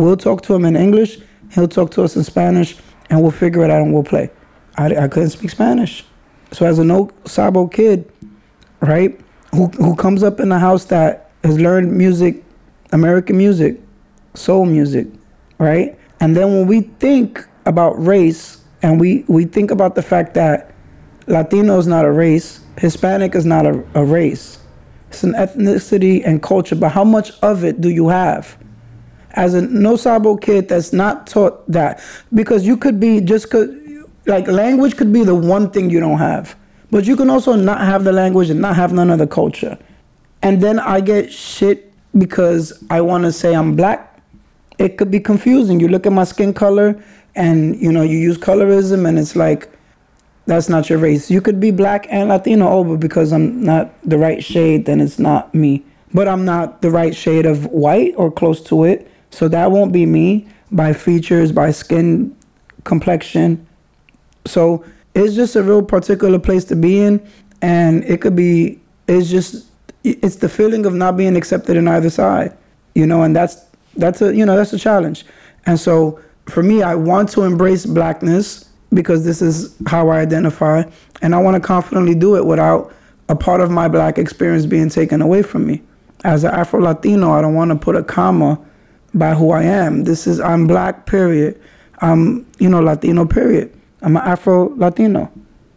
We'll 0.00 0.16
talk 0.16 0.42
to 0.42 0.54
him 0.54 0.64
in 0.64 0.76
English, 0.76 1.18
he'll 1.52 1.68
talk 1.68 1.90
to 1.92 2.02
us 2.02 2.16
in 2.16 2.24
Spanish, 2.24 2.76
and 3.10 3.20
we'll 3.20 3.30
figure 3.30 3.62
it 3.64 3.70
out 3.70 3.82
and 3.82 3.92
we'll 3.92 4.02
play. 4.02 4.30
I, 4.76 4.86
I 4.96 5.08
couldn't 5.08 5.30
speak 5.30 5.50
Spanish. 5.50 6.04
So 6.52 6.66
as 6.66 6.78
a 6.78 6.84
no 6.84 7.10
sabo 7.26 7.66
kid, 7.66 8.10
right, 8.80 9.20
who 9.52 9.66
who 9.66 9.94
comes 9.96 10.22
up 10.22 10.40
in 10.40 10.50
a 10.52 10.58
house 10.58 10.86
that 10.86 11.30
has 11.44 11.60
learned 11.60 11.92
music, 11.92 12.42
American 12.92 13.36
music, 13.36 13.80
soul 14.34 14.64
music, 14.64 15.06
right? 15.58 15.98
And 16.20 16.36
then 16.36 16.48
when 16.52 16.66
we 16.66 16.80
think 16.80 17.46
about 17.66 17.92
race 18.04 18.62
and 18.82 18.98
we, 18.98 19.24
we 19.28 19.44
think 19.44 19.70
about 19.70 19.94
the 19.94 20.02
fact 20.02 20.34
that 20.34 20.72
Latino 21.26 21.78
is 21.78 21.86
not 21.86 22.04
a 22.04 22.10
race, 22.10 22.60
Hispanic 22.78 23.34
is 23.34 23.44
not 23.44 23.66
a, 23.66 23.84
a 23.94 24.04
race. 24.04 24.58
It's 25.08 25.24
an 25.24 25.32
ethnicity 25.34 26.22
and 26.24 26.42
culture, 26.42 26.76
but 26.76 26.90
how 26.90 27.04
much 27.04 27.32
of 27.42 27.64
it 27.64 27.80
do 27.80 27.90
you 27.90 28.08
have? 28.08 28.56
As 29.32 29.54
a 29.54 29.62
no 29.62 29.96
sabo 29.96 30.36
kid 30.36 30.68
that's 30.68 30.92
not 30.92 31.26
taught 31.26 31.70
that, 31.70 32.02
because 32.34 32.66
you 32.66 32.76
could 32.76 32.98
be 32.98 33.20
just 33.20 33.50
cause, 33.50 33.68
like 34.26 34.48
language 34.48 34.96
could 34.96 35.12
be 35.12 35.24
the 35.24 35.34
one 35.34 35.70
thing 35.70 35.90
you 35.90 36.00
don't 36.00 36.18
have, 36.18 36.56
but 36.90 37.04
you 37.04 37.16
can 37.16 37.30
also 37.30 37.54
not 37.54 37.80
have 37.80 38.04
the 38.04 38.12
language 38.12 38.50
and 38.50 38.60
not 38.60 38.76
have 38.76 38.92
none 38.92 39.10
of 39.10 39.18
the 39.18 39.26
culture. 39.26 39.78
And 40.42 40.60
then 40.60 40.78
I 40.78 41.00
get 41.00 41.32
shit 41.32 41.92
because 42.18 42.82
I 42.90 43.00
want 43.00 43.24
to 43.24 43.32
say 43.32 43.54
I'm 43.54 43.76
black. 43.76 44.20
It 44.78 44.96
could 44.96 45.10
be 45.10 45.20
confusing. 45.20 45.78
You 45.78 45.88
look 45.88 46.06
at 46.06 46.12
my 46.12 46.24
skin 46.24 46.54
color 46.54 47.00
and 47.34 47.80
you 47.80 47.92
know 47.92 48.02
you 48.02 48.18
use 48.18 48.36
colorism 48.36 49.08
and 49.08 49.18
it's 49.18 49.36
like 49.36 49.70
that's 50.46 50.68
not 50.68 50.90
your 50.90 50.98
race 50.98 51.30
you 51.30 51.40
could 51.40 51.60
be 51.60 51.70
black 51.70 52.06
and 52.10 52.28
latino 52.28 52.68
oh 52.68 52.84
but 52.84 52.98
because 52.98 53.32
i'm 53.32 53.62
not 53.62 53.90
the 54.08 54.18
right 54.18 54.42
shade 54.42 54.84
then 54.86 55.00
it's 55.00 55.18
not 55.18 55.54
me 55.54 55.84
but 56.12 56.26
i'm 56.26 56.44
not 56.44 56.82
the 56.82 56.90
right 56.90 57.14
shade 57.14 57.46
of 57.46 57.66
white 57.66 58.12
or 58.16 58.30
close 58.30 58.60
to 58.62 58.84
it 58.84 59.10
so 59.30 59.48
that 59.48 59.70
won't 59.70 59.92
be 59.92 60.06
me 60.06 60.46
by 60.72 60.92
features 60.92 61.52
by 61.52 61.70
skin 61.70 62.34
complexion 62.84 63.66
so 64.46 64.84
it's 65.14 65.34
just 65.34 65.56
a 65.56 65.62
real 65.62 65.82
particular 65.82 66.38
place 66.38 66.64
to 66.64 66.76
be 66.76 67.00
in 67.00 67.24
and 67.62 68.04
it 68.04 68.20
could 68.20 68.36
be 68.36 68.80
it's 69.06 69.28
just 69.28 69.66
it's 70.04 70.36
the 70.36 70.48
feeling 70.48 70.86
of 70.86 70.94
not 70.94 71.16
being 71.16 71.36
accepted 71.36 71.76
in 71.76 71.86
either 71.88 72.08
side 72.08 72.56
you 72.94 73.06
know 73.06 73.22
and 73.22 73.36
that's 73.36 73.66
that's 73.96 74.22
a 74.22 74.34
you 74.34 74.46
know 74.46 74.56
that's 74.56 74.72
a 74.72 74.78
challenge 74.78 75.24
and 75.66 75.78
so 75.78 76.18
for 76.50 76.62
me, 76.62 76.82
I 76.82 76.94
want 76.94 77.28
to 77.30 77.42
embrace 77.42 77.86
blackness 77.86 78.68
because 78.92 79.24
this 79.24 79.40
is 79.40 79.74
how 79.86 80.08
I 80.08 80.18
identify, 80.18 80.82
and 81.22 81.34
I 81.34 81.38
want 81.38 81.54
to 81.54 81.66
confidently 81.66 82.14
do 82.14 82.36
it 82.36 82.44
without 82.44 82.92
a 83.28 83.36
part 83.36 83.60
of 83.60 83.70
my 83.70 83.86
black 83.86 84.18
experience 84.18 84.66
being 84.66 84.88
taken 84.88 85.22
away 85.22 85.42
from 85.42 85.66
me. 85.66 85.82
As 86.24 86.44
an 86.44 86.52
Afro 86.52 86.80
Latino, 86.80 87.30
I 87.30 87.40
don't 87.40 87.54
want 87.54 87.70
to 87.70 87.76
put 87.76 87.94
a 87.94 88.02
comma 88.02 88.60
by 89.14 89.34
who 89.34 89.50
I 89.50 89.62
am. 89.62 90.04
This 90.04 90.26
is 90.26 90.40
I'm 90.40 90.66
black. 90.66 91.06
Period. 91.06 91.60
I'm 92.00 92.46
you 92.58 92.68
know 92.68 92.80
Latino. 92.80 93.24
Period. 93.24 93.72
I'm 94.02 94.16
an 94.16 94.22
Afro 94.22 94.74
Latino, 94.76 95.30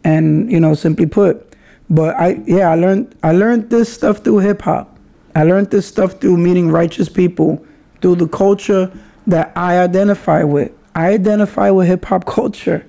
and 0.04 0.50
you 0.50 0.60
know 0.60 0.74
simply 0.74 1.06
put. 1.06 1.54
But 1.90 2.14
I 2.16 2.40
yeah 2.46 2.70
I 2.70 2.76
learned 2.76 3.14
I 3.22 3.32
learned 3.32 3.70
this 3.70 3.92
stuff 3.92 4.18
through 4.18 4.38
hip 4.38 4.62
hop. 4.62 4.98
I 5.34 5.42
learned 5.42 5.70
this 5.70 5.86
stuff 5.86 6.20
through 6.20 6.36
meeting 6.36 6.70
righteous 6.70 7.08
people, 7.08 7.64
through 8.00 8.16
the 8.16 8.28
culture 8.28 8.90
that 9.26 9.52
I 9.56 9.78
identify 9.78 10.44
with. 10.44 10.72
I 10.94 11.08
identify 11.08 11.70
with 11.70 11.88
hip 11.88 12.04
hop 12.04 12.24
culture. 12.26 12.86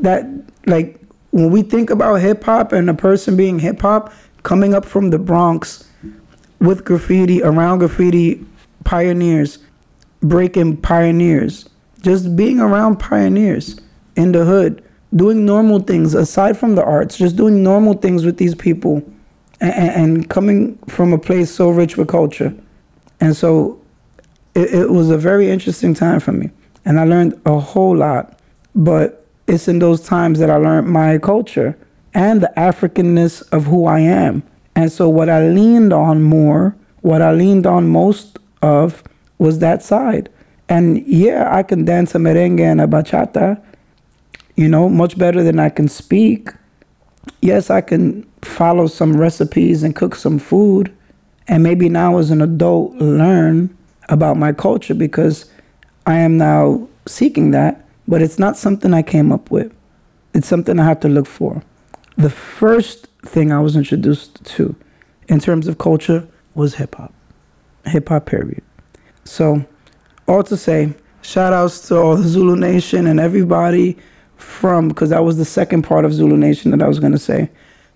That 0.00 0.26
like 0.66 1.00
when 1.30 1.50
we 1.50 1.62
think 1.62 1.90
about 1.90 2.16
hip 2.16 2.44
hop 2.44 2.72
and 2.72 2.90
a 2.90 2.94
person 2.94 3.36
being 3.36 3.58
hip 3.58 3.80
hop 3.80 4.12
coming 4.42 4.74
up 4.74 4.84
from 4.84 5.10
the 5.10 5.18
Bronx 5.18 5.88
with 6.60 6.84
graffiti 6.84 7.42
around 7.42 7.78
graffiti 7.78 8.44
pioneers, 8.84 9.58
breaking 10.20 10.76
pioneers, 10.78 11.68
just 12.00 12.36
being 12.36 12.60
around 12.60 12.98
pioneers 12.98 13.80
in 14.16 14.32
the 14.32 14.44
hood, 14.44 14.82
doing 15.16 15.44
normal 15.44 15.80
things 15.80 16.14
aside 16.14 16.56
from 16.56 16.74
the 16.74 16.84
arts, 16.84 17.16
just 17.16 17.36
doing 17.36 17.62
normal 17.62 17.94
things 17.94 18.24
with 18.24 18.36
these 18.36 18.54
people 18.54 19.02
and, 19.60 19.72
and 19.72 20.30
coming 20.30 20.76
from 20.88 21.12
a 21.12 21.18
place 21.18 21.50
so 21.50 21.70
rich 21.70 21.96
with 21.96 22.08
culture. 22.08 22.54
And 23.20 23.36
so 23.36 23.80
it, 24.54 24.74
it 24.74 24.90
was 24.90 25.10
a 25.10 25.18
very 25.18 25.50
interesting 25.50 25.94
time 25.94 26.20
for 26.20 26.32
me. 26.32 26.50
And 26.84 27.00
I 27.00 27.04
learned 27.04 27.40
a 27.46 27.58
whole 27.58 27.96
lot. 27.96 28.38
But 28.74 29.26
it's 29.46 29.68
in 29.68 29.78
those 29.78 30.00
times 30.00 30.38
that 30.38 30.50
I 30.50 30.56
learned 30.56 30.88
my 30.88 31.18
culture 31.18 31.76
and 32.12 32.40
the 32.40 32.52
Africanness 32.56 33.42
of 33.52 33.64
who 33.64 33.86
I 33.86 34.00
am. 34.00 34.42
And 34.76 34.90
so, 34.90 35.08
what 35.08 35.28
I 35.28 35.48
leaned 35.48 35.92
on 35.92 36.22
more, 36.22 36.76
what 37.02 37.22
I 37.22 37.32
leaned 37.32 37.66
on 37.66 37.88
most 37.88 38.38
of, 38.64 39.02
was 39.38 39.58
that 39.58 39.82
side. 39.82 40.28
And 40.68 41.06
yeah, 41.06 41.54
I 41.54 41.62
can 41.62 41.84
dance 41.84 42.14
a 42.14 42.18
merengue 42.18 42.60
and 42.60 42.80
a 42.80 42.86
bachata, 42.86 43.62
you 44.56 44.68
know, 44.68 44.88
much 44.88 45.18
better 45.18 45.42
than 45.42 45.58
I 45.58 45.68
can 45.68 45.88
speak. 45.88 46.48
Yes, 47.42 47.70
I 47.70 47.80
can 47.80 48.22
follow 48.42 48.86
some 48.86 49.16
recipes 49.16 49.82
and 49.82 49.94
cook 49.94 50.14
some 50.14 50.38
food. 50.38 50.92
And 51.46 51.62
maybe 51.62 51.88
now, 51.90 52.18
as 52.18 52.30
an 52.30 52.40
adult, 52.40 52.94
learn 52.94 53.76
about 54.08 54.38
my 54.38 54.52
culture 54.52 54.94
because 54.94 55.50
I 56.06 56.16
am 56.18 56.38
now 56.38 56.88
seeking 57.06 57.50
that, 57.50 57.84
but 58.08 58.22
it's 58.22 58.38
not 58.38 58.56
something 58.56 58.94
I 58.94 59.02
came 59.02 59.30
up 59.30 59.50
with. 59.50 59.72
It's 60.32 60.48
something 60.48 60.80
I 60.80 60.84
have 60.84 61.00
to 61.00 61.08
look 61.08 61.26
for. 61.26 61.62
The 62.16 62.30
first 62.30 63.08
thing 63.22 63.52
I 63.52 63.60
was 63.60 63.76
introduced 63.76 64.44
to 64.56 64.74
in 65.28 65.40
terms 65.40 65.68
of 65.68 65.76
culture 65.78 66.26
was 66.54 66.74
hip 66.74 66.94
hop. 66.94 67.12
Hip 67.86 68.08
hop, 68.08 68.26
period. 68.26 68.62
So, 69.24 69.64
all 70.26 70.42
to 70.44 70.56
say, 70.56 70.94
shout 71.22 71.52
outs 71.52 71.88
to 71.88 71.98
all 71.98 72.16
the 72.16 72.28
Zulu 72.28 72.56
Nation 72.56 73.06
and 73.06 73.20
everybody 73.20 73.96
from, 74.36 74.88
because 74.88 75.10
that 75.10 75.24
was 75.24 75.36
the 75.36 75.44
second 75.44 75.82
part 75.82 76.04
of 76.04 76.12
Zulu 76.12 76.36
Nation 76.36 76.70
that 76.70 76.82
I 76.82 76.88
was 76.88 76.98
going 76.98 77.12
to 77.12 77.18
say. 77.18 77.50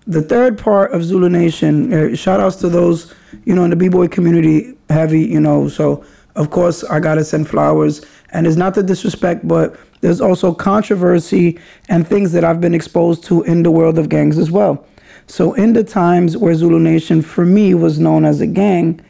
The 0.07 0.23
third 0.23 0.59
part 0.59 0.93
of 0.93 1.05
Zulu 1.05 1.29
Nation, 1.29 1.93
uh, 1.93 2.15
shout 2.15 2.41
outs 2.41 2.57
to 2.57 2.69
those, 2.69 3.15
you 3.45 3.55
know, 3.55 3.65
in 3.65 3.71
the 3.71 3.77
B 3.77 3.89
boy 3.89 4.09
community, 4.09 4.75
heavy, 4.89 5.21
you 5.21 5.41
know. 5.41 5.69
So, 5.69 6.05
of 6.37 6.51
course, 6.51 6.85
I 6.85 7.01
got 7.01 7.17
to 7.17 7.25
send 7.25 7.49
flowers. 7.49 8.05
And 8.31 8.47
it's 8.47 8.57
not 8.57 8.75
the 8.75 8.83
disrespect, 8.83 9.47
but 9.47 9.77
there's 10.01 10.21
also 10.21 10.55
controversy 10.55 11.59
and 11.89 12.07
things 12.07 12.33
that 12.33 12.45
I've 12.45 12.61
been 12.61 12.75
exposed 12.75 13.25
to 13.25 13.43
in 13.43 13.63
the 13.63 13.71
world 13.71 13.99
of 13.99 14.09
gangs 14.09 14.39
as 14.39 14.51
well. 14.51 14.87
So, 15.27 15.53
in 15.55 15.75
the 15.75 15.85
times 15.85 16.37
where 16.37 16.55
Zulu 16.55 16.79
Nation 16.79 17.21
for 17.21 17.45
me 17.45 17.75
was 17.75 17.99
known 17.99 18.25
as 18.25 18.41
a 18.41 18.47
gang, 18.47 19.01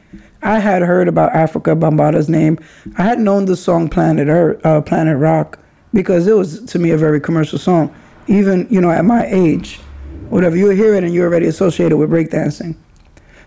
I 0.43 0.59
had 0.61 0.83
heard 0.83 1.09
about 1.09 1.33
Afrika 1.33 1.79
Bambaataa's 1.79 2.29
name. 2.29 2.59
I 2.97 3.03
had 3.03 3.19
known 3.19 3.47
the 3.47 3.57
song 3.57 3.89
Planet 3.89 4.29
Earth, 4.29 4.65
uh, 4.65 4.81
Planet 4.81 5.19
Rock, 5.19 5.59
because 5.93 6.27
it 6.27 6.37
was 6.37 6.63
to 6.67 6.79
me 6.79 6.91
a 6.91 6.97
very 6.97 7.21
commercial 7.21 7.59
song. 7.59 7.95
Even 8.29 8.67
you 8.71 8.81
know 8.81 8.91
at 8.91 9.05
my 9.05 9.27
age, 9.27 9.81
whatever 10.29 10.57
you 10.57 10.69
hear 10.71 10.95
it 10.95 11.03
and 11.03 11.13
you're 11.13 11.27
already 11.27 11.47
associated 11.47 11.97
with 11.97 12.11
breakdancing. 12.11 12.77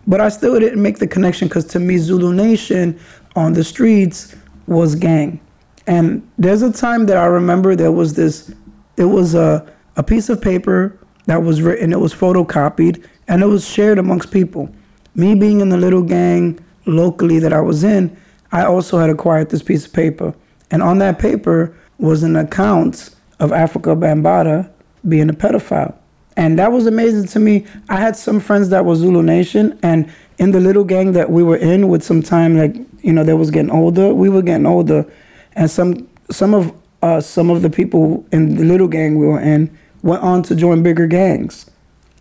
But 0.08 0.20
I 0.20 0.30
still 0.30 0.60
didn't 0.60 0.82
make 0.82 0.98
the 0.98 1.08
connection 1.08 1.48
because 1.48 1.66
to 1.66 1.80
me, 1.80 1.98
Zulu 1.98 2.34
Nation 2.34 3.00
on 3.36 3.54
the 3.54 3.64
streets 3.64 4.36
was 4.68 4.96
gang. 4.96 5.40
And 5.88 6.28
there's 6.38 6.62
a 6.62 6.72
time 6.72 7.06
that 7.06 7.18
I 7.18 7.26
remember 7.26 7.76
there 7.76 7.92
was 7.92 8.14
this, 8.16 8.54
it 8.98 9.06
was 9.06 9.36
a, 9.36 9.66
a 9.98 10.04
piece 10.04 10.30
of 10.30 10.42
paper 10.42 10.98
that 11.28 11.44
was 11.44 11.62
written, 11.62 11.94
it 11.94 12.00
was 12.00 12.14
photocopied, 12.14 13.06
and 13.28 13.44
it 13.44 13.48
was 13.48 13.68
shared 13.68 14.00
amongst 14.00 14.32
people. 14.32 14.74
me 15.16 15.36
being 15.36 15.60
in 15.60 15.70
the 15.70 15.78
little 15.78 16.02
gang 16.02 16.60
locally 16.86 17.40
that 17.40 17.54
I 17.54 17.62
was 17.62 17.84
in, 17.84 18.16
I 18.52 18.66
also 18.66 18.98
had 19.00 19.10
acquired 19.10 19.50
this 19.50 19.64
piece 19.64 19.86
of 19.86 19.94
paper. 19.94 20.34
And 20.72 20.82
on 20.82 21.00
that 21.00 21.20
paper 21.20 21.76
was 21.98 22.24
an 22.24 22.36
account 22.36 23.16
of 23.40 23.52
Afrika 23.52 23.98
Bambaataa 23.98 24.70
being 25.08 25.30
a 25.30 25.34
pedophile. 25.34 25.96
And 26.38 26.58
that 26.60 26.72
was 26.72 26.88
amazing 26.88 27.28
to 27.30 27.40
me. 27.40 27.66
I 27.90 27.98
had 27.98 28.16
some 28.16 28.40
friends 28.40 28.70
that 28.70 28.86
were 28.86 28.96
Zulu 28.96 29.22
Nation, 29.22 29.78
and 29.84 30.12
in 30.38 30.52
the 30.52 30.62
little 30.62 30.86
gang 30.86 31.12
that 31.12 31.30
we 31.30 31.44
were 31.44 31.58
in, 31.58 31.90
with 31.90 32.04
some 32.04 32.24
time, 32.24 32.58
like 32.58 32.76
you 33.02 33.12
know, 33.12 33.24
they 33.24 33.34
was 33.34 33.52
getting 33.52 33.72
older. 33.72 34.14
We 34.14 34.30
were 34.30 34.42
getting 34.42 34.66
older, 34.66 35.06
and 35.54 35.70
some 35.70 36.08
some 36.30 36.54
of 36.54 36.74
us, 37.02 37.28
some 37.28 37.50
of 37.50 37.62
the 37.62 37.70
people 37.70 38.26
in 38.32 38.56
the 38.56 38.64
little 38.64 38.88
gang 38.88 39.18
we 39.20 39.28
were 39.28 39.42
in, 39.42 39.78
went 40.04 40.24
on 40.24 40.42
to 40.44 40.56
join 40.56 40.84
bigger 40.84 41.06
gangs, 41.06 41.70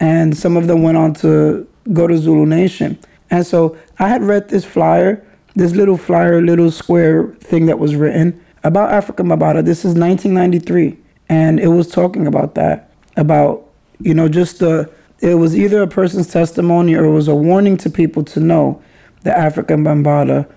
and 0.00 0.36
some 0.36 0.56
of 0.56 0.66
them 0.66 0.82
went 0.82 0.96
on 0.96 1.14
to 1.14 1.66
go 1.92 2.08
to 2.08 2.18
Zulu 2.18 2.46
Nation. 2.46 2.98
And 3.30 3.46
so 3.46 3.76
I 3.98 4.08
had 4.08 4.22
read 4.22 4.48
this 4.48 4.64
flyer, 4.64 5.24
this 5.54 5.72
little 5.72 5.96
flyer, 5.96 6.42
little 6.42 6.70
square 6.70 7.28
thing 7.40 7.66
that 7.66 7.78
was 7.78 7.94
written 7.94 8.44
about 8.64 8.90
Afrika 8.90 9.26
Bambaataa. 9.26 9.64
This 9.64 9.80
is 9.80 9.94
1993, 9.94 10.98
and 11.28 11.60
it 11.60 11.68
was 11.68 11.88
talking 11.88 12.26
about 12.26 12.54
that, 12.56 12.90
about 13.16 13.66
you 14.00 14.14
know 14.14 14.28
just 14.28 14.58
the. 14.58 14.90
It 15.20 15.34
was 15.34 15.54
either 15.54 15.82
a 15.82 15.86
person's 15.86 16.28
testimony 16.28 16.94
or 16.94 17.04
it 17.04 17.10
was 17.10 17.28
a 17.28 17.34
warning 17.34 17.76
to 17.78 17.90
people 17.90 18.24
to 18.24 18.40
know 18.40 18.82
that 19.22 19.36
Afrika 19.36 19.76
Bambaataa 19.76 20.50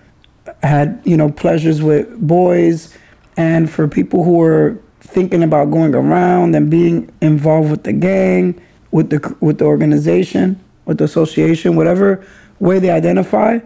had 0.63 1.01
you 1.05 1.15
know 1.15 1.29
pleasures 1.31 1.81
with 1.81 2.09
boys, 2.19 2.97
and 3.37 3.69
for 3.69 3.87
people 3.87 4.23
who 4.23 4.37
were 4.37 4.79
thinking 4.99 5.43
about 5.43 5.69
going 5.69 5.93
around 5.93 6.55
and 6.55 6.71
being 6.71 7.11
involved 7.21 7.69
with 7.69 7.83
the 7.83 7.93
gang, 7.93 8.59
with 8.91 9.09
the 9.11 9.35
with 9.39 9.59
the 9.59 9.65
organization, 9.65 10.59
with 10.85 10.97
the 10.97 11.03
association, 11.03 11.75
whatever 11.75 12.25
way 12.63 12.79
they 12.79 12.89
identify, 12.89 13.59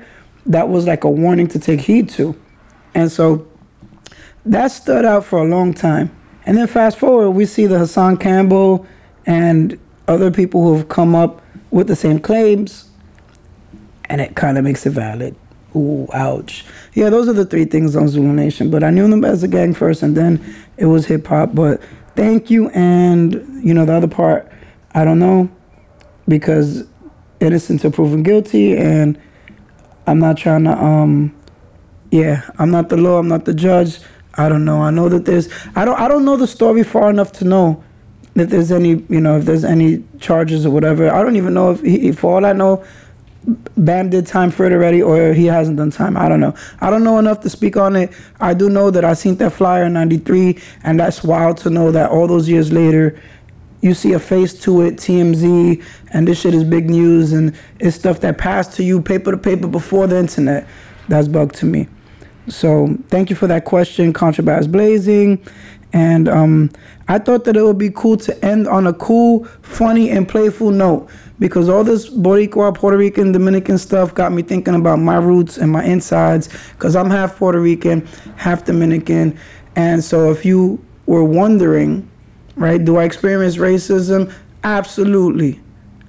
that 0.47 0.69
was 0.69 0.87
like 0.87 1.03
a 1.03 1.09
warning 1.09 1.47
to 1.49 1.59
take 1.59 1.81
heed 1.81 2.09
to. 2.09 2.35
And 2.93 3.11
so 3.11 3.47
that 4.45 4.71
stood 4.71 5.05
out 5.05 5.23
for 5.23 5.39
a 5.39 5.45
long 5.45 5.73
time. 5.73 6.09
And 6.45 6.57
then 6.57 6.67
fast 6.67 6.97
forward, 6.97 7.31
we 7.31 7.45
see 7.45 7.67
the 7.67 7.77
Hassan 7.77 8.17
Campbell 8.17 8.87
and 9.25 9.77
other 10.07 10.31
people 10.31 10.63
who 10.63 10.75
have 10.77 10.89
come 10.89 11.13
up 11.13 11.41
with 11.69 11.87
the 11.87 11.95
same 11.95 12.19
claims, 12.19 12.89
and 14.05 14.21
it 14.21 14.35
kind 14.35 14.57
of 14.57 14.63
makes 14.63 14.85
it 14.85 14.91
valid. 14.91 15.35
Ooh, 15.75 16.07
ouch. 16.13 16.65
Yeah, 16.93 17.09
those 17.09 17.27
are 17.27 17.33
the 17.33 17.45
three 17.45 17.65
things 17.65 17.95
on 17.95 18.07
Zulu 18.07 18.31
Nation. 18.31 18.71
But 18.71 18.83
I 18.83 18.89
knew 18.89 19.07
them 19.09 19.25
as 19.25 19.43
a 19.43 19.47
gang 19.47 19.73
first, 19.73 20.01
and 20.01 20.15
then 20.15 20.43
it 20.77 20.85
was 20.85 21.05
hip 21.05 21.27
hop. 21.27 21.53
But 21.53 21.81
thank 22.15 22.49
you, 22.49 22.69
and 22.69 23.33
you 23.63 23.73
know 23.73 23.85
the 23.85 23.93
other 23.93 24.07
part, 24.07 24.49
I 24.93 25.03
don't 25.03 25.19
know, 25.19 25.49
because 26.27 26.87
innocent 27.39 27.83
until 27.83 27.91
proven 27.91 28.23
guilty, 28.23 28.77
and 28.77 29.19
I'm 30.05 30.19
not 30.19 30.37
trying 30.37 30.63
to 30.65 30.71
um, 30.71 31.35
yeah, 32.11 32.49
I'm 32.57 32.71
not 32.71 32.89
the 32.89 32.97
law, 32.97 33.19
I'm 33.19 33.27
not 33.27 33.45
the 33.45 33.53
judge. 33.53 33.99
I 34.35 34.49
don't 34.49 34.65
know. 34.65 34.81
I 34.81 34.91
know 34.91 35.09
that 35.09 35.25
there's 35.25 35.49
I 35.75 35.83
don't 35.83 35.99
I 35.99 36.07
don't 36.07 36.23
know 36.23 36.37
the 36.37 36.47
story 36.47 36.83
far 36.83 37.09
enough 37.09 37.31
to 37.33 37.45
know 37.45 37.83
if 38.35 38.49
there's 38.49 38.71
any 38.71 39.03
you 39.09 39.19
know 39.19 39.37
if 39.37 39.45
there's 39.45 39.63
any 39.63 40.03
charges 40.19 40.65
or 40.65 40.69
whatever. 40.69 41.11
I 41.11 41.23
don't 41.23 41.35
even 41.35 41.53
know 41.53 41.71
if 41.71 41.81
he, 41.81 42.11
for 42.11 42.35
all 42.35 42.45
I 42.45 42.53
know, 42.53 42.85
Bam 43.77 44.09
did 44.09 44.27
time 44.27 44.51
for 44.51 44.65
it 44.65 44.71
already 44.71 45.01
or 45.01 45.33
he 45.33 45.45
hasn't 45.47 45.77
done 45.77 45.89
time. 45.89 46.17
I 46.17 46.29
don't 46.29 46.39
know. 46.39 46.53
I 46.81 46.89
don't 46.89 47.03
know 47.03 47.17
enough 47.17 47.41
to 47.41 47.49
speak 47.49 47.77
on 47.77 47.95
it. 47.95 48.11
I 48.39 48.53
do 48.53 48.69
know 48.69 48.91
that 48.91 49.03
I 49.03 49.13
seen 49.13 49.37
that 49.37 49.53
flyer 49.53 49.85
in 49.85 49.93
93 49.93 50.59
and 50.83 50.99
that's 50.99 51.23
wild 51.23 51.57
to 51.59 51.69
know 51.69 51.91
that 51.91 52.11
all 52.11 52.27
those 52.27 52.47
years 52.47 52.71
later 52.71 53.19
you 53.81 53.93
see 53.93 54.13
a 54.13 54.19
face 54.19 54.59
to 54.61 54.81
it, 54.81 54.95
TMZ, 54.95 55.83
and 56.11 56.27
this 56.27 56.41
shit 56.41 56.53
is 56.53 56.63
big 56.63 56.89
news 56.89 57.31
and 57.31 57.55
it's 57.79 57.95
stuff 57.95 58.19
that 58.21 58.37
passed 58.37 58.73
to 58.73 58.83
you 58.83 59.01
paper 59.01 59.31
to 59.31 59.37
paper 59.37 59.67
before 59.67 60.07
the 60.07 60.17
internet. 60.17 60.67
That's 61.07 61.27
bug 61.27 61.53
to 61.53 61.65
me. 61.65 61.87
So 62.47 62.97
thank 63.09 63.29
you 63.29 63.35
for 63.35 63.47
that 63.47 63.65
question, 63.65 64.13
Contrabass 64.13 64.71
Blazing. 64.71 65.45
And 65.93 66.27
um, 66.27 66.69
I 67.07 67.19
thought 67.19 67.45
that 67.45 67.55
it 67.55 67.63
would 67.63 67.77
be 67.77 67.91
cool 67.91 68.17
to 68.17 68.45
end 68.45 68.67
on 68.67 68.87
a 68.87 68.93
cool, 68.93 69.45
funny, 69.61 70.09
and 70.09 70.27
playful 70.27 70.71
note 70.71 71.09
because 71.39 71.69
all 71.69 71.83
this 71.83 72.09
Boricua, 72.09 72.75
Puerto 72.75 72.97
Rican, 72.97 73.31
Dominican 73.31 73.77
stuff 73.77 74.13
got 74.13 74.31
me 74.31 74.41
thinking 74.41 74.75
about 74.75 74.99
my 74.99 75.15
roots 75.15 75.57
and 75.57 75.71
my 75.71 75.83
insides 75.83 76.49
because 76.73 76.95
I'm 76.95 77.09
half 77.09 77.37
Puerto 77.37 77.59
Rican, 77.59 78.05
half 78.35 78.65
Dominican. 78.65 79.37
And 79.75 80.03
so 80.03 80.31
if 80.31 80.43
you 80.43 80.83
were 81.05 81.23
wondering, 81.23 82.09
right, 82.57 82.83
do 82.83 82.97
I 82.97 83.03
experience 83.03 83.57
racism? 83.57 84.33
Absolutely. 84.63 85.59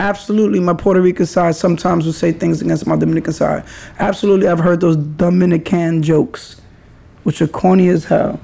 Absolutely, 0.00 0.60
my 0.60 0.74
Puerto 0.74 1.00
Rican 1.00 1.26
side 1.26 1.56
sometimes 1.56 2.06
will 2.06 2.12
say 2.12 2.30
things 2.30 2.62
against 2.62 2.86
my 2.86 2.96
Dominican 2.96 3.32
side. 3.32 3.64
Absolutely, 3.98 4.46
I've 4.46 4.60
heard 4.60 4.80
those 4.80 4.96
Dominican 4.96 6.02
jokes, 6.02 6.60
which 7.24 7.42
are 7.42 7.48
corny 7.48 7.88
as 7.88 8.04
hell. 8.04 8.40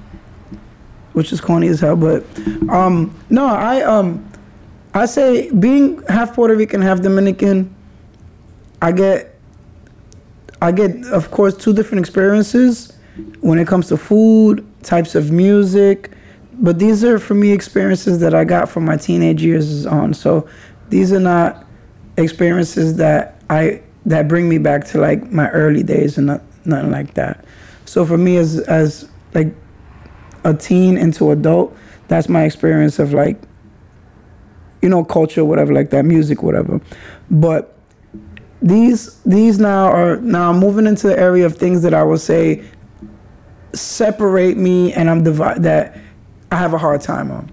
Which 1.12 1.32
is 1.32 1.40
corny 1.40 1.68
as 1.68 1.78
hell, 1.78 1.94
but 1.94 2.24
um, 2.68 3.16
no, 3.30 3.46
I 3.46 3.82
um, 3.82 4.28
I 4.94 5.06
say 5.06 5.48
being 5.52 6.02
half 6.08 6.34
Puerto 6.34 6.56
Rican, 6.56 6.82
half 6.82 7.02
Dominican, 7.02 7.72
I 8.82 8.90
get, 8.90 9.38
I 10.60 10.72
get 10.72 11.04
of 11.06 11.30
course 11.30 11.56
two 11.56 11.72
different 11.72 12.00
experiences 12.00 12.92
when 13.42 13.60
it 13.60 13.68
comes 13.68 13.86
to 13.88 13.96
food, 13.96 14.66
types 14.82 15.14
of 15.14 15.30
music, 15.30 16.10
but 16.58 16.78
these 16.78 17.04
are 17.04 17.18
for 17.18 17.34
me 17.34 17.52
experiences 17.52 18.20
that 18.20 18.34
I 18.34 18.44
got 18.44 18.68
from 18.68 18.84
my 18.84 18.96
teenage 18.96 19.42
years 19.42 19.86
on. 19.86 20.14
So 20.14 20.48
these 20.88 21.12
are 21.12 21.20
not 21.20 21.64
experiences 22.16 22.96
that 22.96 23.42
I 23.50 23.82
that 24.06 24.28
bring 24.28 24.48
me 24.48 24.58
back 24.58 24.84
to 24.88 24.98
like 24.98 25.30
my 25.32 25.48
early 25.50 25.82
days 25.82 26.18
and 26.18 26.26
not, 26.26 26.42
nothing 26.64 26.90
like 26.90 27.14
that. 27.14 27.44
So 27.84 28.04
for 28.04 28.18
me 28.18 28.36
as 28.36 28.58
as 28.60 29.08
like 29.34 29.54
a 30.44 30.54
teen 30.54 30.96
into 30.96 31.30
adult, 31.30 31.76
that's 32.08 32.28
my 32.28 32.44
experience 32.44 32.98
of 32.98 33.12
like 33.12 33.40
you 34.82 34.88
know 34.88 35.04
culture 35.04 35.44
whatever 35.44 35.72
like 35.72 35.90
that 35.90 36.04
music 36.04 36.42
whatever. 36.42 36.80
But 37.30 37.76
these 38.62 39.20
these 39.22 39.58
now 39.58 39.90
are 39.90 40.16
now 40.16 40.50
I'm 40.50 40.58
moving 40.58 40.86
into 40.86 41.08
the 41.08 41.18
area 41.18 41.46
of 41.46 41.56
things 41.56 41.82
that 41.82 41.94
I 41.94 42.02
will 42.02 42.18
say 42.18 42.64
separate 43.72 44.56
me 44.56 44.92
and 44.92 45.10
I'm 45.10 45.24
divide 45.24 45.62
that 45.64 45.98
I 46.54 46.56
have 46.56 46.72
a 46.72 46.78
hard 46.78 47.00
time 47.00 47.32
on. 47.32 47.50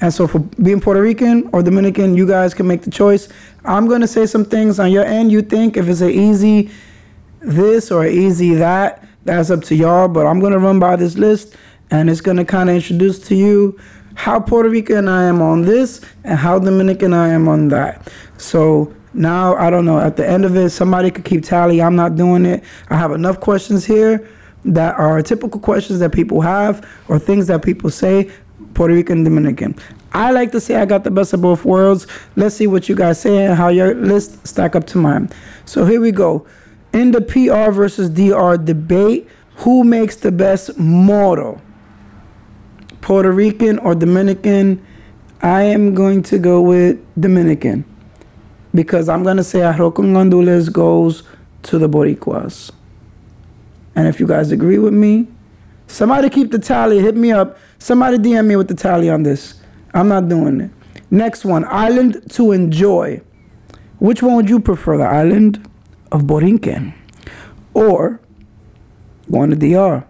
And 0.00 0.14
so 0.14 0.28
for 0.28 0.38
being 0.38 0.80
Puerto 0.80 1.02
Rican 1.02 1.50
or 1.52 1.64
Dominican, 1.64 2.16
you 2.16 2.28
guys 2.28 2.54
can 2.54 2.68
make 2.68 2.82
the 2.82 2.92
choice. 2.92 3.28
I'm 3.64 3.88
going 3.88 4.02
to 4.02 4.06
say 4.06 4.24
some 4.24 4.44
things 4.44 4.78
on 4.78 4.92
your 4.92 5.04
end. 5.04 5.32
You 5.32 5.42
think 5.42 5.76
if 5.76 5.88
it's 5.88 6.00
an 6.00 6.10
easy 6.10 6.70
this 7.40 7.90
or 7.90 8.06
easy 8.06 8.54
that, 8.54 9.04
that's 9.24 9.50
up 9.50 9.64
to 9.64 9.74
y'all. 9.74 10.06
But 10.06 10.26
I'm 10.26 10.38
going 10.38 10.52
to 10.52 10.60
run 10.60 10.78
by 10.78 10.94
this 10.94 11.18
list 11.18 11.56
and 11.90 12.08
it's 12.08 12.20
going 12.20 12.36
to 12.36 12.44
kind 12.44 12.70
of 12.70 12.76
introduce 12.76 13.18
to 13.26 13.34
you 13.34 13.80
how 14.14 14.38
Puerto 14.38 14.68
Rican 14.68 15.08
I 15.08 15.24
am 15.24 15.42
on 15.42 15.62
this 15.62 16.00
and 16.22 16.38
how 16.38 16.60
Dominican 16.60 17.12
I 17.12 17.30
am 17.30 17.48
on 17.48 17.66
that. 17.70 18.12
So 18.38 18.94
now, 19.12 19.56
I 19.56 19.70
don't 19.70 19.84
know, 19.84 19.98
at 19.98 20.16
the 20.16 20.28
end 20.28 20.44
of 20.44 20.54
it, 20.54 20.70
somebody 20.70 21.10
could 21.10 21.24
keep 21.24 21.42
tally. 21.42 21.82
I'm 21.82 21.96
not 21.96 22.14
doing 22.14 22.46
it. 22.46 22.62
I 22.90 22.96
have 22.96 23.10
enough 23.10 23.40
questions 23.40 23.84
here 23.84 24.28
that 24.66 24.98
are 24.98 25.22
typical 25.22 25.60
questions 25.60 26.00
that 26.00 26.12
people 26.12 26.40
have 26.40 26.86
or 27.08 27.18
things 27.18 27.46
that 27.46 27.62
people 27.62 27.90
say 27.90 28.30
Puerto 28.74 28.94
Rican, 28.94 29.24
Dominican. 29.24 29.74
I 30.12 30.30
like 30.30 30.52
to 30.52 30.60
say 30.60 30.76
I 30.76 30.84
got 30.86 31.04
the 31.04 31.10
best 31.10 31.32
of 31.32 31.40
both 31.40 31.64
worlds. 31.64 32.06
Let's 32.36 32.54
see 32.54 32.66
what 32.66 32.88
you 32.88 32.94
guys 32.94 33.20
say 33.20 33.44
and 33.44 33.54
how 33.54 33.68
your 33.68 33.94
list 33.94 34.46
stack 34.46 34.74
up 34.76 34.86
to 34.88 34.98
mine. 34.98 35.30
So 35.64 35.84
here 35.84 36.00
we 36.00 36.10
go. 36.10 36.46
In 36.92 37.10
the 37.10 37.20
PR 37.20 37.70
versus 37.70 38.10
DR 38.10 38.56
debate, 38.56 39.28
who 39.56 39.84
makes 39.84 40.16
the 40.16 40.32
best 40.32 40.78
model? 40.78 41.60
Puerto 43.00 43.30
Rican 43.30 43.78
or 43.78 43.94
Dominican? 43.94 44.84
I 45.42 45.62
am 45.62 45.94
going 45.94 46.22
to 46.24 46.38
go 46.38 46.60
with 46.62 46.98
Dominican 47.20 47.84
because 48.74 49.08
I'm 49.08 49.22
going 49.22 49.36
to 49.36 49.44
say 49.44 49.60
Arroz 49.60 49.94
con 49.94 50.12
Gandules 50.12 50.72
goes 50.72 51.22
to 51.64 51.78
the 51.78 51.88
Boricuas. 51.88 52.72
And 53.96 54.06
if 54.06 54.20
you 54.20 54.26
guys 54.26 54.52
agree 54.52 54.78
with 54.78 54.94
me, 54.94 55.26
somebody 55.88 56.30
keep 56.30 56.52
the 56.52 56.58
tally. 56.58 57.00
Hit 57.00 57.16
me 57.16 57.32
up 57.32 57.58
Somebody 57.78 58.18
DM 58.18 58.46
me 58.46 58.56
with 58.56 58.68
the 58.68 58.74
tally 58.74 59.10
on 59.10 59.22
this. 59.22 59.60
I'm 59.94 60.08
not 60.08 60.28
doing 60.28 60.60
it. 60.60 60.70
Next 61.10 61.44
one, 61.44 61.64
island 61.66 62.22
to 62.32 62.52
enjoy. 62.52 63.20
Which 63.98 64.22
one 64.22 64.36
would 64.36 64.48
you 64.50 64.60
prefer, 64.60 64.98
the 64.98 65.04
island 65.04 65.68
of 66.10 66.22
Borinquen 66.22 66.94
or 67.74 68.20
going 69.30 69.50
to 69.50 69.56
DR? 69.56 70.04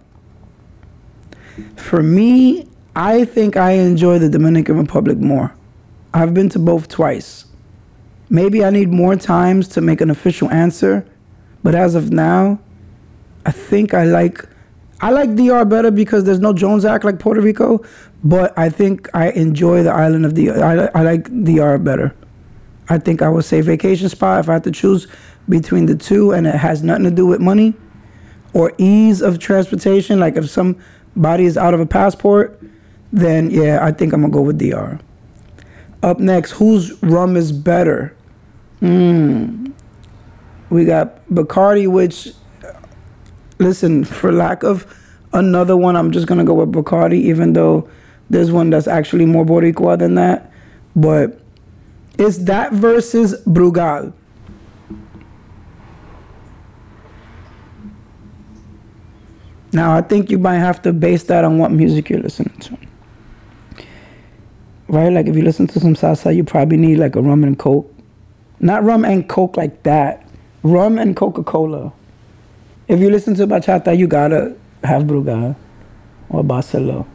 For 1.76 2.02
me, 2.02 2.68
I 2.94 3.24
think 3.24 3.56
I 3.56 3.72
enjoy 3.72 4.18
the 4.18 4.28
Dominican 4.28 4.78
Republic 4.78 5.18
more. 5.18 5.54
I've 6.14 6.32
been 6.32 6.48
to 6.50 6.58
both 6.58 6.88
twice. 6.88 7.44
Maybe 8.30 8.64
I 8.64 8.70
need 8.70 8.88
more 8.88 9.16
times 9.16 9.68
to 9.68 9.80
make 9.80 10.00
an 10.00 10.10
official 10.10 10.50
answer, 10.50 11.06
but 11.62 11.74
as 11.74 11.94
of 11.94 12.10
now, 12.10 12.58
I 13.46 13.52
think 13.52 13.94
I 13.94 14.04
like 14.04 14.44
I 15.00 15.10
like 15.10 15.36
DR 15.36 15.64
better 15.64 15.90
because 15.90 16.24
there's 16.24 16.40
no 16.40 16.52
Jones 16.52 16.84
Act 16.84 17.04
like 17.04 17.18
Puerto 17.18 17.40
Rico, 17.40 17.84
but 18.24 18.58
I 18.58 18.68
think 18.68 19.08
I 19.14 19.30
enjoy 19.30 19.82
the 19.82 19.92
island 19.92 20.26
of 20.26 20.34
DR. 20.34 20.62
I, 20.62 20.98
I 20.98 21.02
like 21.02 21.24
DR 21.44 21.78
better. 21.78 22.14
I 22.88 22.98
think 22.98 23.22
I 23.22 23.28
would 23.28 23.44
say 23.44 23.60
vacation 23.60 24.08
spot 24.08 24.40
if 24.40 24.48
I 24.48 24.54
had 24.54 24.64
to 24.64 24.70
choose 24.70 25.06
between 25.48 25.86
the 25.86 25.94
two 25.94 26.32
and 26.32 26.46
it 26.46 26.54
has 26.56 26.82
nothing 26.82 27.04
to 27.04 27.10
do 27.10 27.26
with 27.26 27.40
money 27.40 27.74
or 28.52 28.72
ease 28.78 29.22
of 29.22 29.38
transportation, 29.38 30.18
like 30.18 30.36
if 30.36 30.48
somebody 30.50 31.44
is 31.44 31.56
out 31.56 31.74
of 31.74 31.80
a 31.80 31.86
passport, 31.86 32.60
then 33.12 33.50
yeah, 33.50 33.78
I 33.82 33.92
think 33.92 34.12
I'm 34.12 34.22
gonna 34.22 34.32
go 34.32 34.40
with 34.40 34.58
DR. 34.58 34.98
Up 36.02 36.18
next, 36.18 36.52
whose 36.52 37.00
rum 37.02 37.36
is 37.36 37.52
better? 37.52 38.14
Hmm. 38.80 39.66
We 40.70 40.84
got 40.84 41.24
Bacardi, 41.28 41.86
which, 41.86 42.32
listen, 43.58 44.04
for 44.04 44.32
lack 44.32 44.62
of 44.62 44.86
another 45.32 45.76
one, 45.76 45.96
I'm 45.96 46.10
just 46.10 46.26
gonna 46.26 46.44
go 46.44 46.54
with 46.54 46.72
Bacardi, 46.72 47.14
even 47.14 47.52
though 47.52 47.88
there's 48.30 48.50
one 48.50 48.70
that's 48.70 48.88
actually 48.88 49.26
more 49.26 49.44
Boricua 49.44 49.98
than 49.98 50.14
that. 50.16 50.50
But 50.94 51.40
it's 52.18 52.38
that 52.38 52.72
versus 52.72 53.34
Brugal. 53.46 54.12
Now, 59.72 59.94
I 59.94 60.00
think 60.00 60.30
you 60.30 60.38
might 60.38 60.58
have 60.58 60.80
to 60.82 60.92
base 60.92 61.24
that 61.24 61.44
on 61.44 61.58
what 61.58 61.70
music 61.70 62.08
you're 62.08 62.20
listening 62.20 62.58
to. 62.60 62.78
Right? 64.88 65.12
Like, 65.12 65.26
if 65.26 65.36
you 65.36 65.42
listen 65.42 65.66
to 65.66 65.80
some 65.80 65.94
salsa, 65.94 66.34
you 66.34 66.44
probably 66.44 66.78
need 66.78 66.96
like 66.96 67.14
a 67.14 67.20
rum 67.20 67.44
and 67.44 67.58
coke. 67.58 67.92
Not 68.58 68.84
rum 68.84 69.04
and 69.04 69.28
coke 69.28 69.58
like 69.58 69.82
that, 69.82 70.26
rum 70.62 70.98
and 70.98 71.14
Coca 71.14 71.42
Cola. 71.42 71.92
If 72.88 73.00
you 73.00 73.10
listen 73.10 73.34
to 73.34 73.46
bachata, 73.46 73.96
you 73.96 74.06
gotta 74.06 74.54
have 74.84 75.04
Brugal 75.04 75.56
or 76.28 76.42
Barcelo. 76.44 77.06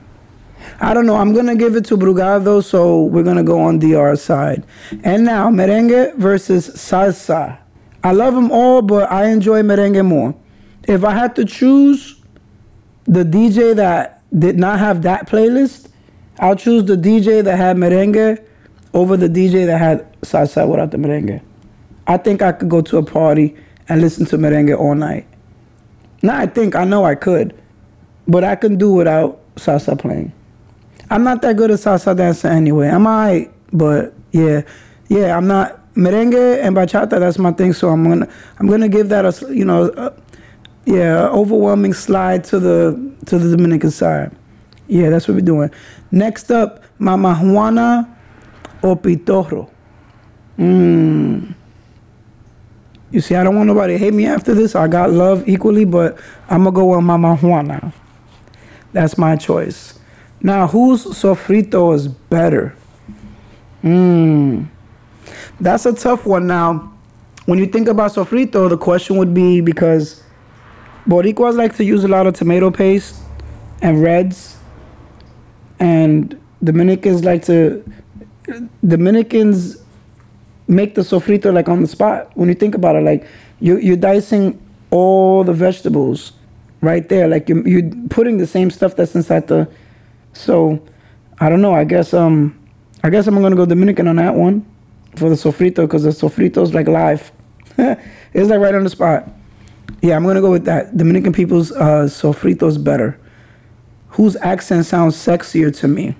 I 0.80 0.94
don't 0.94 1.06
know. 1.06 1.16
I'm 1.16 1.34
gonna 1.34 1.56
give 1.56 1.76
it 1.76 1.86
to 1.86 1.98
Brugal 1.98 2.44
though, 2.44 2.62
so 2.62 3.04
we're 3.04 3.24
gonna 3.24 3.44
go 3.44 3.62
on 3.62 3.80
the 3.80 3.96
R 3.96 4.16
side. 4.16 4.64
And 5.04 5.24
now 5.24 5.50
merengue 5.50 6.16
versus 6.16 6.70
salsa. 6.70 7.58
I 8.04 8.12
love 8.12 8.34
them 8.34 8.52
all, 8.52 8.82
but 8.82 9.12
I 9.12 9.28
enjoy 9.28 9.62
merengue 9.62 10.06
more. 10.06 10.36
If 10.88 11.04
I 11.04 11.14
had 11.14 11.36
to 11.38 11.46
choose 11.46 12.22
the 13.06 13.24
DJ 13.24 13.76
that 13.76 14.24
did 14.38 14.58
not 14.58 14.80
have 14.80 15.04
that 15.04 15.28
playlist, 15.28 15.88
I'll 16.40 16.56
choose 16.56 16.86
the 16.86 16.96
DJ 16.96 17.44
that 17.44 17.58
had 17.58 17.78
merengue 17.78 18.44
over 18.94 19.16
the 19.16 19.30
DJ 19.30 19.66
that 19.68 19.78
had 19.78 20.22
salsa 20.22 20.68
without 20.68 20.92
the 20.92 20.98
merengue. 20.98 21.42
I 22.08 22.18
think 22.18 22.42
I 22.42 22.52
could 22.52 22.70
go 22.70 22.82
to 22.82 22.98
a 22.98 23.04
party 23.04 23.56
and 23.88 24.02
listen 24.02 24.26
to 24.28 24.38
merengue 24.38 24.78
all 24.78 24.96
night. 24.96 25.28
Now 26.22 26.38
I 26.38 26.46
think 26.46 26.76
I 26.76 26.84
know 26.84 27.06
I 27.06 27.16
could, 27.16 27.56
but 28.28 28.44
I 28.44 28.56
can 28.56 28.78
do 28.78 28.92
without 28.92 29.40
salsa 29.56 29.98
playing. 29.98 30.32
I'm 31.10 31.24
not 31.24 31.42
that 31.42 31.58
good 31.58 31.72
at 31.72 31.80
salsa 31.80 32.16
dancing 32.16 32.52
anyway. 32.52 32.88
I'm 32.88 33.52
but 33.74 34.14
yeah, 34.32 34.62
yeah, 35.10 35.36
I'm 35.36 35.48
not 35.48 35.80
merengue 35.96 36.62
and 36.62 36.76
bachata. 36.76 37.20
That's 37.20 37.38
my 37.38 37.52
thing. 37.52 37.74
So 37.74 37.90
I'm 37.90 38.04
gonna 38.04 38.28
I'm 38.60 38.68
gonna 38.68 38.90
give 38.90 39.10
that 39.10 39.26
a 39.26 39.54
you 39.54 39.66
know, 39.66 39.92
a, 39.98 40.14
yeah, 40.86 41.28
overwhelming 41.28 41.94
slide 41.94 42.44
to 42.46 42.60
the 42.60 43.14
to 43.26 43.38
the 43.38 43.56
Dominican 43.56 43.92
side. 43.92 44.32
Yeah, 44.88 45.10
that's 45.10 45.28
what 45.28 45.36
we're 45.36 45.42
doing. 45.42 45.72
Next 46.12 46.52
up, 46.52 46.84
Mama 47.00 47.36
Juana 47.36 48.18
or 48.82 48.96
Pitorro. 48.98 49.70
Mmm. 50.58 51.56
You 53.12 53.20
see, 53.20 53.36
I 53.36 53.43
don't 53.43 53.55
want 53.55 53.68
nobody 53.68 53.93
to 53.93 53.97
hate 53.97 54.14
me 54.14 54.26
after 54.26 54.53
this. 54.53 54.74
I 54.74 54.88
got 54.88 55.12
love 55.12 55.47
equally, 55.47 55.84
but 55.84 56.18
I'm 56.49 56.64
gonna 56.64 56.72
go 56.72 56.95
with 56.95 57.03
Mama 57.03 57.36
Juana. 57.36 57.93
That's 58.93 59.18
my 59.18 59.36
choice. 59.36 59.99
Now, 60.41 60.68
whose 60.68 61.05
sofrito 61.05 61.93
is 61.93 62.07
better? 62.07 62.74
Mmm. 63.84 64.68
That's 65.59 65.86
a 65.86 65.93
tough 65.93 66.26
one. 66.26 66.47
Now, 66.47 66.93
when 67.45 67.59
you 67.59 67.66
think 67.66 67.88
about 67.88 68.12
sofrito, 68.12 68.70
the 68.70 68.78
question 68.78 69.18
would 69.18 69.34
be 69.34 69.62
because 69.62 70.24
Boricuas 71.07 71.55
like 71.55 71.76
to 71.76 71.84
use 71.84 72.03
a 72.03 72.07
lot 72.07 72.28
of 72.28 72.34
tomato 72.34 72.72
paste 72.72 73.18
and 73.82 74.01
reds, 74.01 74.57
and 75.80 76.39
Dominicans 76.64 77.24
like 77.24 77.43
to. 77.45 77.84
Dominicans 78.86 79.81
make 80.72 80.96
the 80.96 81.02
sofrito 81.02 81.54
like 81.54 81.70
on 81.70 81.82
the 81.82 81.88
spot. 81.88 82.32
When 82.36 82.50
you 82.50 82.56
think 82.56 82.74
about 82.74 82.96
it, 82.96 83.04
like 83.04 83.28
you 83.60 83.78
you're 83.78 83.98
dicing 83.98 84.60
all 84.90 85.44
the 85.44 85.54
vegetables 85.54 86.32
right 86.82 87.08
there. 87.10 87.28
Like 87.28 87.50
you 87.50 87.64
you're 87.66 87.92
putting 88.10 88.38
the 88.38 88.48
same 88.48 88.72
stuff 88.72 88.96
that's 88.96 89.14
inside 89.14 89.48
the. 89.48 89.70
So, 90.34 90.82
I 91.40 91.50
don't 91.50 91.62
know. 91.62 91.74
I 91.74 91.84
guess 91.84 92.14
um, 92.14 92.58
I 93.04 93.10
guess 93.10 93.28
I'm 93.28 93.40
gonna 93.42 93.56
go 93.56 93.66
Dominican 93.66 94.08
on 94.08 94.16
that 94.16 94.34
one 94.34 94.66
for 95.18 95.30
the 95.30 95.36
sofrito 95.36 95.82
because 95.84 96.04
the 96.04 96.10
sofrito 96.10 96.64
is 96.64 96.74
like 96.74 96.88
live. 96.88 97.32
it's 97.78 98.50
like 98.50 98.60
right 98.60 98.74
on 98.74 98.84
the 98.84 98.90
spot. 98.90 99.30
Yeah, 100.02 100.16
I'm 100.16 100.24
gonna 100.24 100.42
go 100.42 100.52
with 100.52 100.66
that. 100.66 100.96
Dominican 100.98 101.34
people's 101.34 101.72
uh, 101.74 102.06
sofrito's 102.06 102.78
better. 102.78 103.20
Whose 104.10 104.36
accent 104.38 104.86
sounds 104.86 105.16
sexier 105.16 105.76
to 105.80 105.88
me? 105.88 106.16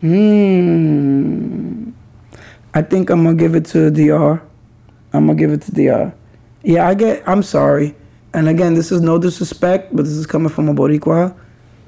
Hmm. 0.00 1.92
I 2.74 2.82
think 2.82 3.10
I'm 3.10 3.24
gonna 3.24 3.36
give 3.36 3.54
it 3.54 3.66
to 3.66 3.90
DR. 3.90 4.40
I'm 5.12 5.26
gonna 5.26 5.34
give 5.34 5.52
it 5.52 5.62
to 5.62 5.72
DR. 5.72 6.12
Yeah, 6.62 6.88
I 6.88 6.94
get. 6.94 7.22
I'm 7.28 7.42
sorry, 7.42 7.94
and 8.34 8.48
again, 8.48 8.74
this 8.74 8.90
is 8.90 9.00
no 9.00 9.18
disrespect, 9.18 9.94
but 9.94 10.04
this 10.04 10.14
is 10.14 10.26
coming 10.26 10.48
from 10.48 10.68
a 10.68 10.74
Boricua. 10.74 11.34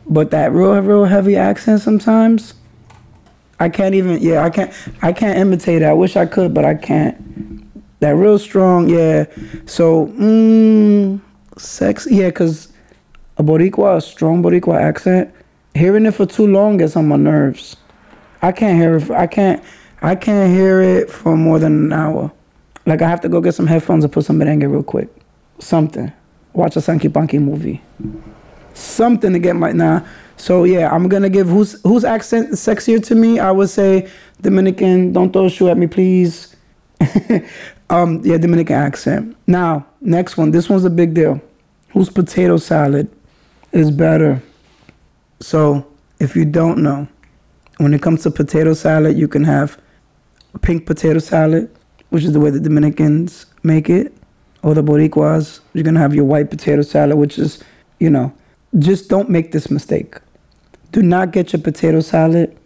But 0.06 0.30
that 0.32 0.52
real, 0.52 0.78
real 0.80 1.04
heavy 1.06 1.36
accent 1.36 1.80
sometimes, 1.80 2.54
I 3.58 3.70
can't 3.70 3.94
even. 3.94 4.20
Yeah, 4.20 4.44
I 4.44 4.50
can't. 4.50 4.72
I 5.00 5.12
can't 5.12 5.38
imitate 5.38 5.82
it. 5.82 5.86
I 5.86 5.94
wish 5.94 6.16
I 6.16 6.26
could, 6.26 6.52
but 6.52 6.64
I 6.64 6.74
can't. 6.74 7.16
That 8.00 8.16
real 8.16 8.38
strong, 8.38 8.88
yeah. 8.90 9.24
So, 9.64 10.08
mm, 10.08 11.18
sex, 11.56 12.06
yeah, 12.10 12.30
cause 12.30 12.70
a 13.38 13.42
Boricua, 13.42 13.96
a 13.96 14.00
strong 14.02 14.42
Boricua 14.42 14.78
accent, 14.78 15.32
hearing 15.74 16.04
it 16.04 16.12
for 16.12 16.26
too 16.26 16.46
long 16.46 16.76
gets 16.76 16.96
on 16.96 17.08
my 17.08 17.16
nerves. 17.16 17.76
I 18.42 18.52
can't 18.52 18.78
hear 18.78 18.96
it. 18.96 19.10
I 19.10 19.26
can't. 19.26 19.64
I 20.04 20.14
can't 20.14 20.52
hear 20.52 20.82
it 20.82 21.10
for 21.10 21.34
more 21.34 21.58
than 21.58 21.86
an 21.86 21.92
hour. 21.94 22.30
Like 22.84 23.00
I 23.00 23.08
have 23.08 23.22
to 23.22 23.28
go 23.30 23.40
get 23.40 23.54
some 23.54 23.66
headphones 23.66 24.04
and 24.04 24.12
put 24.12 24.26
some 24.26 24.38
merengue 24.38 24.70
real 24.70 24.82
quick. 24.82 25.08
Something. 25.60 26.12
Watch 26.52 26.76
a 26.76 26.80
Sanky 26.80 27.12
Panky 27.12 27.38
movie. 27.38 27.80
Something 28.74 29.32
to 29.32 29.38
get 29.38 29.56
my 29.56 29.72
nah. 29.72 30.02
So 30.36 30.64
yeah, 30.64 30.94
I'm 30.94 31.08
gonna 31.08 31.30
give 31.30 31.46
whose 31.46 31.80
whose 31.84 32.04
accent 32.04 32.50
is 32.50 32.60
sexier 32.60 33.02
to 33.02 33.14
me. 33.14 33.38
I 33.38 33.50
would 33.50 33.70
say 33.70 34.10
Dominican. 34.42 35.14
Don't 35.14 35.32
throw 35.32 35.46
a 35.46 35.50
shoe 35.50 35.70
at 35.70 35.78
me, 35.78 35.86
please. 35.86 36.54
um, 37.88 38.20
yeah, 38.24 38.36
Dominican 38.36 38.76
accent. 38.76 39.34
Now, 39.46 39.86
next 40.02 40.36
one. 40.36 40.50
This 40.50 40.68
one's 40.68 40.84
a 40.84 40.90
big 40.90 41.14
deal. 41.14 41.40
Whose 41.94 42.10
potato 42.10 42.58
salad 42.58 43.08
is 43.72 43.90
better? 43.90 44.42
So, 45.40 45.86
if 46.20 46.36
you 46.36 46.44
don't 46.44 46.82
know, 46.82 47.08
when 47.78 47.94
it 47.94 48.02
comes 48.02 48.22
to 48.24 48.30
potato 48.30 48.74
salad, 48.74 49.16
you 49.16 49.28
can 49.28 49.44
have 49.44 49.78
pink 50.62 50.86
potato 50.86 51.18
salad, 51.18 51.70
which 52.10 52.24
is 52.24 52.32
the 52.32 52.40
way 52.40 52.50
the 52.50 52.60
Dominicans 52.60 53.46
make 53.62 53.88
it, 53.90 54.14
or 54.62 54.74
the 54.74 54.82
Boricuas. 54.82 55.60
You're 55.72 55.84
gonna 55.84 56.00
have 56.00 56.14
your 56.14 56.24
white 56.24 56.50
potato 56.50 56.82
salad, 56.82 57.18
which 57.18 57.38
is, 57.38 57.62
you 58.00 58.10
know, 58.10 58.32
just 58.78 59.08
don't 59.08 59.28
make 59.30 59.52
this 59.52 59.70
mistake. 59.70 60.16
Do 60.92 61.02
not 61.02 61.32
get 61.32 61.52
your 61.52 61.62
potato 61.62 62.00
salad 62.00 62.56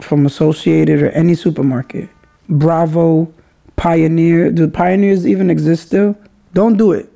from 0.00 0.26
Associated 0.26 1.02
or 1.02 1.10
any 1.10 1.34
supermarket. 1.34 2.08
Bravo, 2.48 3.32
Pioneer. 3.76 4.50
Do 4.50 4.68
Pioneers 4.68 5.26
even 5.26 5.50
exist 5.50 5.86
still? 5.86 6.16
Don't 6.52 6.76
do 6.76 6.92
it. 6.92 7.10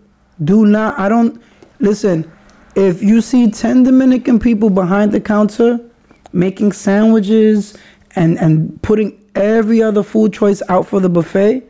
Do 0.45 0.67
not. 0.67 0.99
I 0.99 1.09
don't. 1.09 1.41
Listen, 1.81 2.31
if 2.75 3.03
you 3.03 3.21
see 3.21 3.51
10 3.51 3.85
Dominican 3.85 4.39
people 4.39 4.71
behind 4.71 5.13
the 5.13 5.21
counter 5.21 5.81
making 6.33 6.73
sandwiches 6.73 7.77
and, 8.17 8.39
and 8.39 8.81
putting 8.83 9.19
every 9.39 9.83
other 9.83 10.03
food 10.03 10.33
choice 10.33 10.61
out 10.69 10.87
for 10.87 11.01
the 11.01 11.09
buffet, 11.09 11.63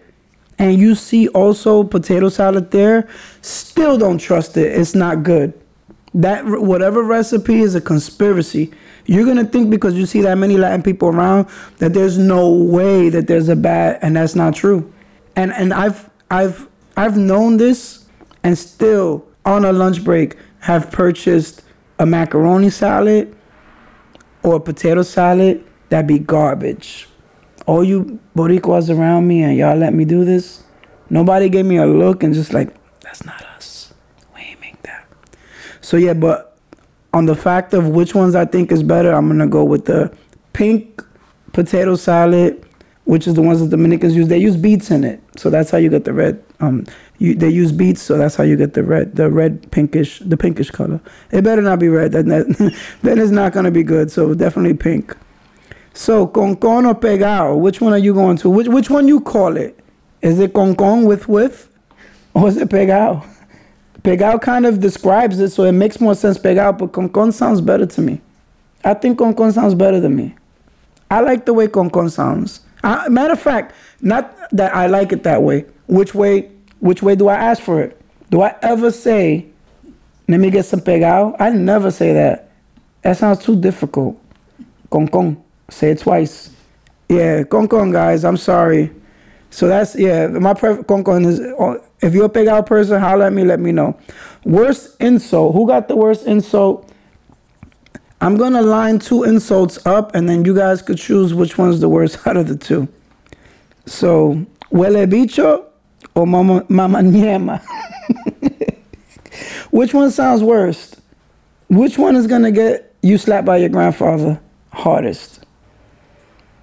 and 0.58 0.76
you 0.76 0.94
see 0.94 1.28
also 1.28 1.84
potato 1.84 2.28
salad 2.28 2.70
there, 2.70 3.08
still 3.42 3.96
don't 3.96 4.18
trust 4.18 4.56
it. 4.56 4.72
It's 4.72 4.94
not 4.94 5.22
good. 5.22 5.52
That 6.14 6.44
whatever 6.44 7.02
recipe 7.02 7.60
is 7.60 7.74
a 7.74 7.80
conspiracy. 7.80 8.72
You're 9.06 9.26
gonna 9.26 9.44
think 9.44 9.70
because 9.70 9.94
you 9.94 10.06
see 10.06 10.22
that 10.22 10.36
many 10.36 10.56
Latin 10.56 10.82
people 10.82 11.08
around 11.08 11.46
that 11.78 11.94
there's 11.94 12.18
no 12.18 12.50
way 12.50 13.08
that 13.10 13.26
there's 13.26 13.48
a 13.48 13.56
bad, 13.56 13.98
and 14.02 14.16
that's 14.16 14.34
not 14.34 14.54
true. 14.54 14.92
And 15.36 15.52
and 15.52 15.72
I've 15.72 16.10
I've 16.30 16.68
I've 16.96 17.16
known 17.16 17.58
this, 17.58 18.06
and 18.42 18.58
still 18.58 19.24
on 19.44 19.64
a 19.64 19.72
lunch 19.72 20.02
break 20.02 20.36
have 20.60 20.90
purchased 20.90 21.62
a 21.98 22.06
macaroni 22.06 22.70
salad 22.70 23.34
or 24.42 24.56
a 24.56 24.60
potato 24.60 25.02
salad 25.02 25.64
that 25.90 26.06
be 26.06 26.18
garbage. 26.18 27.08
All 27.68 27.84
you 27.84 28.18
Boricuas 28.34 28.88
around 28.90 29.28
me 29.28 29.42
and 29.42 29.56
y'all 29.56 29.76
let 29.76 29.94
me 29.94 30.04
do 30.04 30.24
this. 30.24 30.64
Nobody 31.10 31.48
gave 31.48 31.66
me 31.66 31.76
a 31.76 31.86
look 31.86 32.22
and 32.22 32.34
just 32.34 32.52
like, 32.52 32.74
that's 33.00 33.24
not 33.24 33.40
us. 33.56 33.94
We 34.34 34.40
ain't 34.40 34.60
make 34.60 34.82
that. 34.82 35.06
So 35.80 35.96
yeah, 35.96 36.14
but 36.14 36.58
on 37.12 37.26
the 37.26 37.36
fact 37.36 37.74
of 37.74 37.88
which 37.88 38.14
ones 38.14 38.34
I 38.34 38.46
think 38.46 38.72
is 38.72 38.82
better, 38.82 39.12
I'm 39.12 39.28
gonna 39.28 39.46
go 39.46 39.64
with 39.64 39.84
the 39.84 40.12
pink 40.52 41.04
potato 41.52 41.94
salad 41.94 42.64
which 43.08 43.26
is 43.26 43.32
the 43.32 43.40
ones 43.40 43.58
that 43.60 43.70
Dominicans 43.70 44.14
use. 44.14 44.28
They 44.28 44.36
use 44.36 44.54
beets 44.54 44.90
in 44.90 45.02
it, 45.02 45.22
so 45.34 45.48
that's 45.48 45.70
how 45.70 45.78
you 45.78 45.88
get 45.88 46.04
the 46.04 46.12
red. 46.12 46.44
Um, 46.60 46.84
you, 47.16 47.34
they 47.34 47.48
use 47.48 47.72
beets, 47.72 48.02
so 48.02 48.18
that's 48.18 48.34
how 48.34 48.44
you 48.44 48.54
get 48.54 48.74
the 48.74 48.82
red, 48.82 49.16
the 49.16 49.30
red 49.30 49.70
pinkish, 49.70 50.18
the 50.18 50.36
pinkish 50.36 50.70
color. 50.70 51.00
It 51.32 51.42
better 51.42 51.62
not 51.62 51.78
be 51.78 51.88
red, 51.88 52.12
then 52.12 52.28
that, 52.28 52.74
then 53.00 53.18
it's 53.18 53.30
not 53.30 53.54
gonna 53.54 53.70
be 53.70 53.82
good. 53.82 54.12
So 54.12 54.34
definitely 54.34 54.74
pink. 54.74 55.16
So 55.98 56.28
con 56.28 56.54
con 56.54 56.86
or 56.86 56.94
pegao, 56.94 57.58
which 57.58 57.80
one 57.80 57.92
are 57.92 57.98
you 57.98 58.14
going 58.14 58.36
to? 58.36 58.48
Which 58.48 58.68
which 58.68 58.88
one 58.88 59.08
you 59.08 59.18
call 59.18 59.56
it? 59.56 59.76
Is 60.22 60.38
it 60.38 60.52
con 60.54 60.76
con 60.76 61.06
with 61.06 61.28
with, 61.28 61.68
or 62.34 62.46
is 62.46 62.56
it 62.56 62.68
pegao? 62.68 63.26
Pegao 64.02 64.40
kind 64.40 64.64
of 64.64 64.78
describes 64.78 65.40
it, 65.40 65.50
so 65.50 65.64
it 65.64 65.72
makes 65.72 66.00
more 66.00 66.14
sense 66.14 66.38
pegao, 66.38 66.78
but 66.78 66.92
con 66.92 67.08
con 67.08 67.32
sounds 67.32 67.60
better 67.60 67.84
to 67.84 68.00
me. 68.00 68.20
I 68.84 68.94
think 68.94 69.18
con 69.18 69.34
con 69.34 69.50
sounds 69.50 69.74
better 69.74 69.98
than 69.98 70.14
me. 70.14 70.36
I 71.10 71.18
like 71.18 71.46
the 71.46 71.52
way 71.52 71.66
con 71.66 71.90
con 71.90 72.08
sounds. 72.08 72.60
Uh, 72.84 73.06
matter 73.10 73.32
of 73.32 73.40
fact, 73.40 73.74
not 74.00 74.32
that 74.52 74.72
I 74.76 74.86
like 74.86 75.10
it 75.10 75.24
that 75.24 75.42
way. 75.42 75.64
Which 75.88 76.14
way? 76.14 76.48
Which 76.78 77.02
way 77.02 77.16
do 77.16 77.26
I 77.26 77.34
ask 77.34 77.60
for 77.60 77.82
it? 77.82 78.00
Do 78.30 78.42
I 78.42 78.54
ever 78.62 78.92
say, 78.92 79.46
"Let 80.28 80.38
me 80.38 80.50
get 80.50 80.64
some 80.64 80.80
pegao"? 80.80 81.34
I 81.40 81.50
never 81.50 81.90
say 81.90 82.12
that. 82.12 82.50
That 83.02 83.16
sounds 83.16 83.40
too 83.40 83.60
difficult. 83.60 84.16
Con 84.90 85.08
con. 85.08 85.42
Say 85.70 85.90
it 85.92 85.98
twice. 86.00 86.50
Yeah, 87.08 87.44
con 87.44 87.68
con, 87.68 87.90
guys. 87.90 88.24
I'm 88.24 88.36
sorry. 88.36 88.90
So 89.50 89.68
that's 89.68 89.94
yeah. 89.96 90.26
My 90.26 90.54
perfect 90.54 90.88
con 90.88 91.04
con 91.04 91.24
is 91.24 91.40
oh, 91.58 91.82
if 92.00 92.14
you're 92.14 92.26
a 92.26 92.28
pegao 92.28 92.64
person, 92.64 93.00
holler 93.00 93.26
at 93.26 93.32
me. 93.32 93.44
Let 93.44 93.60
me 93.60 93.72
know. 93.72 93.98
Worst 94.44 94.96
insult. 95.00 95.54
Who 95.54 95.66
got 95.66 95.88
the 95.88 95.96
worst 95.96 96.26
insult? 96.26 96.90
I'm 98.20 98.36
gonna 98.36 98.62
line 98.62 98.98
two 98.98 99.24
insults 99.24 99.84
up, 99.86 100.14
and 100.14 100.28
then 100.28 100.44
you 100.44 100.54
guys 100.54 100.82
could 100.82 100.98
choose 100.98 101.34
which 101.34 101.56
one's 101.56 101.80
the 101.80 101.88
worst 101.88 102.18
out 102.26 102.36
of 102.36 102.48
the 102.48 102.56
two. 102.56 102.88
So, 103.86 104.44
huele 104.72 105.06
bicho 105.10 105.64
or 106.14 106.26
mama 106.26 106.64
mama 106.68 106.98
niema? 106.98 107.62
which 109.70 109.94
one 109.94 110.10
sounds 110.10 110.42
worst? 110.42 111.00
Which 111.68 111.96
one 111.96 112.16
is 112.16 112.26
gonna 112.26 112.50
get 112.50 112.94
you 113.02 113.18
slapped 113.18 113.46
by 113.46 113.58
your 113.58 113.68
grandfather 113.68 114.40
hardest? 114.72 115.44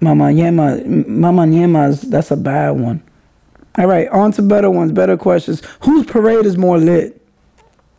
Mama 0.00 0.24
niema, 0.26 1.08
mama 1.08 1.42
niema 1.46 2.00
that's 2.10 2.30
a 2.30 2.36
bad 2.36 2.72
one. 2.72 3.02
All 3.78 3.86
right, 3.86 4.08
on 4.08 4.32
to 4.32 4.42
better 4.42 4.70
ones, 4.70 4.92
better 4.92 5.16
questions. 5.16 5.62
Whose 5.80 6.06
parade 6.06 6.46
is 6.46 6.56
more 6.56 6.78
lit? 6.78 7.20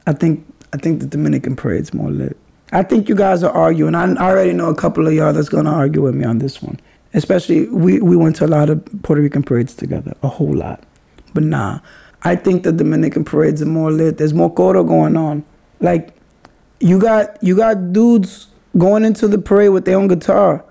I 0.05 0.13
think 0.13 0.45
I 0.73 0.77
think 0.77 0.99
the 0.99 1.05
Dominican 1.05 1.55
parade's 1.55 1.93
more 1.93 2.09
lit. 2.09 2.37
I 2.71 2.83
think 2.83 3.07
you 3.07 3.15
guys 3.15 3.43
are 3.43 3.51
arguing. 3.51 3.95
I 3.95 4.13
already 4.15 4.53
know 4.53 4.69
a 4.69 4.75
couple 4.75 5.07
of 5.07 5.13
y'all 5.13 5.33
that's 5.33 5.49
gonna 5.49 5.71
argue 5.71 6.01
with 6.01 6.15
me 6.15 6.25
on 6.25 6.39
this 6.39 6.61
one. 6.61 6.79
Especially 7.13 7.67
we, 7.69 7.99
we 7.99 8.15
went 8.15 8.35
to 8.37 8.45
a 8.45 8.47
lot 8.47 8.69
of 8.69 8.83
Puerto 9.01 9.21
Rican 9.21 9.41
parades 9.41 9.73
together, 9.73 10.13
a 10.23 10.27
whole 10.27 10.53
lot. 10.53 10.83
But 11.33 11.43
nah, 11.43 11.79
I 12.23 12.35
think 12.35 12.63
the 12.63 12.71
Dominican 12.71 13.23
parades 13.23 13.61
are 13.61 13.67
more 13.67 13.91
lit. 13.91 14.17
There's 14.17 14.33
more 14.33 14.53
coro 14.53 14.83
going 14.83 15.15
on. 15.15 15.45
Like 15.79 16.13
you 16.79 16.99
got 16.99 17.41
you 17.41 17.55
got 17.55 17.93
dudes 17.93 18.47
going 18.77 19.05
into 19.05 19.27
the 19.27 19.37
parade 19.37 19.69
with 19.69 19.85
their 19.85 19.97
own 19.97 20.07
guitar 20.07 20.63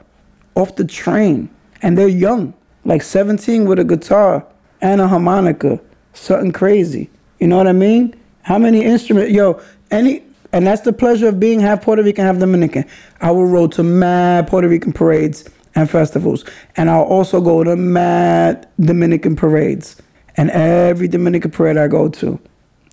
off 0.56 0.74
the 0.74 0.84
train, 0.84 1.48
and 1.82 1.96
they're 1.96 2.08
young, 2.08 2.52
like 2.84 3.02
17 3.02 3.66
with 3.66 3.78
a 3.78 3.84
guitar 3.84 4.44
and 4.80 5.00
a 5.00 5.06
harmonica, 5.06 5.80
something 6.14 6.50
crazy. 6.50 7.08
You 7.38 7.46
know 7.46 7.56
what 7.56 7.68
I 7.68 7.72
mean? 7.72 8.14
How 8.42 8.58
many 8.58 8.82
instruments? 8.82 9.32
Yo, 9.32 9.60
any 9.90 10.22
and 10.52 10.66
that's 10.66 10.82
the 10.82 10.92
pleasure 10.92 11.28
of 11.28 11.38
being 11.38 11.60
half 11.60 11.82
Puerto 11.82 12.02
Rican, 12.02 12.24
half 12.24 12.38
Dominican. 12.38 12.86
I 13.20 13.30
will 13.30 13.46
roll 13.46 13.68
to 13.70 13.82
mad 13.82 14.48
Puerto 14.48 14.68
Rican 14.68 14.92
parades 14.92 15.44
and 15.74 15.90
festivals. 15.90 16.44
And 16.76 16.88
I'll 16.88 17.02
also 17.02 17.40
go 17.40 17.62
to 17.62 17.76
mad 17.76 18.66
Dominican 18.80 19.36
parades. 19.36 20.00
And 20.36 20.50
every 20.50 21.08
Dominican 21.08 21.50
parade 21.50 21.76
I 21.76 21.88
go 21.88 22.08
to, 22.08 22.40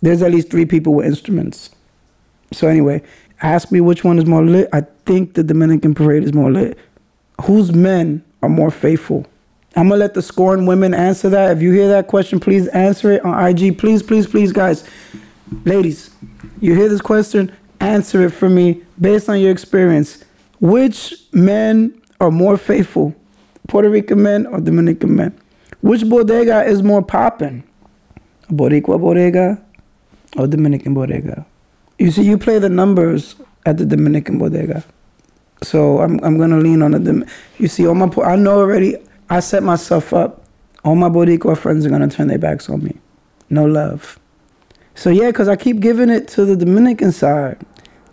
there's 0.01 0.22
at 0.22 0.32
least 0.32 0.49
three 0.49 0.66
people 0.66 0.93
with 0.93 1.05
instruments. 1.05 1.70
So 2.51 2.68
anyway, 2.68 3.01
ask 3.41 3.72
me 3.72 3.80
which 3.82 4.03
one 4.03 4.20
is 4.20 4.26
more 4.26 4.43
lit. 4.43 4.68
I 4.74 4.82
think 5.05 5.34
the 5.34 5.43
Dominican 5.43 5.95
parade 5.95 6.24
is 6.24 6.34
more 6.34 6.51
lit. 6.51 6.78
Whose 7.41 7.73
men 7.73 8.23
are 8.41 8.49
more 8.49 8.71
faithful? 8.71 9.25
I'm 9.75 9.89
gonna 9.89 9.99
let 9.99 10.13
the 10.13 10.21
scorned 10.21 10.67
women 10.67 10.93
answer 10.93 11.29
that. 11.29 11.57
If 11.57 11.61
you 11.63 11.71
hear 11.71 11.88
that 11.89 12.07
question, 12.07 12.39
please 12.39 12.67
answer 12.69 13.11
it 13.13 13.25
on 13.25 13.47
IG. 13.47 13.77
Please, 13.77 14.03
please, 14.03 14.27
please, 14.27 14.51
guys. 14.51 14.88
Ladies, 15.65 16.11
you 16.59 16.75
hear 16.75 16.89
this 16.89 17.01
question? 17.01 17.51
Answer 17.79 18.25
it 18.25 18.29
for 18.31 18.49
me 18.49 18.81
based 19.01 19.29
on 19.29 19.39
your 19.39 19.51
experience. 19.51 20.23
Which 20.59 21.13
men 21.34 21.99
are 22.21 22.31
more 22.31 22.57
faithful, 22.57 23.15
Puerto 23.67 23.89
Rican 23.89 24.21
men 24.21 24.45
or 24.47 24.61
Dominican 24.61 25.15
men? 25.15 25.38
Which 25.81 26.07
bodega 26.07 26.63
is 26.63 26.81
more 26.81 27.01
popping? 27.01 27.63
Boricua 28.49 28.99
bodega 28.99 29.61
or 30.38 30.47
Dominican 30.47 30.93
bodega? 30.93 31.45
You 31.99 32.11
see, 32.11 32.23
you 32.23 32.38
play 32.38 32.59
the 32.59 32.69
numbers 32.69 33.36
at 33.65 33.77
the 33.77 33.86
Dominican 33.86 34.38
bodega. 34.38 34.84
So 35.64 35.99
I'm, 35.99 36.20
I'm 36.24 36.38
gonna 36.38 36.59
lean 36.59 36.82
on 36.82 36.91
the. 36.91 37.28
You 37.57 37.68
see, 37.68 37.88
all 37.88 37.95
my 37.95 38.09
I 38.24 38.36
know 38.36 38.59
already. 38.59 38.97
I 39.30 39.39
set 39.39 39.64
myself 39.64 40.14
up. 40.14 40.45
All 40.84 40.95
my 40.95 41.09
Boricua 41.09 41.57
friends 41.57 41.86
are 41.86 41.89
gonna 41.89 42.09
turn 42.09 42.28
their 42.28 42.38
backs 42.38 42.70
on 42.70 42.84
me. 42.84 42.97
No 43.49 43.66
love. 43.66 44.20
So 44.95 45.09
yeah, 45.09 45.28
because 45.28 45.47
I 45.47 45.55
keep 45.55 45.80
giving 45.80 46.09
it 46.09 46.28
to 46.30 46.45
the 46.45 46.55
Dominican 46.55 47.11
side. 47.11 47.66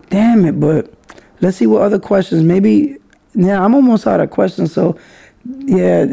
Damn 0.09 0.44
it, 0.44 0.59
but 0.59 0.92
let's 1.40 1.57
see 1.57 1.66
what 1.66 1.82
other 1.82 1.98
questions. 1.98 2.42
Maybe 2.42 2.96
yeah, 3.34 3.62
I'm 3.62 3.74
almost 3.74 4.07
out 4.07 4.20
of 4.20 4.30
questions. 4.30 4.72
So 4.72 4.98
yeah, 5.44 6.07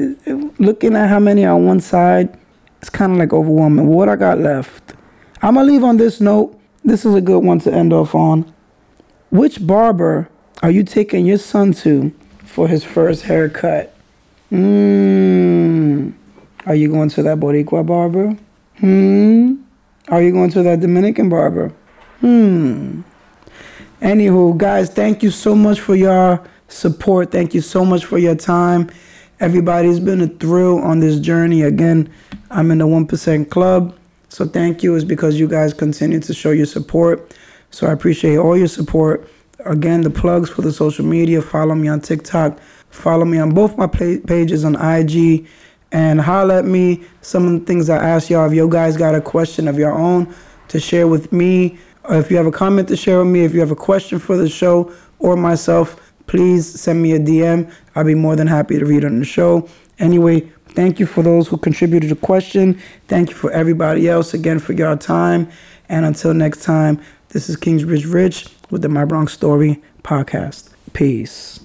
looking 0.60 0.96
at 0.96 1.10
how 1.10 1.20
many 1.20 1.46
on 1.46 1.66
one 1.66 1.80
side, 1.80 2.38
it's 2.82 2.90
kind 2.90 3.12
of 3.12 3.18
like 3.18 3.34
overwhelming. 3.34 3.88
What 3.88 4.10
I 4.10 4.16
got 4.16 4.40
left? 4.40 4.94
I'm 5.42 5.56
gonna 5.56 5.68
leave 5.68 5.84
on 5.84 5.98
this 5.98 6.20
note. 6.20 6.60
This 6.84 7.06
is 7.06 7.14
a 7.14 7.22
good 7.22 7.44
one 7.44 7.60
to 7.60 7.74
end 7.74 7.94
off 7.94 8.16
on. 8.16 8.52
Which 9.30 9.66
barber 9.66 10.30
are 10.64 10.72
you 10.72 10.84
taking 10.84 11.26
your 11.26 11.38
son 11.38 11.74
to 11.74 12.12
for 12.46 12.68
his 12.68 12.84
first 12.84 13.24
haircut? 13.24 13.94
Hmm. 14.50 16.12
Are 16.66 16.76
you 16.76 16.90
going 16.90 17.10
to 17.10 17.24
that 17.24 17.40
Boricua 17.40 17.86
barber? 17.86 18.36
Hmm. 18.80 19.56
Are 20.10 20.22
you 20.22 20.32
going 20.32 20.50
to 20.52 20.64
that 20.64 20.80
Dominican 20.80 21.30
barber? 21.30 21.72
Hmm. 22.22 23.02
Anywho, 24.02 24.58
guys, 24.58 24.90
thank 24.90 25.24
you 25.24 25.32
so 25.32 25.56
much 25.56 25.80
for 25.80 25.96
your 25.96 26.42
support. 26.68 27.32
Thank 27.32 27.54
you 27.54 27.62
so 27.62 27.86
much 27.86 28.06
for 28.06 28.18
your 28.18 28.36
time. 28.36 28.90
Everybody's 29.40 30.00
been 30.00 30.22
a 30.22 30.28
thrill 30.28 30.80
on 30.80 31.00
this 31.00 31.20
journey. 31.20 31.62
Again, 31.62 32.12
I'm 32.50 32.72
in 32.72 32.80
the 32.80 32.86
1% 32.88 33.50
club. 33.50 33.98
So 34.30 34.46
thank 34.46 34.84
you. 34.84 34.96
It's 34.96 35.04
because 35.04 35.40
you 35.40 35.48
guys 35.48 35.74
continue 35.74 36.20
to 36.20 36.34
show 36.34 36.52
your 36.52 36.66
support. 36.66 37.36
So 37.72 37.88
I 37.88 37.92
appreciate 37.92 38.38
all 38.38 38.58
your 38.58 38.68
support. 38.68 39.30
Again, 39.66 40.02
the 40.02 40.10
plugs 40.10 40.50
for 40.50 40.62
the 40.62 40.72
social 40.72 41.04
media. 41.04 41.42
Follow 41.42 41.74
me 41.74 41.88
on 41.88 42.00
TikTok. 42.00 42.60
Follow 42.90 43.26
me 43.26 43.40
on 43.40 43.54
both 43.54 43.78
my 43.78 43.88
pages 43.88 44.64
on 44.64 44.76
IG 44.76 45.48
and 45.92 46.22
holler 46.22 46.56
at 46.56 46.66
me. 46.66 47.04
Some 47.22 47.48
of 47.48 47.60
the 47.60 47.66
things 47.66 47.90
I 47.90 47.98
asked 47.98 48.30
y'all, 48.30 48.48
if 48.48 48.54
you 48.54 48.70
guys 48.70 48.98
got 48.98 49.16
a 49.16 49.22
question 49.22 49.68
of 49.68 49.78
your 49.78 49.94
own 49.94 50.34
to 50.68 50.80
share 50.80 51.08
with 51.08 51.32
me, 51.32 51.78
or 52.04 52.16
if 52.16 52.30
you 52.30 52.38
have 52.38 52.46
a 52.46 52.52
comment 52.52 52.88
to 52.90 52.96
share 52.96 53.20
with 53.20 53.28
me, 53.34 53.44
if 53.44 53.54
you 53.54 53.60
have 53.60 53.72
a 53.72 53.76
question 53.76 54.20
for 54.20 54.38
the 54.38 54.48
show 54.48 54.92
or 55.20 55.36
myself, 55.36 56.00
please 56.28 56.80
send 56.80 57.02
me 57.02 57.14
a 57.14 57.20
DM. 57.20 57.72
I'll 57.96 58.04
be 58.04 58.16
more 58.16 58.36
than 58.36 58.48
happy 58.48 58.78
to 58.78 58.86
read 58.86 59.06
on 59.06 59.20
the 59.20 59.26
show. 59.26 59.68
Anyway, 60.00 60.42
thank 60.70 61.00
you 61.00 61.06
for 61.06 61.24
those 61.24 61.48
who 61.48 61.58
contributed 61.58 62.12
a 62.12 62.16
question. 62.16 62.80
Thank 63.08 63.30
you 63.30 63.36
for 63.36 63.52
everybody 63.52 64.08
else 64.08 64.34
again 64.34 64.60
for 64.60 64.74
your 64.74 64.96
time. 64.96 65.50
And 65.90 66.06
until 66.06 66.34
next 66.34 66.64
time, 66.64 67.02
this 67.30 67.50
is 67.50 67.56
Kingsbridge 67.56 68.06
Rich 68.06 68.57
with 68.70 68.82
the 68.82 68.90
My 68.90 69.06
Bronx 69.06 69.34
Story 69.34 69.82
podcast. 70.04 70.70
Peace. 70.94 71.60